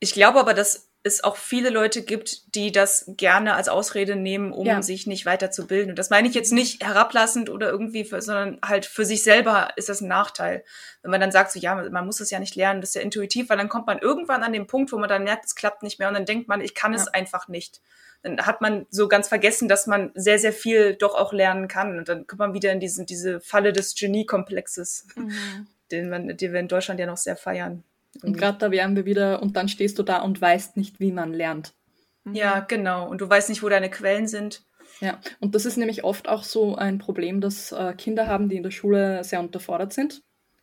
Ich 0.00 0.12
glaube 0.12 0.40
aber, 0.40 0.54
dass 0.54 0.88
es 1.06 1.22
auch 1.22 1.36
viele 1.36 1.68
Leute 1.68 2.02
gibt, 2.02 2.54
die 2.54 2.72
das 2.72 3.04
gerne 3.06 3.54
als 3.54 3.68
Ausrede 3.68 4.16
nehmen, 4.16 4.52
um 4.52 4.66
ja. 4.66 4.80
sich 4.80 5.06
nicht 5.06 5.26
weiterzubilden. 5.26 5.90
Und 5.90 5.98
das 5.98 6.08
meine 6.08 6.26
ich 6.26 6.34
jetzt 6.34 6.50
nicht 6.50 6.82
herablassend 6.82 7.50
oder 7.50 7.68
irgendwie, 7.68 8.06
für, 8.06 8.22
sondern 8.22 8.58
halt 8.64 8.86
für 8.86 9.04
sich 9.04 9.22
selber 9.22 9.68
ist 9.76 9.90
das 9.90 10.00
ein 10.00 10.08
Nachteil. 10.08 10.64
Wenn 11.02 11.10
man 11.10 11.20
dann 11.20 11.30
sagt, 11.30 11.52
so 11.52 11.60
ja, 11.60 11.74
man 11.74 12.06
muss 12.06 12.20
es 12.20 12.30
ja 12.30 12.38
nicht 12.38 12.56
lernen, 12.56 12.80
das 12.80 12.90
ist 12.90 12.94
ja 12.94 13.02
intuitiv, 13.02 13.50
weil 13.50 13.58
dann 13.58 13.68
kommt 13.68 13.86
man 13.86 13.98
irgendwann 13.98 14.42
an 14.42 14.54
den 14.54 14.66
Punkt, 14.66 14.92
wo 14.92 14.98
man 14.98 15.10
dann 15.10 15.24
merkt, 15.24 15.44
es 15.44 15.54
klappt 15.54 15.82
nicht 15.82 15.98
mehr 15.98 16.08
und 16.08 16.14
dann 16.14 16.24
denkt 16.24 16.48
man, 16.48 16.62
ich 16.62 16.74
kann 16.74 16.94
ja. 16.94 16.98
es 16.98 17.08
einfach 17.08 17.48
nicht. 17.48 17.82
Dann 18.22 18.40
hat 18.46 18.62
man 18.62 18.86
so 18.88 19.06
ganz 19.06 19.28
vergessen, 19.28 19.68
dass 19.68 19.86
man 19.86 20.10
sehr, 20.14 20.38
sehr 20.38 20.54
viel 20.54 20.94
doch 20.94 21.14
auch 21.14 21.34
lernen 21.34 21.68
kann. 21.68 21.98
Und 21.98 22.08
dann 22.08 22.26
kommt 22.26 22.38
man 22.38 22.54
wieder 22.54 22.72
in 22.72 22.80
diesen, 22.80 23.04
diese 23.04 23.42
Falle 23.42 23.74
des 23.74 23.94
Geniekomplexes. 23.94 25.06
Mhm 25.16 25.66
den, 25.94 26.08
man, 26.10 26.36
den 26.36 26.52
wir 26.52 26.60
in 26.60 26.68
Deutschland 26.68 27.00
ja 27.00 27.06
noch 27.06 27.16
sehr 27.16 27.36
feiern. 27.36 27.84
Und 28.22 28.36
gerade 28.36 28.58
da 28.58 28.70
wären 28.70 28.96
wir 28.96 29.04
wieder, 29.04 29.42
und 29.42 29.56
dann 29.56 29.68
stehst 29.68 29.98
du 29.98 30.02
da 30.02 30.20
und 30.20 30.40
weißt 30.40 30.76
nicht, 30.76 31.00
wie 31.00 31.12
man 31.12 31.32
lernt. 31.32 31.74
Mhm. 32.24 32.34
Ja, 32.34 32.60
genau. 32.60 33.08
Und 33.08 33.20
du 33.20 33.28
weißt 33.28 33.48
nicht, 33.48 33.62
wo 33.62 33.68
deine 33.68 33.90
Quellen 33.90 34.26
sind. 34.26 34.64
Ja, 35.00 35.20
und 35.40 35.54
das 35.54 35.66
ist 35.66 35.76
nämlich 35.76 36.04
oft 36.04 36.28
auch 36.28 36.44
so 36.44 36.76
ein 36.76 36.98
Problem, 36.98 37.40
dass 37.40 37.72
äh, 37.72 37.94
Kinder 37.94 38.26
haben, 38.26 38.48
die 38.48 38.56
in 38.56 38.62
der 38.62 38.70
Schule 38.70 39.24
sehr 39.24 39.40
unterfordert 39.40 39.92
sind. 39.92 40.22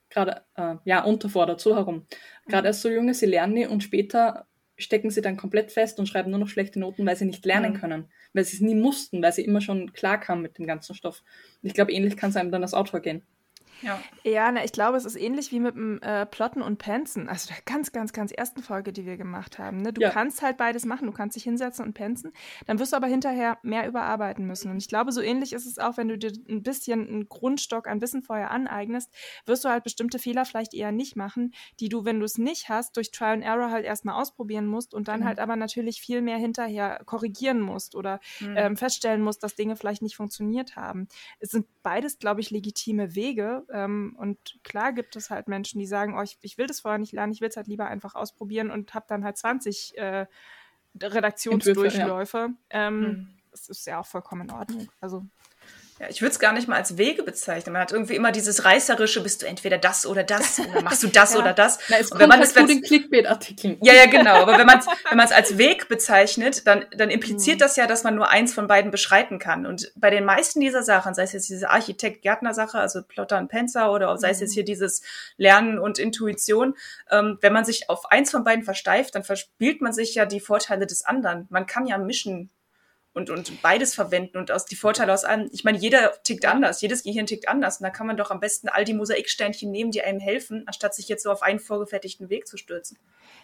Gerade, 0.09 0.43
äh, 0.55 0.75
ja, 0.85 1.03
unterfordert, 1.03 1.59
so 1.59 1.75
herum. 1.75 2.05
Gerade 2.47 2.69
als 2.69 2.81
so 2.81 2.89
junge, 2.89 3.13
sie 3.13 3.25
lernen 3.25 3.53
nie 3.53 3.65
und 3.65 3.83
später 3.83 4.47
stecken 4.77 5.09
sie 5.09 5.21
dann 5.21 5.37
komplett 5.37 5.71
fest 5.71 5.99
und 5.99 6.07
schreiben 6.07 6.31
nur 6.31 6.39
noch 6.39 6.47
schlechte 6.47 6.79
Noten, 6.79 7.05
weil 7.05 7.15
sie 7.15 7.25
nicht 7.25 7.45
lernen 7.45 7.73
mhm. 7.73 7.77
können. 7.77 8.11
Weil 8.33 8.45
sie 8.45 8.55
es 8.55 8.61
nie 8.61 8.75
mussten, 8.75 9.21
weil 9.21 9.33
sie 9.33 9.43
immer 9.43 9.61
schon 9.61 9.93
klar 9.93 10.19
kamen 10.19 10.41
mit 10.41 10.57
dem 10.57 10.65
ganzen 10.65 10.95
Stoff. 10.95 11.23
Und 11.61 11.67
ich 11.67 11.73
glaube, 11.73 11.91
ähnlich 11.91 12.17
kann 12.17 12.31
es 12.31 12.37
einem 12.37 12.51
dann 12.51 12.63
als 12.63 12.73
Autor 12.73 13.01
gehen. 13.01 13.23
Ja, 13.81 13.99
ja 14.23 14.51
na, 14.51 14.63
ich 14.63 14.71
glaube, 14.71 14.97
es 14.97 15.05
ist 15.05 15.15
ähnlich 15.15 15.51
wie 15.51 15.59
mit 15.59 15.75
dem 15.75 16.01
äh, 16.01 16.25
Plotten 16.25 16.61
und 16.61 16.77
Penzen. 16.77 17.29
Also 17.29 17.47
der 17.47 17.57
ganz, 17.65 17.91
ganz, 17.91 18.13
ganz 18.13 18.31
ersten 18.31 18.61
Folge, 18.61 18.93
die 18.93 19.05
wir 19.05 19.17
gemacht 19.17 19.59
haben. 19.59 19.77
Ne? 19.77 19.93
Du 19.93 20.01
ja. 20.01 20.09
kannst 20.09 20.41
halt 20.41 20.57
beides 20.57 20.85
machen. 20.85 21.07
Du 21.07 21.13
kannst 21.13 21.35
dich 21.35 21.43
hinsetzen 21.43 21.85
und 21.85 21.93
penzen. 21.93 22.31
Dann 22.67 22.79
wirst 22.79 22.93
du 22.93 22.97
aber 22.97 23.07
hinterher 23.07 23.57
mehr 23.63 23.87
überarbeiten 23.87 24.45
müssen. 24.45 24.71
Und 24.71 24.77
ich 24.77 24.87
glaube, 24.87 25.11
so 25.11 25.21
ähnlich 25.21 25.53
ist 25.53 25.65
es 25.65 25.77
auch, 25.77 25.97
wenn 25.97 26.07
du 26.07 26.17
dir 26.17 26.31
ein 26.49 26.63
bisschen 26.63 27.07
einen 27.07 27.29
Grundstock 27.29 27.87
an 27.87 28.01
Wissen 28.01 28.21
vorher 28.21 28.51
aneignest, 28.51 29.13
wirst 29.45 29.65
du 29.65 29.69
halt 29.69 29.83
bestimmte 29.83 30.19
Fehler 30.19 30.45
vielleicht 30.45 30.73
eher 30.73 30.91
nicht 30.91 31.15
machen, 31.15 31.53
die 31.79 31.89
du, 31.89 32.05
wenn 32.05 32.19
du 32.19 32.25
es 32.25 32.37
nicht 32.37 32.69
hast, 32.69 32.97
durch 32.97 33.11
Trial 33.11 33.33
and 33.33 33.43
Error 33.43 33.71
halt 33.71 33.85
erstmal 33.85 34.19
ausprobieren 34.21 34.65
musst 34.65 34.93
und 34.93 35.07
dann 35.07 35.21
mhm. 35.21 35.25
halt 35.25 35.39
aber 35.39 35.55
natürlich 35.55 36.01
viel 36.01 36.21
mehr 36.21 36.37
hinterher 36.37 37.01
korrigieren 37.05 37.61
musst 37.61 37.95
oder 37.95 38.19
mhm. 38.39 38.55
ähm, 38.57 38.77
feststellen 38.77 39.21
musst, 39.21 39.43
dass 39.43 39.55
Dinge 39.55 39.75
vielleicht 39.75 40.01
nicht 40.01 40.15
funktioniert 40.15 40.75
haben. 40.75 41.07
Es 41.39 41.51
sind 41.51 41.67
beides, 41.83 42.19
glaube 42.19 42.41
ich, 42.41 42.51
legitime 42.51 43.15
Wege. 43.15 43.65
Ähm, 43.71 44.15
und 44.17 44.59
klar 44.63 44.93
gibt 44.93 45.15
es 45.15 45.29
halt 45.29 45.47
Menschen, 45.47 45.79
die 45.79 45.85
sagen, 45.85 46.17
oh, 46.17 46.21
ich, 46.21 46.37
ich 46.41 46.57
will 46.57 46.67
das 46.67 46.81
vorher 46.81 46.99
nicht 46.99 47.13
lernen, 47.13 47.33
ich 47.33 47.41
will 47.41 47.49
es 47.49 47.57
halt 47.57 47.67
lieber 47.67 47.87
einfach 47.87 48.15
ausprobieren 48.15 48.71
und 48.71 48.93
habe 48.93 49.05
dann 49.07 49.23
halt 49.23 49.37
20 49.37 49.97
äh, 49.97 50.25
Redaktionsdurchläufe. 51.01 52.49
Ja. 52.71 52.87
Ähm, 52.87 53.01
mhm. 53.01 53.27
Das 53.51 53.67
ist 53.69 53.85
ja 53.85 53.99
auch 53.99 54.05
vollkommen 54.05 54.49
in 54.49 54.51
Ordnung. 54.51 54.89
Also 55.01 55.25
ja, 56.01 56.07
ich 56.09 56.21
würde 56.21 56.31
es 56.31 56.39
gar 56.39 56.51
nicht 56.51 56.67
mal 56.67 56.77
als 56.77 56.97
Wege 56.97 57.21
bezeichnen. 57.21 57.73
Man 57.73 57.81
hat 57.83 57.91
irgendwie 57.91 58.15
immer 58.15 58.31
dieses 58.31 58.65
reißerische, 58.65 59.21
bist 59.21 59.43
du 59.43 59.45
entweder 59.45 59.77
das 59.77 60.07
oder 60.07 60.23
das 60.23 60.59
oder 60.71 60.81
machst 60.81 61.03
du 61.03 61.07
das 61.07 61.33
ja. 61.33 61.39
oder 61.39 61.53
das. 61.53 61.77
Na, 61.89 61.97
es 61.99 62.11
und 62.11 62.19
wenn 62.19 62.27
man 62.27 62.39
halt 62.39 62.47
es 62.47 62.55
zu 62.55 62.65
den 62.65 62.81
Clickbait-Artikeln. 62.81 63.77
Ja, 63.83 63.93
ja, 63.93 64.07
genau. 64.07 64.41
Aber 64.41 64.57
wenn 64.57 64.65
man 64.65 64.79
es 64.79 64.87
wenn 65.09 65.17
man's 65.17 65.31
als 65.31 65.59
Weg 65.59 65.89
bezeichnet, 65.89 66.65
dann, 66.65 66.85
dann 66.97 67.11
impliziert 67.11 67.57
mhm. 67.57 67.59
das 67.59 67.75
ja, 67.75 67.85
dass 67.85 68.03
man 68.03 68.15
nur 68.15 68.29
eins 68.29 68.51
von 68.51 68.65
beiden 68.65 68.89
beschreiten 68.89 69.37
kann. 69.37 69.67
Und 69.67 69.91
bei 69.95 70.09
den 70.09 70.25
meisten 70.25 70.59
dieser 70.59 70.81
Sachen, 70.81 71.13
sei 71.13 71.21
es 71.21 71.33
jetzt 71.33 71.49
diese 71.49 71.69
Architekt-Gärtner-Sache, 71.69 72.79
also 72.79 73.03
Plotter 73.03 73.37
und 73.37 73.49
Penzer, 73.49 73.91
oder 73.91 74.17
sei 74.17 74.31
es 74.31 74.39
jetzt 74.39 74.51
mhm. 74.51 74.55
hier 74.55 74.65
dieses 74.65 75.03
Lernen 75.37 75.77
und 75.77 75.99
Intuition, 75.99 76.75
ähm, 77.11 77.37
wenn 77.41 77.53
man 77.53 77.63
sich 77.63 77.91
auf 77.91 78.11
eins 78.11 78.31
von 78.31 78.43
beiden 78.43 78.63
versteift, 78.63 79.13
dann 79.13 79.23
verspielt 79.23 79.81
man 79.81 79.93
sich 79.93 80.15
ja 80.15 80.25
die 80.25 80.39
Vorteile 80.39 80.87
des 80.87 81.05
anderen. 81.05 81.45
Man 81.51 81.67
kann 81.67 81.85
ja 81.85 81.99
mischen 81.99 82.49
und, 83.13 83.29
und 83.29 83.61
beides 83.61 83.93
verwenden 83.93 84.37
und 84.37 84.51
aus 84.51 84.65
die 84.65 84.75
Vorteile 84.75 85.13
aus 85.13 85.25
allem. 85.25 85.49
Ich 85.51 85.63
meine, 85.63 85.77
jeder 85.77 86.13
tickt 86.23 86.45
anders, 86.45 86.81
jedes 86.81 87.03
Gehirn 87.03 87.25
tickt 87.25 87.49
anders. 87.49 87.79
Und 87.79 87.83
da 87.83 87.89
kann 87.89 88.07
man 88.07 88.15
doch 88.15 88.31
am 88.31 88.39
besten 88.39 88.69
all 88.69 88.85
die 88.85 88.93
Mosaiksteinchen 88.93 89.69
nehmen, 89.69 89.91
die 89.91 90.01
einem 90.01 90.19
helfen, 90.19 90.63
anstatt 90.65 90.95
sich 90.95 91.09
jetzt 91.09 91.23
so 91.23 91.31
auf 91.31 91.41
einen 91.41 91.59
vorgefertigten 91.59 92.29
Weg 92.29 92.47
zu 92.47 92.55
stürzen. 92.55 92.97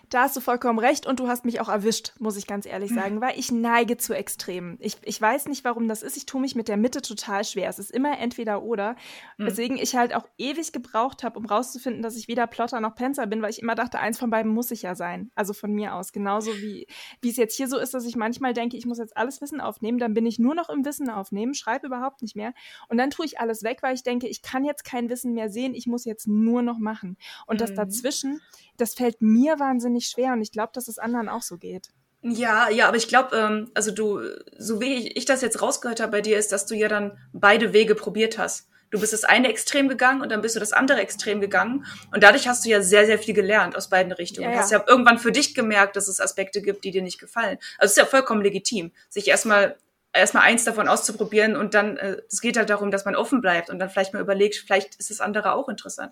Da 0.10 0.22
hast 0.22 0.38
du 0.38 0.40
vollkommen 0.40 0.80
recht 0.80 1.06
und 1.06 1.20
du 1.20 1.28
hast 1.28 1.44
mich 1.44 1.60
auch 1.60 1.68
erwischt, 1.68 2.14
muss 2.18 2.38
ich 2.38 2.48
ganz 2.48 2.66
ehrlich 2.66 2.94
sagen, 2.94 3.16
hm. 3.16 3.22
weil 3.22 3.38
ich 3.38 3.52
neige 3.52 3.98
zu 3.98 4.14
Extremen. 4.14 4.78
Ich, 4.80 4.96
ich 5.04 5.20
weiß 5.22 5.48
nicht, 5.48 5.66
warum 5.66 5.90
das 5.90 6.02
ist. 6.02 6.16
Ich 6.16 6.26
tue 6.26 6.40
mich 6.40 6.56
mit 6.56 6.70
der 6.70 6.78
Mitte 6.78 7.02
total 7.02 7.44
schwer. 7.44 7.70
Es 7.70 7.78
ist 7.78 7.92
immer 7.92 8.18
entweder 8.18 8.64
oder. 8.64 8.96
Mhm. 9.38 9.48
Weswegen 9.48 9.78
ich 9.78 9.96
halt 9.96 10.16
auch 10.16 10.28
ewig 10.38 10.72
gebraucht 10.72 11.24
habe, 11.24 11.38
um 11.38 11.46
rauszufinden, 11.46 12.02
dass 12.02 12.16
ich 12.16 12.30
weder 12.30 12.48
Plotter 12.48 12.80
noch 12.80 12.96
Penzer 12.96 13.28
bin, 13.28 13.42
weil 13.42 13.50
ich 13.50 13.62
immer 13.62 13.76
dachte, 13.76 14.00
eins 14.00 14.18
von 14.18 14.30
beiden 14.30 14.52
muss 14.52 14.72
ich 14.72 14.84
ja 14.84 14.96
sein. 14.96 15.30
Also 15.36 15.52
von 15.52 15.74
mir 15.74 15.94
aus. 15.94 16.14
Genauso 16.14 16.56
wie, 16.56 16.88
wie 17.22 17.30
es 17.30 17.36
jetzt 17.36 17.58
hier 17.58 17.68
so 17.68 17.78
ist, 17.78 17.94
dass 17.94 18.06
ich 18.06 18.16
manchmal 18.16 18.54
denke, 18.54 18.78
ich 18.78 18.86
muss 18.86 19.00
jetzt 19.00 19.18
alles 19.18 19.42
Wissen 19.42 19.57
aufnehmen, 19.62 19.98
dann 19.98 20.14
bin 20.14 20.26
ich 20.26 20.40
nur 20.40 20.56
noch 20.56 20.70
im 20.70 20.86
Wissen 20.86 21.10
aufnehmen, 21.10 21.54
schreibe 21.54 21.88
überhaupt 21.88 22.22
nicht 22.22 22.36
mehr. 22.36 22.54
Und 22.90 22.98
dann 22.98 23.10
tue 23.10 23.26
ich 23.26 23.40
alles 23.40 23.64
weg, 23.64 23.80
weil 23.82 23.96
ich 23.96 24.04
denke, 24.04 24.28
ich 24.28 24.42
kann 24.42 24.66
jetzt 24.66 24.84
kein 24.84 25.10
Wissen 25.10 25.34
mehr 25.34 25.50
sehen, 25.50 25.74
ich 25.74 25.88
muss 25.88 26.06
jetzt 26.06 26.28
nur 26.28 26.62
noch 26.62 26.80
machen. 26.80 27.18
Und 27.46 27.56
mhm. 27.56 27.60
das 27.60 27.74
dazwischen, 27.74 28.42
das 28.78 28.94
fällt 28.94 29.22
mir 29.22 29.60
wahnsinnig 29.60 30.08
schwer 30.08 30.34
und 30.34 30.42
ich 30.42 30.52
glaube, 30.52 30.72
dass 30.74 30.88
es 30.88 31.00
anderen 31.00 31.30
auch 31.30 31.42
so 31.42 31.58
geht. 31.58 31.90
Ja, 32.22 32.70
ja, 32.70 32.88
aber 32.88 32.98
ich 32.98 33.08
glaube, 33.08 33.36
ähm, 33.36 33.72
also 33.74 33.92
du, 33.92 34.22
so 34.58 34.82
wie 34.82 34.96
ich, 34.96 35.18
ich 35.18 35.26
das 35.26 35.42
jetzt 35.42 35.62
rausgehört 35.62 36.00
habe 36.00 36.12
bei 36.12 36.22
dir, 36.22 36.38
ist, 36.38 36.52
dass 36.52 36.66
du 36.66 36.76
ja 36.76 36.88
dann 36.88 37.18
beide 37.32 37.74
Wege 37.74 37.96
probiert 37.96 38.38
hast. 38.38 38.68
Du 38.90 39.00
bist 39.00 39.14
das 39.14 39.24
eine 39.24 39.50
Extrem 39.50 39.90
gegangen 39.90 40.22
und 40.22 40.32
dann 40.32 40.42
bist 40.42 40.56
du 40.56 40.60
das 40.60 40.74
andere 40.74 41.02
Extrem 41.02 41.42
gegangen. 41.42 41.86
Und 42.14 42.24
dadurch 42.24 42.48
hast 42.48 42.66
du 42.66 42.70
ja 42.70 42.82
sehr, 42.82 43.06
sehr 43.06 43.20
viel 43.20 43.34
gelernt 43.34 43.76
aus 43.76 43.90
beiden 43.90 44.12
Richtungen. 44.12 44.46
Ja, 44.46 44.52
ja. 44.52 44.58
Du 44.58 44.64
hast 44.64 44.72
ja 44.72 44.84
irgendwann 44.88 45.20
für 45.20 45.32
dich 45.32 45.56
gemerkt, 45.56 45.96
dass 45.96 46.08
es 46.08 46.22
Aspekte 46.22 46.62
gibt, 46.62 46.84
die 46.84 46.92
dir 46.92 47.02
nicht 47.02 47.20
gefallen. 47.20 47.58
Also 47.78 47.86
es 47.86 47.92
ist 47.92 47.98
ja 47.98 48.06
vollkommen 48.06 48.42
legitim, 48.42 48.92
sich 49.10 49.28
erstmal 49.28 49.78
erstmal 50.18 50.44
eins 50.44 50.64
davon 50.64 50.88
auszuprobieren 50.88 51.56
und 51.56 51.74
dann, 51.74 51.98
äh, 51.98 52.18
es 52.30 52.42
geht 52.42 52.58
halt 52.58 52.70
darum, 52.70 52.92
dass 52.92 53.06
man 53.06 53.16
offen 53.16 53.42
bleibt 53.42 53.70
und 53.70 53.80
dann 53.80 53.90
vielleicht 53.90 54.14
mal 54.14 54.22
überlegt, 54.22 54.56
vielleicht 54.56 54.96
ist 54.96 55.10
das 55.10 55.22
andere 55.22 55.54
auch 55.54 55.70
interessant. 55.70 56.12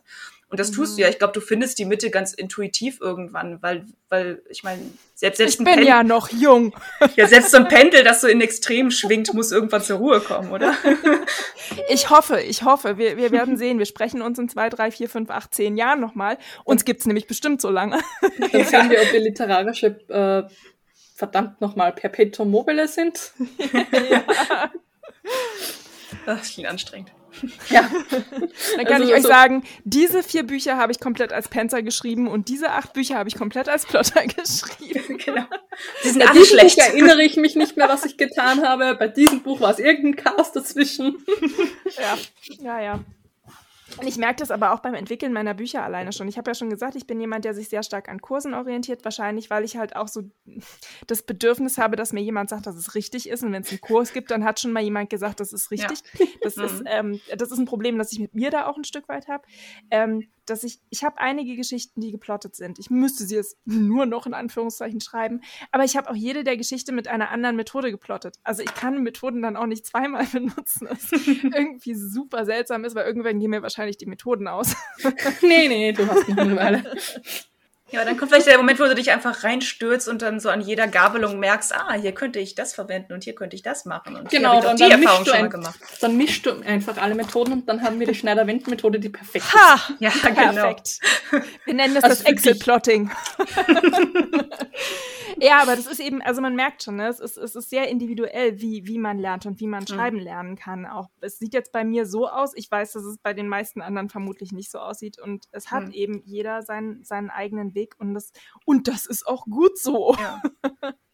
Und 0.50 0.60
das 0.60 0.72
mhm. 0.72 0.76
tust 0.76 0.98
du 0.98 1.02
ja. 1.02 1.10
Ich 1.10 1.18
glaube, 1.18 1.34
du 1.34 1.42
findest 1.42 1.80
die 1.80 1.86
Mitte 1.86 2.10
ganz 2.12 2.34
intuitiv 2.34 3.02
irgendwann, 3.02 3.62
weil, 3.62 3.86
weil 4.10 4.42
ich 4.50 4.64
meine, 4.64 4.82
selbst, 5.16 5.38
selbst 5.38 5.54
ich 5.54 5.58
bin 5.58 5.66
Pendel, 5.66 5.88
ja 5.88 6.04
noch 6.04 6.30
jung. 6.30 6.76
Ja, 7.16 7.28
selbst 7.28 7.52
so 7.52 7.58
ein 7.58 7.68
Pendel, 7.68 8.04
das 8.04 8.22
so 8.22 8.28
in 8.28 8.42
Extrem 8.42 8.92
schwingt, 8.92 9.34
muss 9.34 9.52
irgendwann 9.52 9.82
zur 9.82 9.98
Ruhe 9.98 10.22
kommen, 10.22 10.52
oder? 10.52 10.76
Ich 11.90 12.10
hoffe, 12.10 12.40
ich 12.42 12.64
hoffe. 12.64 12.98
Wir, 12.98 13.18
wir 13.18 13.32
werden 13.32 13.58
sehen. 13.58 13.80
Wir 13.80 13.86
sprechen 13.86 14.22
uns 14.22 14.38
in 14.38 14.50
zwei, 14.50 14.70
drei, 14.70 14.92
vier, 14.92 15.10
fünf, 15.10 15.30
acht, 15.30 15.54
zehn 15.54 15.78
Jahren 15.78 16.00
nochmal. 16.00 16.38
Uns 16.64 16.86
gibt's 16.86 17.06
nämlich 17.06 17.28
bestimmt 17.28 17.60
so 17.60 17.70
lange. 17.70 18.00
Dann 18.22 18.66
sehen 18.66 18.90
wir, 18.90 19.02
ob 19.02 19.12
wir 19.12 19.20
literarische 19.20 19.88
äh, 20.10 20.44
verdammt 21.16 21.62
nochmal 21.62 21.94
Perpetuum 21.94 22.52
mobile 22.52 22.88
sind. 22.88 23.32
ja. 24.12 24.72
Das 26.26 26.50
klingt 26.52 26.70
anstrengend. 26.70 27.12
Ja. 27.70 27.90
Dann 28.78 28.86
kann 28.86 29.02
also, 29.02 29.04
ich 29.06 29.10
euch 29.10 29.16
also, 29.16 29.28
sagen, 29.28 29.64
diese 29.84 30.24
vier 30.24 30.44
Bücher 30.44 30.78
habe 30.78 30.92
ich 30.92 31.00
komplett 31.00 31.34
als 31.34 31.50
Panzer 31.50 31.84
geschrieben 31.84 32.28
und 32.28 32.48
diese 32.48 32.72
acht 32.72 32.94
Bücher 32.94 33.16
habe 33.16 33.28
ich 33.28 33.36
komplett 33.36 33.68
als 33.68 33.86
Plotter 33.86 34.24
geschrieben. 34.28 35.18
genau. 35.18 35.46
Die 36.04 36.10
sind 36.10 36.20
Bei 36.20 36.30
alle 36.30 36.46
schlecht. 36.46 36.78
Buch 36.78 36.84
erinnere 36.84 37.24
ich 37.24 37.38
mich 37.38 37.56
nicht 37.56 37.76
mehr, 37.78 37.90
was 37.90 38.06
ich 38.06 38.18
getan 38.18 38.66
habe. 38.66 38.96
Bei 38.96 39.08
diesem 39.08 39.42
Buch 39.42 39.62
war 39.62 39.72
es 39.72 39.80
irgendein 39.80 40.16
Cast 40.16 40.56
dazwischen. 40.56 41.18
ja, 41.98 42.18
ja, 42.62 42.82
ja. 42.82 43.00
Und 43.98 44.08
ich 44.08 44.18
merke 44.18 44.38
das 44.38 44.52
aber 44.52 44.74
auch 44.74 44.80
beim 44.80 44.94
Entwickeln 44.94 45.34
meiner 45.34 45.54
Bücher 45.54 45.84
alleine 45.84 46.12
schon. 46.12 46.28
Ich 46.28 46.38
habe 46.38 46.50
ja 46.50 46.56
schon 46.56 46.70
gesagt, 46.70 46.96
ich 46.96 47.08
bin 47.08 47.20
jemand, 47.20 47.46
der 47.46 47.54
sich 47.54 47.70
sehr 47.70 47.84
stark 47.84 48.10
an 48.10 48.22
Kursen 48.22 48.54
orientiert, 48.54 49.06
wahrscheinlich, 49.06 49.50
weil 49.50 49.64
ich 49.64 49.78
halt 49.78 49.96
auch 49.96 50.08
so 50.08 50.24
das 51.08 51.24
Bedürfnis 51.24 51.78
habe, 51.78 51.96
dass 51.96 52.14
mir 52.14 52.22
jemand 52.22 52.50
sagt, 52.50 52.68
dass 52.68 52.76
es 52.76 52.96
richtig 52.96 53.30
ist. 53.30 53.44
Und 53.44 53.52
wenn 53.54 53.62
es 53.62 53.70
einen 53.70 53.82
Kurs 53.82 54.14
gibt, 54.14 54.32
dann 54.32 54.44
hat 54.44 54.60
schon 54.60 54.72
mal 54.72 54.84
jemand 54.84 55.10
gesagt, 55.10 55.40
das 55.40 55.54
ist 55.54 55.72
richtig. 55.72 56.00
Ja. 56.18 56.26
Das, 56.42 56.58
ist, 56.58 56.82
mhm. 56.82 56.88
ähm, 56.88 57.22
das 57.36 57.52
ist 57.52 57.58
ein 57.58 57.66
Problem, 57.66 57.98
das 57.98 58.12
ich 58.12 58.20
mit 58.20 58.34
mir 58.36 58.52
da 58.52 58.68
auch 58.68 58.78
ein 58.78 58.84
Stück 58.84 59.08
weit 59.08 59.28
habe. 59.28 59.44
Ähm, 59.92 60.28
dass 60.46 60.64
ich, 60.64 60.80
ich 60.90 61.04
habe 61.04 61.20
einige 61.20 61.56
Geschichten, 61.56 62.02
die 62.02 62.12
geplottet 62.12 62.56
sind. 62.56 62.80
Ich 62.80 62.90
müsste 62.90 63.26
sie 63.26 63.36
jetzt 63.36 63.58
nur 63.66 64.06
noch 64.06 64.26
in 64.26 64.34
Anführungszeichen 64.34 65.02
schreiben, 65.02 65.42
aber 65.72 65.84
ich 65.84 65.98
habe 65.98 66.10
auch 66.10 66.16
jede 66.16 66.44
der 66.44 66.58
Geschichte 66.58 66.92
mit 66.92 67.08
einer 67.08 67.30
anderen 67.30 67.56
Methode 67.56 67.92
geplottet. 67.92 68.38
Also 68.44 68.64
ich 68.64 68.74
kann 68.74 69.04
Methoden 69.04 69.42
dann 69.42 69.58
auch 69.58 69.68
nicht 69.68 69.86
zweimal 69.86 70.26
benutzen, 70.32 70.88
was 70.90 71.12
irgendwie 71.44 71.96
super 71.96 72.46
seltsam 72.46 72.86
ist, 72.86 72.96
weil 72.96 73.06
irgendwann 73.06 73.40
gehen 73.40 73.52
mir 73.52 73.62
wahrscheinlich 73.62 73.98
die 73.98 74.06
Methoden 74.06 74.48
aus. 74.48 74.76
nee, 75.42 75.68
nee, 75.68 75.92
du 75.92 76.08
hast 76.08 76.28
noch 76.30 76.38
eine 76.38 76.56
Weile. 76.56 76.96
Ja, 77.92 78.04
dann 78.04 78.18
kommt 78.18 78.32
vielleicht 78.32 78.48
der 78.48 78.58
Moment, 78.58 78.80
wo 78.80 78.86
du 78.86 78.96
dich 78.96 79.12
einfach 79.12 79.44
reinstürzt 79.44 80.08
und 80.08 80.24
dann 80.24 80.40
so 80.40 80.50
an 80.50 80.60
jeder 80.60 80.88
Gabelung 80.88 81.40
merkst, 81.40 81.76
ah, 81.76 81.94
hier 81.94 82.14
könnte 82.14 82.40
ich 82.40 82.56
das 82.56 82.74
verwenden 82.74 83.14
und 83.14 83.24
hier 83.24 83.36
könnte 83.36 83.56
ich 83.56 83.62
das 83.62 83.86
machen. 83.86 84.16
Und 84.16 84.30
genau, 84.30 84.60
dann, 84.60 84.76
die 84.76 84.90
dann 84.90 85.04
Erfahrung 85.04 85.26
schon 85.26 85.40
mal 85.40 85.50
gemacht. 85.50 85.80
Dann 86.02 86.18
mischst 86.18 86.48
du 86.48 86.54
einfach 86.66 86.98
alle 86.98 87.14
Methoden 87.14 87.54
und 87.54 87.70
dann 87.70 87.84
haben 87.84 88.00
wir 88.00 88.08
die 88.08 88.16
Schneider-Wind-Methode, 88.16 89.00
die 89.00 89.10
perfekt 89.10 89.46
ha! 89.54 89.76
ist. 89.76 89.94
Ja, 90.00 90.10
genau. 90.30 90.54
Perfekt. 90.54 91.00
Wir 91.66 91.76
nennen 91.76 91.94
das 91.94 92.04
also 92.04 92.24
das 92.24 92.26
Excel-Plotting. 92.26 93.12
ja, 95.40 95.62
aber 95.62 95.76
das 95.76 95.86
ist 95.86 96.00
eben, 96.00 96.24
also 96.24 96.42
man 96.42 96.56
merkt 96.56 96.82
schon, 96.82 96.96
ne, 96.96 97.08
es, 97.08 97.20
ist, 97.20 97.38
es 97.38 97.56
ist 97.56 97.70
sehr 97.70 97.88
individuell, 97.88 98.60
wie, 98.62 98.88
wie 98.88 98.98
man 98.98 99.20
lernt 99.20 99.46
und 99.46 99.60
wie 99.60 99.68
man 99.68 99.82
mhm. 99.82 99.88
schreiben 99.88 100.18
mhm. 100.18 100.24
lernen 100.24 100.56
kann. 100.56 100.88
Auch 100.88 101.10
es 101.22 101.38
sieht 101.38 101.54
jetzt 101.54 101.72
bei 101.72 101.84
mir 101.84 102.08
so 102.08 102.28
aus, 102.28 102.54
ich 102.56 102.72
weiß, 102.72 102.94
dass 102.94 103.04
es 103.04 103.20
bei 103.20 103.34
den 103.34 103.48
meisten 103.48 103.84
anderen 103.84 104.10
vermutlich 104.10 104.52
nicht 104.52 104.72
so 104.72 104.80
aussieht 104.80 105.20
und 105.20 105.46
es 105.52 105.70
hat 105.70 105.86
mhm. 105.86 105.92
eben 105.92 106.24
jeder 106.26 106.64
seinen, 106.64 107.04
seinen 107.04 107.30
eigenen 107.30 107.75
Weg 107.76 107.96
und 108.00 108.14
das, 108.14 108.32
und 108.66 108.88
das 108.88 109.06
ist 109.06 109.28
auch 109.28 109.46
gut 109.46 109.78
so. 109.78 110.16
Ja. 110.20 110.42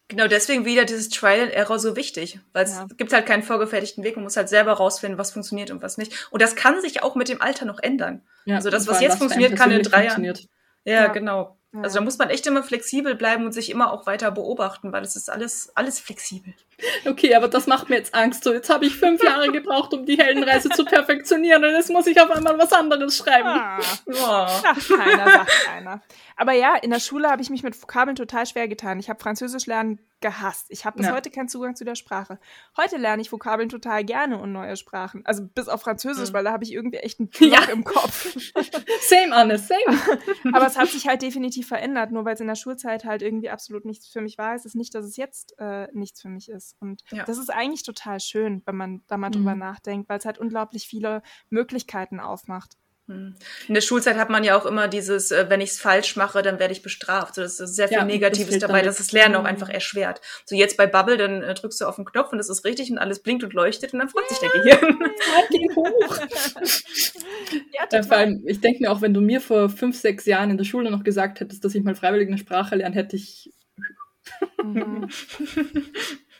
Genau, 0.08 0.28
deswegen 0.28 0.66
wieder 0.66 0.84
dieses 0.84 1.08
Trial 1.08 1.40
and 1.40 1.52
Error 1.52 1.78
so 1.78 1.96
wichtig, 1.96 2.38
weil 2.52 2.64
es 2.64 2.76
ja. 2.76 2.86
gibt 2.98 3.14
halt 3.14 3.24
keinen 3.24 3.42
vorgefertigten 3.42 4.04
Weg, 4.04 4.16
man 4.16 4.24
muss 4.24 4.36
halt 4.36 4.50
selber 4.50 4.74
rausfinden, 4.74 5.18
was 5.18 5.30
funktioniert 5.30 5.70
und 5.70 5.80
was 5.80 5.96
nicht. 5.96 6.28
Und 6.30 6.42
das 6.42 6.54
kann 6.54 6.82
sich 6.82 7.02
auch 7.02 7.14
mit 7.14 7.30
dem 7.30 7.40
Alter 7.40 7.64
noch 7.64 7.78
ändern. 7.78 8.22
Ja, 8.44 8.56
also 8.56 8.68
das, 8.68 8.86
was 8.86 9.00
jetzt 9.00 9.16
funktioniert, 9.16 9.56
kann 9.56 9.70
in 9.70 9.82
drei 9.82 10.04
Jahren. 10.04 10.24
Ja, 10.24 10.34
ja, 10.84 11.06
genau. 11.06 11.58
Also 11.80 11.98
da 11.98 12.04
muss 12.04 12.18
man 12.18 12.28
echt 12.28 12.46
immer 12.46 12.62
flexibel 12.62 13.14
bleiben 13.14 13.46
und 13.46 13.52
sich 13.52 13.70
immer 13.70 13.92
auch 13.92 14.04
weiter 14.06 14.30
beobachten, 14.30 14.92
weil 14.92 15.02
es 15.02 15.16
ist 15.16 15.30
alles, 15.30 15.74
alles 15.74 16.00
flexibel. 16.00 16.52
Okay, 17.06 17.34
aber 17.34 17.48
das 17.48 17.66
macht 17.66 17.88
mir 17.88 17.96
jetzt 17.96 18.14
Angst. 18.14 18.44
So, 18.44 18.52
jetzt 18.52 18.68
habe 18.68 18.84
ich 18.84 18.96
fünf 18.96 19.22
Jahre 19.22 19.48
gebraucht, 19.52 19.94
um 19.94 20.04
die 20.04 20.18
Heldenreise 20.18 20.68
zu 20.68 20.84
perfektionieren 20.84 21.64
und 21.64 21.70
jetzt 21.70 21.90
muss 21.90 22.06
ich 22.06 22.20
auf 22.20 22.30
einmal 22.30 22.58
was 22.58 22.72
anderes 22.72 23.16
schreiben. 23.16 23.48
Ah. 23.48 23.78
Oh. 24.06 24.12
Ach, 24.16 24.88
keiner 24.88 25.30
sagt 25.30 25.64
keiner. 25.64 26.02
Aber 26.36 26.52
ja, 26.52 26.76
in 26.76 26.90
der 26.90 27.00
Schule 27.00 27.30
habe 27.30 27.40
ich 27.40 27.48
mich 27.50 27.62
mit 27.62 27.80
Vokabeln 27.80 28.16
total 28.16 28.44
schwer 28.46 28.68
getan. 28.68 28.98
Ich 28.98 29.08
habe 29.08 29.20
Französisch 29.20 29.66
lernen 29.66 29.98
gehasst. 30.22 30.66
Ich 30.70 30.86
habe 30.86 30.96
bis 30.96 31.06
ja. 31.06 31.12
heute 31.12 31.30
keinen 31.30 31.48
Zugang 31.48 31.76
zu 31.76 31.84
der 31.84 31.94
Sprache. 31.94 32.38
Heute 32.76 32.96
lerne 32.96 33.20
ich 33.20 33.30
Vokabeln 33.30 33.68
total 33.68 34.04
gerne 34.04 34.38
und 34.38 34.52
neue 34.52 34.76
Sprachen. 34.76 35.26
Also 35.26 35.46
bis 35.46 35.68
auf 35.68 35.82
Französisch, 35.82 36.30
mhm. 36.30 36.34
weil 36.34 36.44
da 36.44 36.52
habe 36.52 36.64
ich 36.64 36.72
irgendwie 36.72 36.98
echt 36.98 37.20
einen 37.20 37.28
Block 37.38 37.52
ja. 37.52 37.64
im 37.70 37.84
Kopf. 37.84 38.34
same, 39.02 39.34
Anne, 39.34 39.58
same. 39.58 39.98
Aber 40.54 40.66
es 40.66 40.78
hat 40.78 40.88
sich 40.88 41.06
halt 41.06 41.20
definitiv 41.20 41.68
verändert, 41.68 42.12
nur 42.12 42.24
weil 42.24 42.34
es 42.34 42.40
in 42.40 42.46
der 42.46 42.54
Schulzeit 42.54 43.04
halt 43.04 43.20
irgendwie 43.20 43.50
absolut 43.50 43.84
nichts 43.84 44.06
für 44.06 44.22
mich 44.22 44.38
war. 44.38 44.54
Es 44.54 44.64
ist 44.64 44.74
nicht, 44.74 44.94
dass 44.94 45.04
es 45.04 45.18
jetzt 45.18 45.54
äh, 45.58 45.88
nichts 45.92 46.22
für 46.22 46.30
mich 46.30 46.48
ist. 46.48 46.76
Und 46.80 47.02
ja. 47.10 47.24
das 47.24 47.36
ist 47.36 47.50
eigentlich 47.50 47.82
total 47.82 48.20
schön, 48.20 48.62
wenn 48.64 48.76
man 48.76 49.02
da 49.08 49.18
mal 49.18 49.28
mhm. 49.28 49.32
drüber 49.32 49.54
nachdenkt, 49.54 50.08
weil 50.08 50.18
es 50.18 50.24
halt 50.24 50.38
unglaublich 50.38 50.86
viele 50.86 51.22
Möglichkeiten 51.50 52.20
aufmacht. 52.20 52.78
Hm. 53.08 53.34
In 53.66 53.74
der 53.74 53.80
Schulzeit 53.80 54.16
hat 54.16 54.30
man 54.30 54.44
ja 54.44 54.56
auch 54.56 54.64
immer 54.64 54.86
dieses, 54.86 55.32
äh, 55.32 55.46
wenn 55.48 55.60
ich 55.60 55.70
es 55.70 55.80
falsch 55.80 56.14
mache, 56.14 56.42
dann 56.42 56.60
werde 56.60 56.72
ich 56.72 56.82
bestraft. 56.82 57.34
So, 57.34 57.42
das 57.42 57.58
ist 57.58 57.74
sehr 57.74 57.88
viel 57.88 57.96
ja, 57.96 58.04
Negatives 58.04 58.58
dabei, 58.60 58.74
damit. 58.74 58.86
dass 58.86 58.98
das 58.98 59.10
Lernen 59.10 59.34
auch 59.34 59.40
mhm. 59.40 59.46
einfach 59.46 59.68
erschwert. 59.68 60.20
So 60.44 60.54
jetzt 60.54 60.76
bei 60.76 60.86
Bubble, 60.86 61.16
dann 61.16 61.42
äh, 61.42 61.54
drückst 61.54 61.80
du 61.80 61.86
auf 61.86 61.96
den 61.96 62.04
Knopf 62.04 62.32
und 62.32 62.38
es 62.38 62.48
ist 62.48 62.64
richtig 62.64 62.92
und 62.92 62.98
alles 62.98 63.20
blinkt 63.20 63.42
und 63.42 63.54
leuchtet 63.54 63.92
und 63.92 63.98
dann 63.98 64.08
freut 64.08 64.28
sich 64.28 64.38
der 64.38 64.50
Gehirn. 64.50 64.98
Halt 65.34 65.50
hoch. 65.76 66.18
ja, 67.92 68.02
vor 68.02 68.16
allem, 68.16 68.44
ich 68.46 68.60
denke 68.60 68.82
mir 68.82 68.92
auch, 68.92 69.00
wenn 69.00 69.14
du 69.14 69.20
mir 69.20 69.40
vor 69.40 69.68
fünf, 69.68 69.98
sechs 69.98 70.24
Jahren 70.24 70.50
in 70.50 70.56
der 70.56 70.64
Schule 70.64 70.90
noch 70.90 71.02
gesagt 71.02 71.40
hättest, 71.40 71.64
dass 71.64 71.74
ich 71.74 71.82
mal 71.82 71.96
freiwillig 71.96 72.28
eine 72.28 72.38
Sprache 72.38 72.76
lerne, 72.76 72.94
hätte 72.94 73.16
ich 73.16 73.50
mhm. 74.62 75.08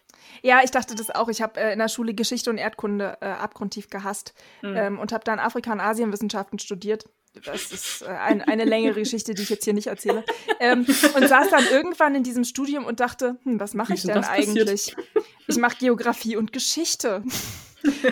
Ja, 0.43 0.61
ich 0.63 0.71
dachte 0.71 0.95
das 0.95 1.11
auch. 1.11 1.29
Ich 1.29 1.41
habe 1.41 1.61
äh, 1.61 1.73
in 1.73 1.79
der 1.79 1.89
Schule 1.89 2.15
Geschichte 2.15 2.51
und 2.51 2.59
Erdkunde 2.59 3.17
äh, 3.21 3.27
abgrundtief 3.27 3.89
gehasst 3.89 4.35
mhm. 4.61 4.77
ähm, 4.77 4.99
und 4.99 5.13
habe 5.13 5.25
dann 5.25 5.39
Afrika- 5.39 5.73
und 5.73 5.81
Asienwissenschaften 5.81 6.59
studiert. 6.59 7.09
Das 7.45 7.73
ist 7.73 8.03
äh, 8.03 8.07
ein, 8.07 8.43
eine 8.43 8.65
längere 8.65 8.95
Geschichte, 9.01 9.35
die 9.35 9.43
ich 9.43 9.51
jetzt 9.51 9.65
hier 9.65 9.73
nicht 9.73 9.87
erzähle. 9.87 10.25
Ähm, 10.61 10.81
und 11.15 11.29
saß 11.29 11.49
dann 11.51 11.65
irgendwann 11.71 12.15
in 12.15 12.25
diesem 12.25 12.45
Studium 12.45 12.85
und 12.85 13.01
dachte, 13.01 13.39
hm, 13.45 13.59
was 13.59 13.75
mache 13.75 13.95
ich 13.95 14.03
denn 14.03 14.25
eigentlich? 14.25 14.95
Ich 15.47 15.57
mache 15.57 15.77
Geografie 15.79 16.37
und 16.37 16.53
Geschichte. 16.53 17.23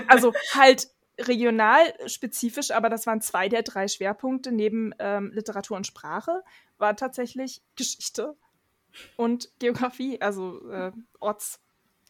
Also 0.09 0.35
halt 0.55 0.89
regional 1.17 1.95
spezifisch, 2.07 2.73
aber 2.73 2.89
das 2.89 3.07
waren 3.07 3.21
zwei 3.21 3.49
der 3.49 3.63
drei 3.63 3.87
Schwerpunkte 3.87 4.51
neben 4.51 4.93
ähm, 4.99 5.31
Literatur 5.33 5.77
und 5.77 5.87
Sprache, 5.87 6.43
war 6.79 6.97
tatsächlich 6.97 7.63
Geschichte 7.77 8.37
und 9.17 9.49
Geografie, 9.61 10.21
also 10.21 10.69
äh, 10.71 10.91
Orts, 11.21 11.61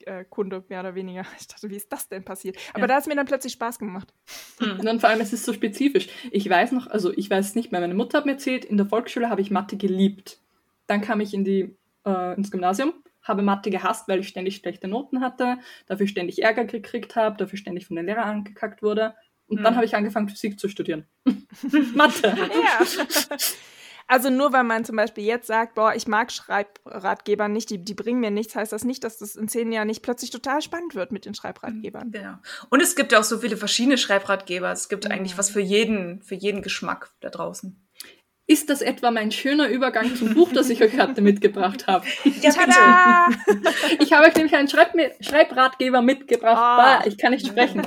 äh, 0.07 0.25
Kunde, 0.25 0.65
mehr 0.69 0.81
oder 0.81 0.95
weniger. 0.95 1.25
Ich 1.41 1.47
dachte, 1.47 1.71
wie 1.71 1.77
ist 1.77 1.93
das 1.93 2.09
denn 2.09 2.25
passiert? 2.25 2.57
Aber 2.73 2.83
ja. 2.83 2.87
da 2.87 2.95
hat 2.95 3.03
es 3.03 3.09
mir 3.09 3.17
dann 3.17 3.27
plötzlich 3.27 3.53
Spaß 3.55 3.79
gemacht. 3.79 4.13
Und 4.61 4.85
dann 4.85 5.01
vor 5.01 5.09
allem, 5.09 5.21
es 5.21 5.33
ist 5.33 5.45
so 5.45 5.53
spezifisch. 5.53 6.09
Ich 6.31 6.49
weiß 6.49 6.73
noch, 6.73 6.87
also 6.87 7.13
ich 7.17 7.31
weiß 7.31 7.49
es 7.49 7.55
nicht 7.55 7.73
mehr, 7.73 7.81
meine 7.81 7.95
Mutter 7.95 8.19
hat 8.19 8.27
mir 8.27 8.33
erzählt, 8.33 8.65
in 8.65 8.77
der 8.77 8.87
Volksschule 8.87 9.31
habe 9.31 9.41
ich 9.41 9.51
Mathe 9.51 9.77
geliebt. 9.77 10.39
Dann 10.87 11.01
kam 11.01 11.21
ich 11.21 11.35
in 11.35 11.45
die, 11.45 11.77
äh, 12.05 12.35
ins 12.37 12.51
Gymnasium, 12.51 12.93
habe 13.23 13.43
Mathe 13.43 13.71
gehasst, 13.71 14.09
weil 14.09 14.21
ich 14.21 14.29
ständig 14.29 14.57
schlechte 14.57 14.89
Noten 14.89 15.21
hatte, 15.21 15.59
dafür 15.87 16.07
ständig 16.07 16.43
Ärger 16.43 16.65
gekriegt 16.65 17.17
habe, 17.17 17.37
dafür 17.37 17.59
ständig 17.59 17.87
von 17.87 17.97
den 17.97 18.07
Lehrern 18.07 18.29
angekackt 18.29 18.83
wurde. 18.83 19.15
Und 19.47 19.59
hm. 19.59 19.65
dann 19.65 19.77
habe 19.77 19.85
ich 19.85 19.95
angefangen, 19.95 20.29
Physik 20.29 20.59
zu 20.61 20.69
studieren. 20.69 21.07
Mathe. 21.95 22.29
Ja. 22.29 22.87
Also 24.11 24.29
nur 24.29 24.53
weil 24.53 24.65
man 24.65 24.85
zum 24.85 24.97
Beispiel 24.97 25.23
jetzt 25.23 25.47
sagt, 25.47 25.77
boah, 25.77 25.95
ich 25.95 26.09
mag 26.09 26.33
Schreibratgeber 26.33 27.47
nicht, 27.47 27.71
die, 27.71 27.79
die 27.79 27.95
bringen 27.95 28.19
mir 28.19 28.33
nichts, 28.33 28.57
heißt 28.57 28.73
das 28.73 28.83
nicht, 28.83 29.05
dass 29.05 29.19
das 29.19 29.37
in 29.37 29.47
zehn 29.47 29.71
Jahren 29.71 29.87
nicht 29.87 30.03
plötzlich 30.03 30.31
total 30.31 30.63
spannend 30.63 30.97
wird 30.97 31.13
mit 31.13 31.27
den 31.27 31.35
Schreibratgebern. 31.35 32.11
Genau. 32.11 32.35
Und 32.71 32.83
es 32.83 32.97
gibt 32.97 33.13
ja 33.13 33.21
auch 33.21 33.25
so 33.25 33.39
viele 33.39 33.57
verschiedene 33.57 33.99
Schreibratgeber. 33.99 34.73
Es 34.73 34.89
gibt 34.89 35.05
ja. 35.05 35.13
eigentlich 35.13 35.39
was 35.39 35.49
für 35.49 35.61
jeden, 35.61 36.23
für 36.23 36.35
jeden 36.35 36.61
Geschmack 36.61 37.13
da 37.21 37.31
draußen. 37.31 37.81
Ist 38.51 38.69
das 38.69 38.83
etwa 38.83 39.13
mein 39.13 39.31
schöner 39.31 39.69
Übergang 39.69 40.17
zum 40.17 40.35
Buch, 40.35 40.51
das 40.53 40.71
ich 40.71 40.83
euch 40.83 40.99
heute 40.99 41.21
mitgebracht 41.21 41.87
habe? 41.87 42.05
Ja, 42.43 42.51
Tada! 42.51 43.29
Ich 44.01 44.13
habe 44.13 44.27
euch 44.27 44.35
nämlich 44.35 44.57
einen 44.57 44.67
Schreib 44.67 44.93
Schreibratgeber 45.21 46.03
mitgebracht. 46.03 47.05
Oh. 47.05 47.09
Ich 47.09 47.17
kann 47.17 47.31
nicht 47.31 47.47
sprechen. 47.47 47.87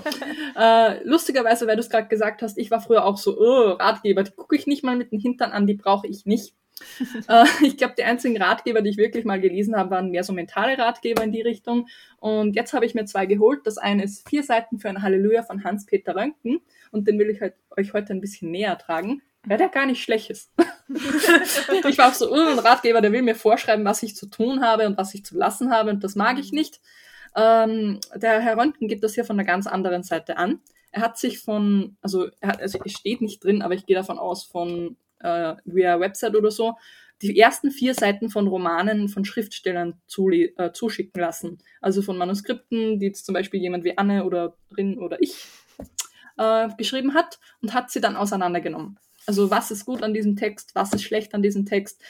äh, 0.58 1.04
lustigerweise, 1.04 1.68
weil 1.68 1.76
du 1.76 1.82
es 1.82 1.90
gerade 1.90 2.08
gesagt 2.08 2.42
hast, 2.42 2.58
ich 2.58 2.72
war 2.72 2.80
früher 2.80 3.04
auch 3.04 3.18
so, 3.18 3.38
oh, 3.38 3.72
Ratgeber, 3.72 4.24
die 4.24 4.32
gucke 4.32 4.56
ich 4.56 4.66
nicht 4.66 4.86
mal 4.86 4.96
mit 4.96 5.12
den 5.12 5.20
Hintern 5.20 5.52
an, 5.52 5.68
die 5.68 5.74
brauche 5.74 6.08
ich 6.08 6.26
nicht. 6.26 6.54
äh, 7.28 7.44
ich 7.62 7.76
glaube, 7.76 7.96
die 7.98 8.06
einzigen 8.06 8.42
Ratgeber, 8.42 8.82
die 8.82 8.92
ich 8.92 8.98
wirklich 8.98 9.26
mal 9.26 9.42
gelesen 9.42 9.76
habe, 9.76 9.90
waren 9.90 10.12
mehr 10.12 10.24
so 10.24 10.32
mentale 10.32 10.78
Ratgeber 10.78 11.26
in 11.26 11.34
die 11.34 11.42
Richtung. 11.42 11.90
Und 12.22 12.56
jetzt 12.56 12.72
habe 12.72 12.86
ich 12.86 12.96
mir 12.96 13.04
zwei 13.04 13.26
geholt. 13.26 13.68
Das 13.68 13.78
eine 13.78 14.06
ist 14.06 14.30
Vier 14.30 14.44
Seiten 14.44 14.80
für 14.80 14.88
ein 14.88 15.02
Halleluja 15.02 15.44
von 15.44 15.66
Hans-Peter 15.66 16.16
Röntgen. 16.16 16.62
Und 16.92 17.06
den 17.06 17.20
will 17.20 17.30
ich 17.30 17.42
halt, 17.42 17.56
euch 17.76 17.92
heute 17.92 18.14
ein 18.14 18.22
bisschen 18.22 18.50
näher 18.50 18.78
tragen 18.78 19.22
weil 19.46 19.58
der 19.58 19.70
gar 19.70 19.86
nicht 19.86 20.04
schlecht 20.04 20.30
ist. 20.30 20.52
ich 21.90 21.98
war 21.98 22.10
auch 22.10 22.14
so, 22.14 22.32
uh, 22.32 22.50
ein 22.52 22.60
Ratgeber, 22.60 23.02
der 23.02 23.12
will 23.12 23.22
mir 23.22 23.36
vorschreiben, 23.36 23.86
was 23.86 24.04
ich 24.04 24.16
zu 24.16 24.28
tun 24.28 24.64
habe 24.64 24.88
und 24.88 24.98
was 24.98 25.14
ich 25.14 25.26
zu 25.26 25.38
lassen 25.38 25.72
habe 25.72 25.90
und 25.90 26.04
das 26.04 26.16
mag 26.16 26.40
ich 26.40 26.52
nicht. 26.52 26.80
Ähm, 27.36 28.00
der 28.16 28.40
Herr 28.40 28.58
Röntgen 28.58 28.88
gibt 28.88 29.04
das 29.04 29.16
hier 29.16 29.26
von 29.26 29.38
einer 29.38 29.48
ganz 29.48 29.68
anderen 29.68 30.04
Seite 30.04 30.38
an. 30.38 30.62
Er 30.92 31.02
hat 31.02 31.18
sich 31.18 31.40
von, 31.40 31.98
also, 32.02 32.28
er 32.40 32.50
hat, 32.50 32.62
also 32.62 32.80
es 32.86 32.94
steht 32.94 33.22
nicht 33.22 33.44
drin, 33.44 33.62
aber 33.62 33.74
ich 33.74 33.86
gehe 33.86 33.96
davon 33.96 34.20
aus, 34.20 34.44
von 34.44 34.96
äh, 35.20 35.56
via 35.66 36.00
Website 36.00 36.36
oder 36.36 36.52
so, 36.52 36.76
die 37.22 37.40
ersten 37.40 37.72
vier 37.72 37.94
Seiten 37.96 38.30
von 38.30 38.48
Romanen 38.48 39.08
von 39.08 39.26
Schriftstellern 39.26 39.96
zu, 40.08 40.30
äh, 40.30 40.72
zuschicken 40.74 41.20
lassen. 41.20 41.58
Also 41.82 42.02
von 42.02 42.18
Manuskripten, 42.18 43.00
die 43.00 43.08
jetzt 43.08 43.26
zum 43.26 43.34
Beispiel 43.34 43.62
jemand 43.62 43.84
wie 43.86 43.98
Anne 43.98 44.26
oder 44.26 44.56
Rin 44.78 45.00
oder 45.00 45.22
ich 45.22 45.48
äh, 46.38 46.68
geschrieben 46.78 47.14
hat 47.14 47.40
und 47.62 47.74
hat 47.74 47.92
sie 47.92 48.02
dann 48.02 48.16
auseinandergenommen. 48.16 49.00
Also 49.26 49.50
was 49.50 49.72
ist 49.72 49.86
gut 49.86 50.04
an 50.04 50.14
diesem 50.14 50.36
Text, 50.36 50.76
was 50.76 50.94
ist 50.94 51.04
schlecht 51.04 51.34
an 51.34 51.42
diesem 51.42 51.66
Text, 51.66 52.02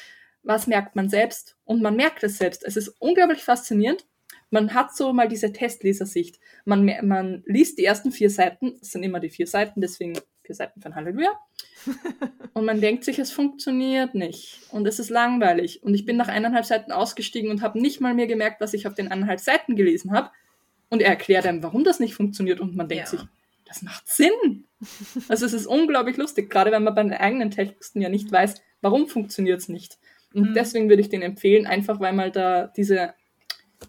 was 0.44 0.68
merkt 0.68 0.96
man 0.96 1.10
selbst 1.10 1.56
und 1.66 1.82
man 1.82 1.96
merkt 1.96 2.24
es 2.24 2.38
selbst. 2.38 2.64
Es 2.64 2.78
ist 2.78 2.90
unglaublich 3.00 3.44
faszinierend. 3.44 4.06
Man 4.50 4.74
hat 4.74 4.96
so 4.96 5.14
mal 5.14 5.28
diese 5.28 5.52
Testlesersicht. 5.52 6.40
Man, 6.66 6.86
man 7.02 7.44
liest 7.48 7.80
die 7.80 7.86
ersten 7.86 8.12
vier 8.12 8.30
Seiten, 8.30 8.78
es 8.82 8.92
sind 8.92 9.04
immer 9.04 9.20
die 9.20 9.30
vier 9.30 9.48
Seiten, 9.48 9.82
deswegen 9.82 10.14
vier 10.44 10.56
Seiten 10.56 10.82
von 10.82 10.96
Halleluja. 10.96 11.32
und 12.54 12.66
man 12.66 12.80
denkt 12.80 13.04
sich, 13.04 13.20
es 13.20 13.32
funktioniert 13.32 14.14
nicht 14.14 14.60
und 14.70 14.88
es 14.88 15.00
ist 15.00 15.10
langweilig. 15.10 15.82
Und 15.82 15.96
ich 15.96 16.06
bin 16.06 16.18
nach 16.18 16.28
eineinhalb 16.28 16.66
Seiten 16.66 16.92
ausgestiegen 16.92 17.50
und 17.50 17.62
habe 17.62 17.80
nicht 17.80 18.00
mal 18.00 18.14
mehr 18.14 18.28
gemerkt, 18.28 18.62
was 18.62 18.74
ich 18.74 18.86
auf 18.86 18.94
den 18.94 19.08
eineinhalb 19.08 19.40
Seiten 19.40 19.76
gelesen 19.76 20.12
habe. 20.12 20.30
Und 20.90 21.02
er 21.02 21.10
erklärt 21.10 21.48
einem, 21.48 21.64
warum 21.64 21.84
das 21.84 22.00
nicht 22.00 22.14
funktioniert 22.14 22.60
und 22.60 22.76
man 22.76 22.88
denkt 22.88 23.06
ja. 23.06 23.10
sich, 23.10 23.28
das 23.74 23.82
macht 23.82 24.08
Sinn. 24.08 24.66
Also 25.28 25.46
es 25.46 25.54
ist 25.54 25.66
unglaublich 25.66 26.18
lustig, 26.18 26.50
gerade 26.50 26.72
wenn 26.72 26.84
man 26.84 26.94
bei 26.94 27.04
den 27.04 27.14
eigenen 27.14 27.50
Texten 27.50 28.02
ja 28.02 28.10
nicht 28.10 28.32
weiß, 28.32 28.62
warum 28.82 29.08
funktioniert 29.08 29.62
es 29.62 29.70
nicht. 29.70 29.98
Und 30.34 30.50
mhm. 30.50 30.54
deswegen 30.54 30.90
würde 30.90 31.02
ich 31.02 31.10
den 31.10 31.22
empfehlen, 31.22 31.66
einfach 31.66 32.00
weil 32.00 32.14
mal 32.14 32.32
da 32.32 32.68
diese, 32.68 33.14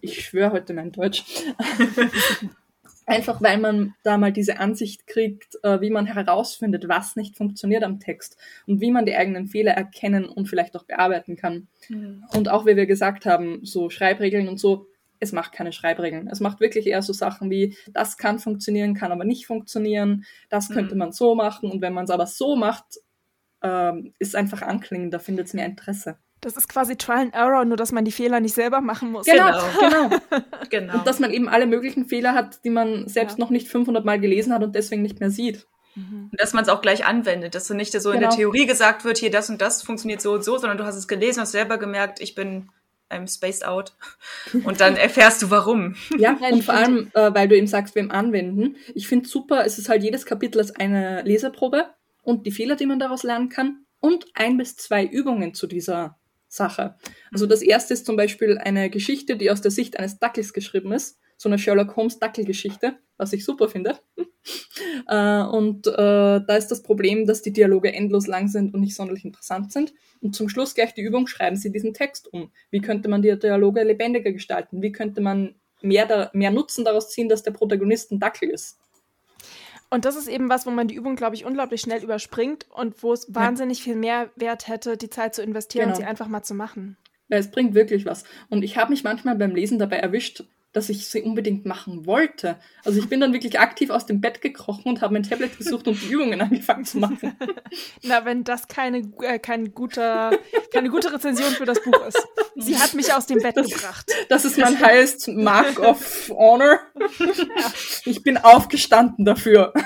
ich 0.00 0.24
schwöre 0.24 0.52
heute 0.52 0.72
mein 0.72 0.92
Deutsch, 0.92 1.24
einfach 3.06 3.42
weil 3.42 3.58
man 3.58 3.94
da 4.02 4.16
mal 4.16 4.32
diese 4.32 4.58
Ansicht 4.58 5.06
kriegt, 5.06 5.58
äh, 5.62 5.80
wie 5.80 5.90
man 5.90 6.06
herausfindet, 6.06 6.88
was 6.88 7.16
nicht 7.16 7.36
funktioniert 7.36 7.82
am 7.82 8.00
Text 8.00 8.38
und 8.66 8.80
wie 8.80 8.90
man 8.90 9.04
die 9.04 9.16
eigenen 9.16 9.48
Fehler 9.48 9.72
erkennen 9.72 10.24
und 10.24 10.48
vielleicht 10.48 10.76
auch 10.76 10.84
bearbeiten 10.84 11.36
kann. 11.36 11.68
Mhm. 11.88 12.24
Und 12.34 12.48
auch, 12.48 12.64
wie 12.64 12.76
wir 12.76 12.86
gesagt 12.86 13.26
haben, 13.26 13.60
so 13.64 13.90
Schreibregeln 13.90 14.48
und 14.48 14.58
so, 14.58 14.86
es 15.24 15.32
macht 15.32 15.52
keine 15.52 15.72
Schreibregeln. 15.72 16.28
Es 16.28 16.40
macht 16.40 16.60
wirklich 16.60 16.86
eher 16.86 17.02
so 17.02 17.12
Sachen 17.12 17.50
wie, 17.50 17.76
das 17.88 18.16
kann 18.16 18.38
funktionieren, 18.38 18.94
kann 18.94 19.12
aber 19.12 19.24
nicht 19.24 19.46
funktionieren, 19.46 20.24
das 20.48 20.68
könnte 20.68 20.94
mhm. 20.94 21.00
man 21.00 21.12
so 21.12 21.34
machen 21.34 21.70
und 21.70 21.80
wenn 21.80 21.92
man 21.92 22.04
es 22.04 22.10
aber 22.10 22.26
so 22.26 22.56
macht, 22.56 22.84
ähm, 23.62 24.12
ist 24.18 24.36
einfach 24.36 24.62
anklingend, 24.62 25.12
da 25.12 25.18
findet 25.18 25.46
es 25.48 25.54
mehr 25.54 25.66
Interesse. 25.66 26.18
Das 26.40 26.58
ist 26.58 26.68
quasi 26.68 26.96
Trial 26.96 27.20
and 27.20 27.34
Error, 27.34 27.64
nur 27.64 27.78
dass 27.78 27.90
man 27.90 28.04
die 28.04 28.12
Fehler 28.12 28.38
nicht 28.38 28.54
selber 28.54 28.82
machen 28.82 29.10
muss. 29.10 29.24
Genau, 29.24 29.58
genau. 29.80 30.08
genau. 30.08 30.20
genau. 30.70 30.98
Und 30.98 31.06
dass 31.06 31.18
man 31.18 31.32
eben 31.32 31.48
alle 31.48 31.66
möglichen 31.66 32.04
Fehler 32.04 32.34
hat, 32.34 32.62
die 32.64 32.70
man 32.70 33.08
selbst 33.08 33.38
ja. 33.38 33.44
noch 33.44 33.50
nicht 33.50 33.68
500 33.68 34.04
Mal 34.04 34.20
gelesen 34.20 34.52
hat 34.52 34.62
und 34.62 34.74
deswegen 34.74 35.00
nicht 35.00 35.20
mehr 35.20 35.30
sieht. 35.30 35.66
Mhm. 35.94 36.30
Dass 36.32 36.52
man 36.52 36.64
es 36.64 36.68
auch 36.68 36.82
gleich 36.82 37.06
anwendet, 37.06 37.54
dass 37.54 37.66
so 37.66 37.72
nicht 37.72 37.92
so 37.92 37.98
genau. 37.98 38.14
in 38.14 38.20
der 38.20 38.28
genau. 38.28 38.36
Theorie 38.36 38.66
gesagt 38.66 39.04
wird, 39.04 39.16
hier 39.16 39.30
das 39.30 39.48
und 39.48 39.62
das 39.62 39.82
funktioniert 39.82 40.20
so 40.20 40.32
und 40.34 40.44
so, 40.44 40.58
sondern 40.58 40.76
du 40.76 40.84
hast 40.84 40.96
es 40.96 41.08
gelesen, 41.08 41.40
hast 41.40 41.52
selber 41.52 41.78
gemerkt, 41.78 42.20
ich 42.20 42.34
bin 42.34 42.68
I'm 43.10 43.32
spaced 43.32 43.64
out. 43.64 43.92
Und 44.64 44.80
dann 44.80 44.96
erfährst 44.96 45.42
du 45.42 45.50
warum. 45.50 45.94
Ja, 46.18 46.38
und 46.50 46.64
vor 46.64 46.74
allem, 46.74 47.10
äh, 47.14 47.34
weil 47.34 47.48
du 47.48 47.56
eben 47.56 47.66
sagst, 47.66 47.94
beim 47.94 48.10
Anwenden. 48.10 48.76
Ich 48.94 49.06
finde 49.06 49.28
super, 49.28 49.64
es 49.64 49.78
ist 49.78 49.88
halt 49.88 50.02
jedes 50.02 50.26
Kapitel 50.26 50.58
als 50.58 50.74
eine 50.74 51.22
Leserprobe 51.22 51.86
und 52.22 52.46
die 52.46 52.52
Fehler, 52.52 52.76
die 52.76 52.86
man 52.86 52.98
daraus 52.98 53.22
lernen 53.22 53.48
kann 53.48 53.84
und 54.00 54.26
ein 54.34 54.56
bis 54.56 54.76
zwei 54.76 55.04
Übungen 55.04 55.54
zu 55.54 55.66
dieser 55.66 56.18
Sache. 56.48 56.96
Also 57.32 57.46
das 57.46 57.62
erste 57.62 57.94
ist 57.94 58.06
zum 58.06 58.16
Beispiel 58.16 58.58
eine 58.58 58.90
Geschichte, 58.90 59.36
die 59.36 59.50
aus 59.50 59.60
der 59.60 59.70
Sicht 59.70 59.98
eines 59.98 60.18
Dackels 60.18 60.52
geschrieben 60.52 60.92
ist 60.92 61.18
so 61.36 61.48
eine 61.48 61.58
Sherlock 61.58 61.96
Holmes 61.96 62.18
Dackelgeschichte, 62.18 62.98
was 63.16 63.32
ich 63.32 63.44
super 63.44 63.68
finde. 63.68 63.98
äh, 65.08 65.42
und 65.42 65.86
äh, 65.86 65.92
da 66.40 66.56
ist 66.56 66.68
das 66.68 66.82
Problem, 66.82 67.26
dass 67.26 67.42
die 67.42 67.52
Dialoge 67.52 67.92
endlos 67.92 68.26
lang 68.26 68.48
sind 68.48 68.74
und 68.74 68.80
nicht 68.80 68.94
sonderlich 68.94 69.24
interessant 69.24 69.72
sind. 69.72 69.94
Und 70.20 70.34
zum 70.34 70.48
Schluss 70.48 70.74
gleich 70.74 70.94
die 70.94 71.02
Übung, 71.02 71.26
schreiben 71.26 71.56
Sie 71.56 71.70
diesen 71.70 71.94
Text 71.94 72.32
um. 72.32 72.50
Wie 72.70 72.80
könnte 72.80 73.08
man 73.08 73.22
die 73.22 73.38
Dialoge 73.38 73.82
lebendiger 73.82 74.32
gestalten? 74.32 74.82
Wie 74.82 74.92
könnte 74.92 75.20
man 75.20 75.54
mehr, 75.82 76.06
da, 76.06 76.30
mehr 76.32 76.50
Nutzen 76.50 76.84
daraus 76.84 77.10
ziehen, 77.10 77.28
dass 77.28 77.42
der 77.42 77.52
Protagonist 77.52 78.10
ein 78.10 78.20
Dackel 78.20 78.50
ist? 78.50 78.78
Und 79.90 80.04
das 80.04 80.16
ist 80.16 80.28
eben 80.28 80.48
was, 80.48 80.66
wo 80.66 80.70
man 80.70 80.88
die 80.88 80.96
Übung, 80.96 81.14
glaube 81.14 81.36
ich, 81.36 81.44
unglaublich 81.44 81.80
schnell 81.80 82.02
überspringt 82.02 82.66
und 82.70 83.00
wo 83.02 83.12
es 83.12 83.28
ja. 83.28 83.34
wahnsinnig 83.36 83.82
viel 83.82 83.94
Mehrwert 83.94 84.66
hätte, 84.66 84.96
die 84.96 85.10
Zeit 85.10 85.34
zu 85.36 85.42
investieren 85.42 85.84
genau. 85.84 85.96
und 85.96 86.02
sie 86.02 86.08
einfach 86.08 86.26
mal 86.26 86.42
zu 86.42 86.54
machen. 86.54 86.96
Ja, 87.28 87.38
es 87.38 87.50
bringt 87.50 87.74
wirklich 87.74 88.04
was. 88.04 88.24
Und 88.50 88.64
ich 88.64 88.76
habe 88.76 88.90
mich 88.90 89.04
manchmal 89.04 89.36
beim 89.36 89.54
Lesen 89.54 89.78
dabei 89.78 89.98
erwischt, 89.98 90.44
dass 90.74 90.88
ich 90.88 91.06
sie 91.06 91.22
unbedingt 91.22 91.64
machen 91.64 92.04
wollte. 92.04 92.56
Also 92.84 92.98
ich 92.98 93.08
bin 93.08 93.20
dann 93.20 93.32
wirklich 93.32 93.58
aktiv 93.60 93.90
aus 93.90 94.06
dem 94.06 94.20
Bett 94.20 94.42
gekrochen 94.42 94.84
und 94.84 95.00
habe 95.00 95.14
mein 95.14 95.22
Tablet 95.22 95.56
gesucht 95.58 95.88
und 95.88 96.02
die 96.02 96.08
Übungen 96.08 96.40
angefangen 96.40 96.84
zu 96.84 96.98
machen. 96.98 97.36
Na, 98.02 98.24
wenn 98.24 98.44
das 98.44 98.68
keine, 98.68 98.98
äh, 99.22 99.38
kein 99.38 99.72
guter, 99.72 100.32
keine 100.72 100.90
gute 100.90 101.12
Rezension 101.12 101.50
für 101.52 101.64
das 101.64 101.82
Buch 101.82 102.06
ist. 102.06 102.26
Sie 102.56 102.76
hat 102.76 102.92
mich 102.94 103.12
aus 103.14 103.26
dem 103.26 103.38
Bett 103.38 103.56
das, 103.56 103.70
gebracht. 103.70 104.10
Das 104.28 104.44
ist 104.44 104.58
mein 104.58 104.78
heißt 104.78 105.28
Mark 105.28 105.78
of 105.78 106.28
Honor. 106.30 106.80
Ich 108.04 108.22
bin 108.22 108.36
aufgestanden 108.36 109.24
dafür. 109.24 109.72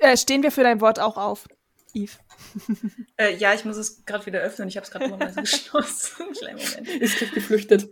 Äh, 0.00 0.16
stehen 0.16 0.42
wir 0.42 0.50
für 0.50 0.62
dein 0.62 0.80
Wort 0.80 0.98
auch 0.98 1.18
auf, 1.18 1.46
Yves? 1.94 2.18
Äh, 3.16 3.36
ja, 3.36 3.52
ich 3.52 3.66
muss 3.66 3.76
es 3.76 4.06
gerade 4.06 4.24
wieder 4.24 4.40
öffnen. 4.40 4.68
Ich 4.68 4.76
habe 4.76 4.84
es 4.84 4.90
gerade 4.90 5.04
immer 5.04 5.18
mal 5.18 5.30
so 5.30 5.40
geschlossen. 5.42 6.32
Kleinen 6.38 6.58
Moment. 6.58 6.88
Ist 6.88 7.18
gleich 7.18 7.32
geflüchtet. 7.32 7.90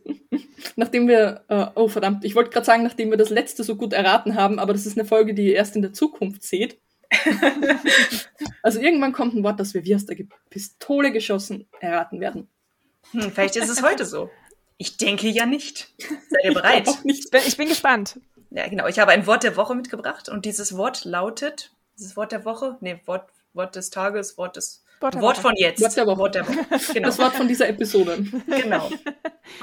nachdem 0.76 1.06
wir, 1.06 1.44
äh, 1.48 1.66
oh 1.74 1.88
verdammt, 1.88 2.24
ich 2.24 2.34
wollte 2.34 2.48
gerade 2.48 2.64
sagen, 2.64 2.82
nachdem 2.82 3.10
wir 3.10 3.18
das 3.18 3.28
letzte 3.28 3.62
so 3.62 3.76
gut 3.76 3.92
erraten 3.92 4.36
haben, 4.36 4.58
aber 4.58 4.72
das 4.72 4.86
ist 4.86 4.98
eine 4.98 5.06
Folge, 5.06 5.34
die 5.34 5.48
ihr 5.48 5.54
erst 5.54 5.76
in 5.76 5.82
der 5.82 5.92
Zukunft 5.92 6.42
seht. 6.42 6.80
also 8.62 8.80
irgendwann 8.80 9.12
kommt 9.12 9.34
ein 9.34 9.44
Wort, 9.44 9.60
das 9.60 9.74
wir 9.74 9.84
wie 9.84 9.94
aus 9.94 10.06
der 10.06 10.16
Pistole 10.48 11.12
geschossen 11.12 11.68
erraten 11.80 12.20
werden. 12.20 12.48
Hm, 13.10 13.30
vielleicht 13.32 13.56
ist 13.56 13.68
es 13.68 13.82
heute 13.82 14.06
so. 14.06 14.30
Ich 14.78 14.96
denke 14.96 15.28
ja 15.28 15.44
nicht. 15.44 15.92
Seid 15.98 16.44
ihr 16.44 16.54
bereit? 16.54 16.88
Ich, 16.88 17.04
nicht. 17.04 17.34
ich 17.34 17.56
bin 17.56 17.68
gespannt. 17.68 18.18
Ja, 18.50 18.66
genau. 18.68 18.86
Ich 18.86 18.98
habe 18.98 19.12
ein 19.12 19.26
Wort 19.26 19.42
der 19.42 19.56
Woche 19.56 19.74
mitgebracht 19.74 20.28
und 20.28 20.44
dieses 20.44 20.76
Wort 20.76 21.04
lautet, 21.04 21.72
dieses 21.98 22.16
Wort 22.16 22.32
der 22.32 22.44
Woche, 22.44 22.78
nee, 22.80 23.00
Wort, 23.04 23.28
Wort 23.58 23.76
des 23.76 23.90
Tages, 23.90 24.38
Wort 24.38 24.56
des, 24.56 24.82
Wort, 25.00 25.20
Wort 25.20 25.36
von 25.36 25.54
jetzt. 25.56 25.82
Wort 25.82 25.96
der 25.96 26.06
Woche. 26.06 26.18
Wort 26.18 26.34
der 26.34 26.48
Woche. 26.48 26.92
Genau. 26.94 27.08
Das 27.08 27.18
Wort 27.18 27.34
von 27.34 27.46
dieser 27.46 27.68
Episode. 27.68 28.24
Genau. 28.46 28.90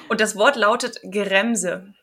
Und 0.10 0.22
das 0.22 0.36
Wort 0.36 0.56
lautet 0.56 1.00
Geremse. 1.04 1.94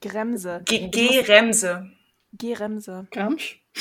Geremse. 0.00 0.62
Geremse. 0.66 1.90
Geremse. 2.32 3.08
Gramsch? 3.10 3.60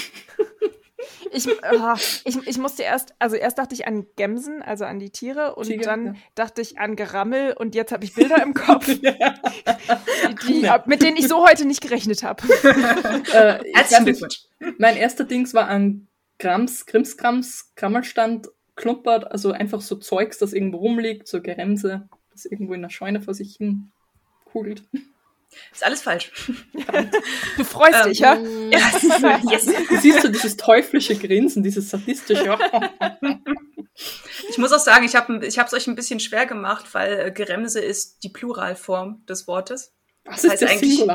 Ich, 1.35 1.47
oh, 1.47 1.93
ich, 2.25 2.47
ich 2.47 2.57
musste 2.59 2.83
erst, 2.83 3.15
also 3.17 3.35
erst 3.35 3.57
dachte 3.57 3.73
ich 3.73 3.87
an 3.87 4.05
Gemsen, 4.15 4.61
also 4.61 4.85
an 4.85 4.99
die 4.99 5.09
Tiere, 5.09 5.55
und 5.55 5.65
Tiger, 5.65 5.83
dann 5.83 6.05
ja. 6.05 6.13
dachte 6.35 6.61
ich 6.61 6.77
an 6.77 6.95
Gerammel 6.95 7.53
und 7.53 7.73
jetzt 7.73 7.91
habe 7.91 8.05
ich 8.05 8.13
Bilder 8.13 8.41
im 8.43 8.53
Kopf, 8.53 8.85
die, 9.01 9.01
die, 10.47 10.61
ja. 10.61 10.83
mit 10.85 11.01
denen 11.01 11.17
ich 11.17 11.27
so 11.27 11.45
heute 11.45 11.65
nicht 11.65 11.81
gerechnet 11.81 12.21
habe. 12.21 12.43
äh, 13.33 13.59
Herzlichen 13.73 14.05
Glückwunsch. 14.05 14.43
Mein 14.77 14.95
erster 14.95 15.23
Dings 15.23 15.55
war 15.55 15.67
an 15.67 16.07
Grams, 16.39 16.85
Krimskrams, 16.85 17.73
Krammelstand, 17.75 18.49
Klumpert, 18.75 19.31
also 19.31 19.51
einfach 19.51 19.81
so 19.81 19.95
Zeugs, 19.95 20.39
das 20.39 20.53
irgendwo 20.53 20.77
rumliegt, 20.77 21.27
so 21.27 21.41
Geremse, 21.41 22.09
das 22.31 22.45
irgendwo 22.45 22.73
in 22.73 22.81
der 22.81 22.89
Scheune 22.89 23.21
vor 23.21 23.33
sich 23.33 23.55
hin 23.55 23.91
kugelt. 24.45 24.83
Ist 25.71 25.83
alles 25.83 26.01
falsch. 26.01 26.31
Du 27.57 27.63
freust 27.63 27.99
ähm, 28.03 28.09
dich, 28.09 28.19
ja? 28.19 28.35
ja 28.35 29.39
yes. 29.51 29.65
Du 29.65 29.97
siehst 29.97 30.21
so 30.21 30.27
dieses 30.27 30.57
teuflische 30.57 31.15
Grinsen, 31.15 31.61
dieses 31.61 31.89
sadistische. 31.89 32.57
Ich 34.49 34.57
muss 34.57 34.73
auch 34.73 34.79
sagen, 34.79 35.05
ich 35.05 35.15
habe 35.15 35.45
es 35.45 35.73
euch 35.73 35.87
ein 35.87 35.95
bisschen 35.95 36.19
schwer 36.19 36.47
gemacht, 36.47 36.93
weil 36.93 37.27
äh, 37.27 37.31
Geremse 37.31 37.79
ist 37.79 38.23
die 38.23 38.29
Pluralform 38.29 39.23
des 39.27 39.47
Wortes. 39.47 39.93
Was 40.25 40.41
das 40.41 40.51
heißt 40.51 40.63
eigentlich 40.63 41.07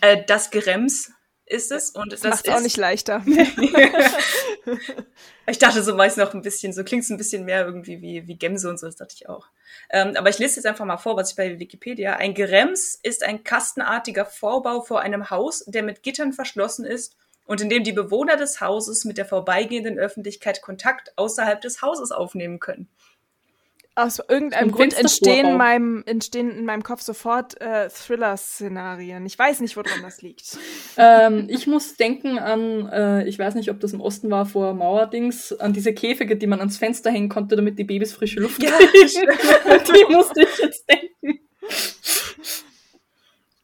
äh, 0.00 0.22
das 0.26 0.50
Gerems 0.50 1.12
ist 1.50 1.72
es. 1.72 1.90
Und 1.90 2.12
das, 2.12 2.20
das 2.20 2.42
ist 2.42 2.48
auch 2.48 2.60
nicht 2.60 2.76
leichter. 2.76 3.24
ich 5.46 5.58
dachte 5.58 5.82
so 5.82 5.94
meist 5.94 6.16
noch 6.16 6.32
ein 6.32 6.42
bisschen, 6.42 6.72
so 6.72 6.84
klingt 6.84 7.04
es 7.04 7.10
ein 7.10 7.16
bisschen 7.16 7.44
mehr 7.44 7.66
irgendwie 7.66 8.00
wie, 8.00 8.26
wie 8.26 8.36
Gemse 8.36 8.70
und 8.70 8.78
so, 8.78 8.86
das 8.86 8.96
dachte 8.96 9.14
ich 9.16 9.28
auch. 9.28 9.48
Ähm, 9.90 10.14
aber 10.16 10.30
ich 10.30 10.38
lese 10.38 10.56
jetzt 10.56 10.66
einfach 10.66 10.84
mal 10.84 10.96
vor, 10.96 11.16
was 11.16 11.30
ich 11.30 11.36
bei 11.36 11.58
Wikipedia. 11.58 12.16
Ein 12.16 12.34
Gerems 12.34 12.98
ist 13.02 13.24
ein 13.24 13.42
kastenartiger 13.42 14.24
Vorbau 14.24 14.82
vor 14.82 15.00
einem 15.00 15.30
Haus, 15.30 15.64
der 15.66 15.82
mit 15.82 16.02
Gittern 16.02 16.32
verschlossen 16.32 16.84
ist 16.84 17.16
und 17.44 17.60
in 17.60 17.68
dem 17.68 17.82
die 17.82 17.92
Bewohner 17.92 18.36
des 18.36 18.60
Hauses 18.60 19.04
mit 19.04 19.18
der 19.18 19.26
vorbeigehenden 19.26 19.98
Öffentlichkeit 19.98 20.62
Kontakt 20.62 21.12
außerhalb 21.16 21.60
des 21.60 21.82
Hauses 21.82 22.12
aufnehmen 22.12 22.60
können. 22.60 22.88
Aus 24.00 24.18
irgendeinem 24.28 24.72
Grund 24.72 24.98
entstehen 24.98 25.46
in, 25.46 25.56
meinem, 25.56 26.02
entstehen 26.06 26.50
in 26.50 26.64
meinem 26.64 26.82
Kopf 26.82 27.02
sofort 27.02 27.60
äh, 27.60 27.88
Thriller-Szenarien. 27.88 29.26
Ich 29.26 29.38
weiß 29.38 29.60
nicht, 29.60 29.76
woran 29.76 30.02
das 30.02 30.22
liegt. 30.22 30.56
ähm, 30.96 31.46
ich 31.48 31.66
muss 31.66 31.96
denken 31.96 32.38
an, 32.38 32.88
äh, 32.88 33.24
ich 33.28 33.38
weiß 33.38 33.54
nicht, 33.54 33.70
ob 33.70 33.78
das 33.80 33.92
im 33.92 34.00
Osten 34.00 34.30
war, 34.30 34.46
vor 34.46 34.74
Mauerdings, 34.74 35.52
an 35.52 35.72
diese 35.72 35.92
Käfige, 35.92 36.36
die 36.36 36.46
man 36.46 36.60
ans 36.60 36.78
Fenster 36.78 37.10
hängen 37.10 37.28
konnte, 37.28 37.56
damit 37.56 37.78
die 37.78 37.84
Babys 37.84 38.12
frische 38.12 38.40
Luft 38.40 38.62
ja. 38.62 38.70
kriegen. 38.70 38.88
die 40.08 40.14
musste 40.14 40.42
ich 40.42 40.58
jetzt 40.58 40.84
denken. 40.88 41.40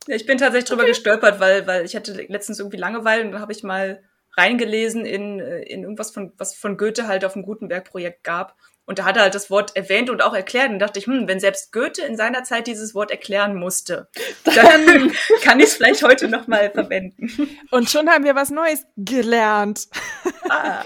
Ja, 0.07 0.15
ich 0.15 0.27
bin 0.27 0.39
tatsächlich 0.39 0.69
drüber 0.69 0.83
okay. 0.83 0.93
gestolpert, 0.93 1.41
weil, 1.41 1.67
weil 1.67 1.85
ich 1.85 1.97
hatte 1.97 2.13
letztens 2.29 2.59
irgendwie 2.59 2.77
Langeweile 2.77 3.25
und 3.25 3.33
da 3.33 3.41
habe 3.41 3.53
ich 3.53 3.63
mal 3.63 4.03
reingelesen 4.37 5.05
in, 5.05 5.41
äh, 5.41 5.63
in 5.63 5.83
irgendwas 5.83 6.11
von, 6.11 6.33
was 6.37 6.55
von 6.55 6.77
Goethe 6.77 7.09
halt 7.09 7.25
auf 7.25 7.33
dem 7.33 7.43
Gutenberg-Projekt 7.43 8.23
gab. 8.23 8.57
Und 8.87 9.01
da 9.01 9.05
hat 9.05 9.17
er 9.17 9.23
halt 9.23 9.35
das 9.35 9.51
Wort 9.51 9.75
erwähnt 9.75 10.11
und 10.11 10.23
auch 10.23 10.33
erklärt. 10.33 10.71
Und 10.71 10.79
dachte 10.79 11.01
ich, 11.01 11.07
hm, 11.07 11.27
wenn 11.27 11.41
selbst 11.41 11.73
Goethe 11.73 12.03
in 12.03 12.17
seiner 12.17 12.45
Zeit 12.45 12.69
dieses 12.69 12.95
Wort 12.95 13.11
erklären 13.11 13.57
musste, 13.57 14.09
dann 14.45 15.13
kann 15.43 15.59
ich 15.59 15.67
es 15.67 15.75
vielleicht 15.75 16.03
heute 16.05 16.29
nochmal 16.29 16.71
verwenden. 16.71 17.29
Und 17.71 17.91
schon 17.91 18.09
haben 18.09 18.25
wir 18.25 18.37
was 18.37 18.51
Neues 18.51 18.87
gelernt. 18.97 19.89
Ah. 20.49 20.85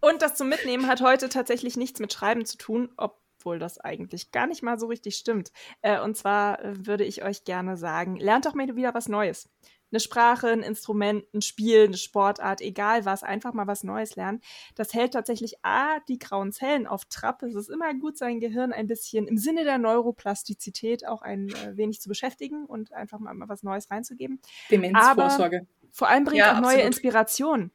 und 0.00 0.22
das 0.22 0.36
zum 0.36 0.48
Mitnehmen 0.48 0.86
hat 0.86 1.00
heute 1.00 1.28
tatsächlich 1.28 1.76
nichts 1.76 1.98
mit 1.98 2.12
Schreiben 2.12 2.46
zu 2.46 2.56
tun, 2.56 2.90
obwohl 2.96 3.58
das 3.58 3.78
eigentlich 3.78 4.30
gar 4.30 4.46
nicht 4.46 4.62
mal 4.62 4.78
so 4.78 4.86
richtig 4.86 5.16
stimmt. 5.16 5.50
Äh, 5.80 6.00
und 6.00 6.16
zwar 6.16 6.64
äh, 6.64 6.86
würde 6.86 7.02
ich 7.02 7.24
euch 7.24 7.42
gerne 7.42 7.76
sagen, 7.76 8.16
lernt 8.16 8.46
doch 8.46 8.54
mal 8.54 8.76
wieder 8.76 8.94
was 8.94 9.08
Neues 9.08 9.48
eine 9.92 10.00
Sprache, 10.00 10.48
ein 10.48 10.62
Instrument, 10.62 11.24
ein 11.34 11.42
Spiel, 11.42 11.84
eine 11.84 11.96
Sportart, 11.96 12.60
egal 12.60 13.04
was, 13.04 13.22
einfach 13.22 13.52
mal 13.52 13.66
was 13.66 13.84
Neues 13.84 14.16
lernen. 14.16 14.40
Das 14.74 14.94
hält 14.94 15.12
tatsächlich 15.12 15.56
A, 15.62 16.00
die 16.08 16.18
grauen 16.18 16.52
Zellen 16.52 16.86
auf 16.86 17.04
Trab. 17.04 17.42
Es 17.42 17.54
ist 17.54 17.70
immer 17.70 17.94
gut, 17.94 18.16
sein 18.16 18.40
Gehirn 18.40 18.72
ein 18.72 18.86
bisschen 18.86 19.28
im 19.28 19.36
Sinne 19.36 19.64
der 19.64 19.78
Neuroplastizität 19.78 21.06
auch 21.06 21.22
ein 21.22 21.50
äh, 21.50 21.76
wenig 21.76 22.00
zu 22.00 22.08
beschäftigen 22.08 22.64
und 22.64 22.92
einfach 22.92 23.18
mal, 23.18 23.34
mal 23.34 23.48
was 23.48 23.62
Neues 23.62 23.90
reinzugeben. 23.90 24.40
Demenzvorsorge. 24.70 25.58
Aber 25.58 25.66
vor 25.90 26.08
allem 26.08 26.24
bringt 26.24 26.38
ja, 26.38 26.56
auch 26.56 26.60
neue 26.60 26.80
Inspiration. 26.80 27.70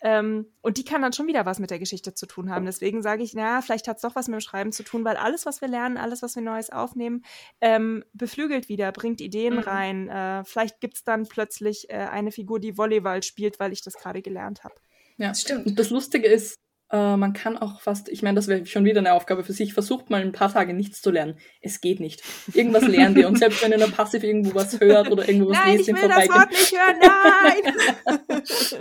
Ähm, 0.00 0.46
und 0.60 0.78
die 0.78 0.84
kann 0.84 1.02
dann 1.02 1.12
schon 1.12 1.26
wieder 1.26 1.44
was 1.44 1.58
mit 1.58 1.70
der 1.70 1.78
Geschichte 1.78 2.14
zu 2.14 2.26
tun 2.26 2.50
haben. 2.50 2.66
Deswegen 2.66 3.02
sage 3.02 3.22
ich, 3.22 3.34
na, 3.34 3.62
vielleicht 3.62 3.88
hat 3.88 3.96
es 3.96 4.02
doch 4.02 4.14
was 4.14 4.28
mit 4.28 4.34
dem 4.34 4.40
Schreiben 4.40 4.72
zu 4.72 4.84
tun, 4.84 5.04
weil 5.04 5.16
alles, 5.16 5.44
was 5.44 5.60
wir 5.60 5.68
lernen, 5.68 5.96
alles, 5.96 6.22
was 6.22 6.36
wir 6.36 6.42
Neues 6.42 6.70
aufnehmen, 6.70 7.24
ähm, 7.60 8.04
beflügelt 8.12 8.68
wieder, 8.68 8.92
bringt 8.92 9.20
Ideen 9.20 9.54
mhm. 9.54 9.60
rein. 9.60 10.08
Äh, 10.08 10.44
vielleicht 10.44 10.80
gibt 10.80 10.94
es 10.94 11.04
dann 11.04 11.26
plötzlich 11.26 11.90
äh, 11.90 11.94
eine 11.96 12.30
Figur, 12.30 12.60
die 12.60 12.78
Volleyball 12.78 13.22
spielt, 13.22 13.58
weil 13.58 13.72
ich 13.72 13.82
das 13.82 13.94
gerade 13.94 14.22
gelernt 14.22 14.62
habe. 14.62 14.74
Ja, 15.16 15.28
das 15.28 15.40
stimmt. 15.40 15.66
Und 15.66 15.78
das 15.78 15.90
Lustige 15.90 16.28
ist, 16.28 16.58
äh, 16.90 17.16
man 17.16 17.34
kann 17.34 17.58
auch 17.58 17.80
fast, 17.80 18.08
ich 18.08 18.22
meine, 18.22 18.36
das 18.36 18.48
wäre 18.48 18.64
schon 18.64 18.84
wieder 18.84 19.00
eine 19.00 19.12
Aufgabe 19.12 19.44
für 19.44 19.52
sich, 19.52 19.74
versucht 19.74 20.08
mal 20.10 20.22
ein 20.22 20.32
paar 20.32 20.52
Tage 20.52 20.72
nichts 20.72 21.02
zu 21.02 21.10
lernen. 21.10 21.38
Es 21.60 21.80
geht 21.80 22.00
nicht. 22.00 22.22
Irgendwas 22.54 22.86
lernen 22.86 23.14
wir. 23.14 23.28
Und 23.28 23.38
selbst 23.38 23.62
wenn 23.62 23.72
ihr 23.72 23.78
nur 23.78 23.90
passiv 23.90 24.22
irgendwo 24.22 24.54
was 24.54 24.80
hört 24.80 25.10
oder 25.10 25.28
irgendwo 25.28 25.50
was 25.50 25.58
nein, 25.58 25.76
lest, 25.76 25.88
ich 25.88 25.94
will 25.94 26.08
das 26.08 26.28
Wort 26.28 26.50
nicht 26.50 26.72
hören, 26.72 26.96
nein! 27.02 28.42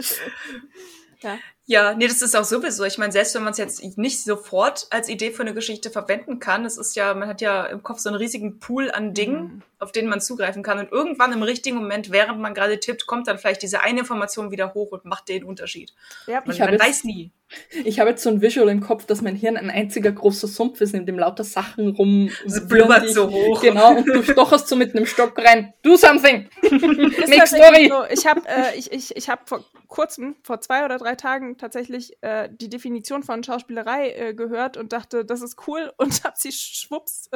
Ja. 1.22 1.40
Ja, 1.70 1.94
nee, 1.94 2.08
das 2.08 2.22
ist 2.22 2.34
auch 2.34 2.46
sowieso. 2.46 2.86
Ich 2.86 2.98
meine, 2.98 3.12
selbst 3.12 3.36
wenn 3.36 3.44
man 3.44 3.52
es 3.52 3.58
jetzt 3.58 3.84
nicht 3.98 4.24
sofort 4.24 4.88
als 4.90 5.10
Idee 5.10 5.32
für 5.32 5.42
eine 5.42 5.54
Geschichte 5.54 5.90
verwenden 5.90 6.40
kann, 6.40 6.64
es 6.64 6.78
ist 6.78 6.96
ja, 6.96 7.14
man 7.14 7.28
hat 7.28 7.42
ja 7.42 7.66
im 7.66 7.84
Kopf 7.84 8.00
so 8.00 8.08
einen 8.08 8.18
riesigen 8.18 8.60
Pool 8.60 8.90
an 8.90 9.14
Dingen, 9.14 9.42
mhm. 9.42 9.62
auf 9.78 9.92
denen 9.92 10.08
man 10.08 10.22
zugreifen 10.22 10.64
kann. 10.64 10.80
Und 10.80 10.94
irgendwann 10.94 11.34
im 11.34 11.44
richtigen 11.44 11.76
Moment, 11.76 12.10
während 12.10 12.40
man 12.40 12.54
gerade 12.54 12.80
tippt, 12.80 13.06
kommt 13.06 13.28
dann 13.28 13.38
vielleicht 13.38 13.64
diese 13.64 13.82
eine 13.82 14.00
Information 14.00 14.50
wieder 14.50 14.74
hoch 14.74 14.94
und 14.94 15.04
macht 15.04 15.28
den 15.28 15.44
Unterschied. 15.44 15.94
Ja, 16.26 16.42
man, 16.46 16.56
ich 16.56 16.60
man 16.60 16.80
weiß 16.80 17.04
nie. 17.04 17.32
Ich 17.86 18.00
habe 18.00 18.10
jetzt 18.10 18.24
so 18.24 18.30
ein 18.30 18.42
Visual 18.42 18.68
im 18.70 18.82
Kopf, 18.82 19.06
dass 19.06 19.22
mein 19.22 19.36
Hirn 19.36 19.56
ein 19.56 19.70
einziger 19.70 20.12
großer 20.12 20.48
Sumpf 20.48 20.82
ist, 20.82 20.94
in 20.94 21.06
dem 21.06 21.18
lauter 21.18 21.44
Sachen 21.44 21.90
rum. 21.90 22.30
Es 22.46 22.68
blubbert 22.68 23.10
so 23.10 23.30
hoch. 23.32 23.62
Genau, 23.62 23.96
und 23.96 24.06
du 24.06 24.22
stocherst 24.22 24.68
so 24.68 24.76
mit 24.76 24.96
einem 24.96 25.06
Stock 25.06 25.38
rein. 25.38 25.74
Do 25.82 25.96
something! 25.96 26.50
Make 26.62 27.48
story! 27.48 27.90
So. 27.90 28.04
Ich 28.12 28.26
habe 28.26 28.42
äh, 28.46 28.78
ich, 28.78 28.92
ich, 28.92 29.16
ich 29.16 29.30
hab 29.30 29.48
vor 29.48 29.64
kurzem, 29.88 30.36
vor 30.44 30.62
zwei 30.62 30.86
oder 30.86 30.98
drei 30.98 31.16
Tagen, 31.16 31.57
tatsächlich 31.58 32.22
äh, 32.22 32.50
die 32.52 32.70
Definition 32.70 33.24
von 33.24 33.44
Schauspielerei 33.44 34.12
äh, 34.12 34.34
gehört 34.34 34.78
und 34.78 34.94
dachte, 34.94 35.26
das 35.26 35.42
ist 35.42 35.68
cool 35.68 35.92
und 35.98 36.24
habe 36.24 36.36
sie 36.38 36.52
schwupps 36.52 37.30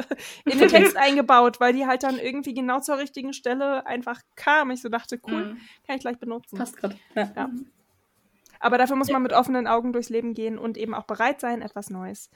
in 0.44 0.58
den 0.58 0.68
Text 0.68 0.96
eingebaut, 0.96 1.60
weil 1.60 1.72
die 1.72 1.86
halt 1.86 2.02
dann 2.02 2.18
irgendwie 2.18 2.54
genau 2.54 2.80
zur 2.80 2.98
richtigen 2.98 3.32
Stelle 3.32 3.86
einfach 3.86 4.20
kam. 4.36 4.70
Ich 4.70 4.82
so 4.82 4.88
dachte, 4.88 5.20
cool, 5.28 5.54
mhm. 5.54 5.60
kann 5.86 5.96
ich 5.96 6.02
gleich 6.02 6.18
benutzen. 6.18 6.56
Passt 6.56 6.76
gerade. 6.76 6.96
Ja. 7.14 7.32
ja. 7.36 7.50
Aber 8.60 8.78
dafür 8.78 8.96
muss 8.96 9.10
man 9.10 9.22
mit 9.22 9.32
offenen 9.32 9.66
Augen 9.66 9.92
durchs 9.92 10.08
Leben 10.08 10.34
gehen 10.34 10.56
und 10.56 10.78
eben 10.78 10.94
auch 10.94 11.04
bereit 11.04 11.40
sein, 11.40 11.62
etwas 11.62 11.90
Neues 11.90 12.30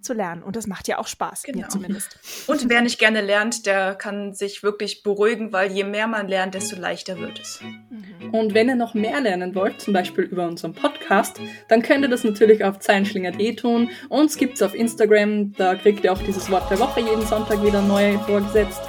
zu 0.00 0.14
lernen. 0.14 0.42
Und 0.42 0.56
das 0.56 0.66
macht 0.66 0.88
ja 0.88 0.98
auch 0.98 1.06
Spaß, 1.06 1.42
genau. 1.42 1.58
mir 1.58 1.68
zumindest. 1.68 2.18
Und 2.46 2.68
wer 2.68 2.80
nicht 2.80 2.98
gerne 2.98 3.20
lernt, 3.20 3.66
der 3.66 3.94
kann 3.94 4.34
sich 4.34 4.62
wirklich 4.62 5.02
beruhigen, 5.02 5.52
weil 5.52 5.72
je 5.72 5.84
mehr 5.84 6.06
man 6.06 6.28
lernt, 6.28 6.54
desto 6.54 6.76
leichter 6.76 7.18
wird 7.18 7.38
es. 7.40 7.60
Mhm. 7.62 8.34
Und 8.34 8.54
wenn 8.54 8.68
ihr 8.68 8.74
noch 8.74 8.94
mehr 8.94 9.20
lernen 9.20 9.54
wollt, 9.54 9.80
zum 9.80 9.92
Beispiel 9.92 10.24
über 10.24 10.46
unseren 10.46 10.74
Podcast, 10.74 11.40
dann 11.68 11.82
könnt 11.82 12.02
ihr 12.02 12.08
das 12.10 12.24
natürlich 12.24 12.64
auf 12.64 12.78
zeilenschlinger.de 12.78 13.56
tun. 13.56 13.90
Uns 14.08 14.36
gibt 14.36 14.54
es 14.54 14.62
auf 14.62 14.74
Instagram, 14.74 15.52
da 15.52 15.74
kriegt 15.74 16.04
ihr 16.04 16.12
auch 16.12 16.22
dieses 16.22 16.50
Wort 16.50 16.70
der 16.70 16.78
Woche 16.78 17.00
jeden 17.00 17.26
Sonntag 17.26 17.62
wieder 17.62 17.82
neu 17.82 18.18
vorgesetzt. 18.18 18.80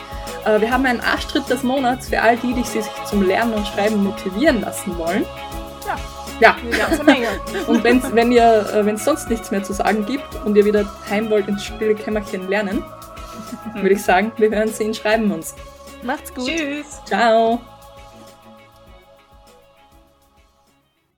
Äh, 0.45 0.61
wir 0.61 0.71
haben 0.71 0.85
einen 0.85 1.01
Arschtritt 1.01 1.49
des 1.49 1.63
Monats 1.63 2.09
für 2.09 2.21
all 2.21 2.37
die, 2.37 2.53
die 2.53 2.63
sich 2.63 2.85
zum 3.09 3.23
Lernen 3.23 3.53
und 3.53 3.67
Schreiben 3.67 4.03
motivieren 4.03 4.61
lassen 4.61 4.97
wollen. 4.97 5.25
Ja. 6.39 6.55
Eine 6.55 6.77
ganze 6.77 7.03
Menge. 7.03 7.27
und 7.67 7.83
wenn's, 7.83 8.05
wenn 8.13 8.31
ihr, 8.31 8.65
äh, 8.73 8.85
wenn 8.85 8.95
es 8.95 9.05
sonst 9.05 9.29
nichts 9.29 9.51
mehr 9.51 9.63
zu 9.63 9.73
sagen 9.73 10.05
gibt 10.05 10.35
und 10.45 10.55
ihr 10.55 10.65
wieder 10.65 10.85
heim 11.09 11.29
wollt 11.29 11.47
ins 11.47 11.65
stille 11.65 11.95
Kämmerchen 11.95 12.47
lernen, 12.49 12.83
würde 13.75 13.95
ich 13.95 14.03
sagen, 14.03 14.31
wir 14.37 14.49
hören 14.49 14.69
sehen, 14.69 14.93
schreiben 14.93 15.31
uns. 15.31 15.55
Macht's 16.03 16.33
gut. 16.33 16.47
Tschüss. 16.47 16.99
Ciao. 17.05 17.59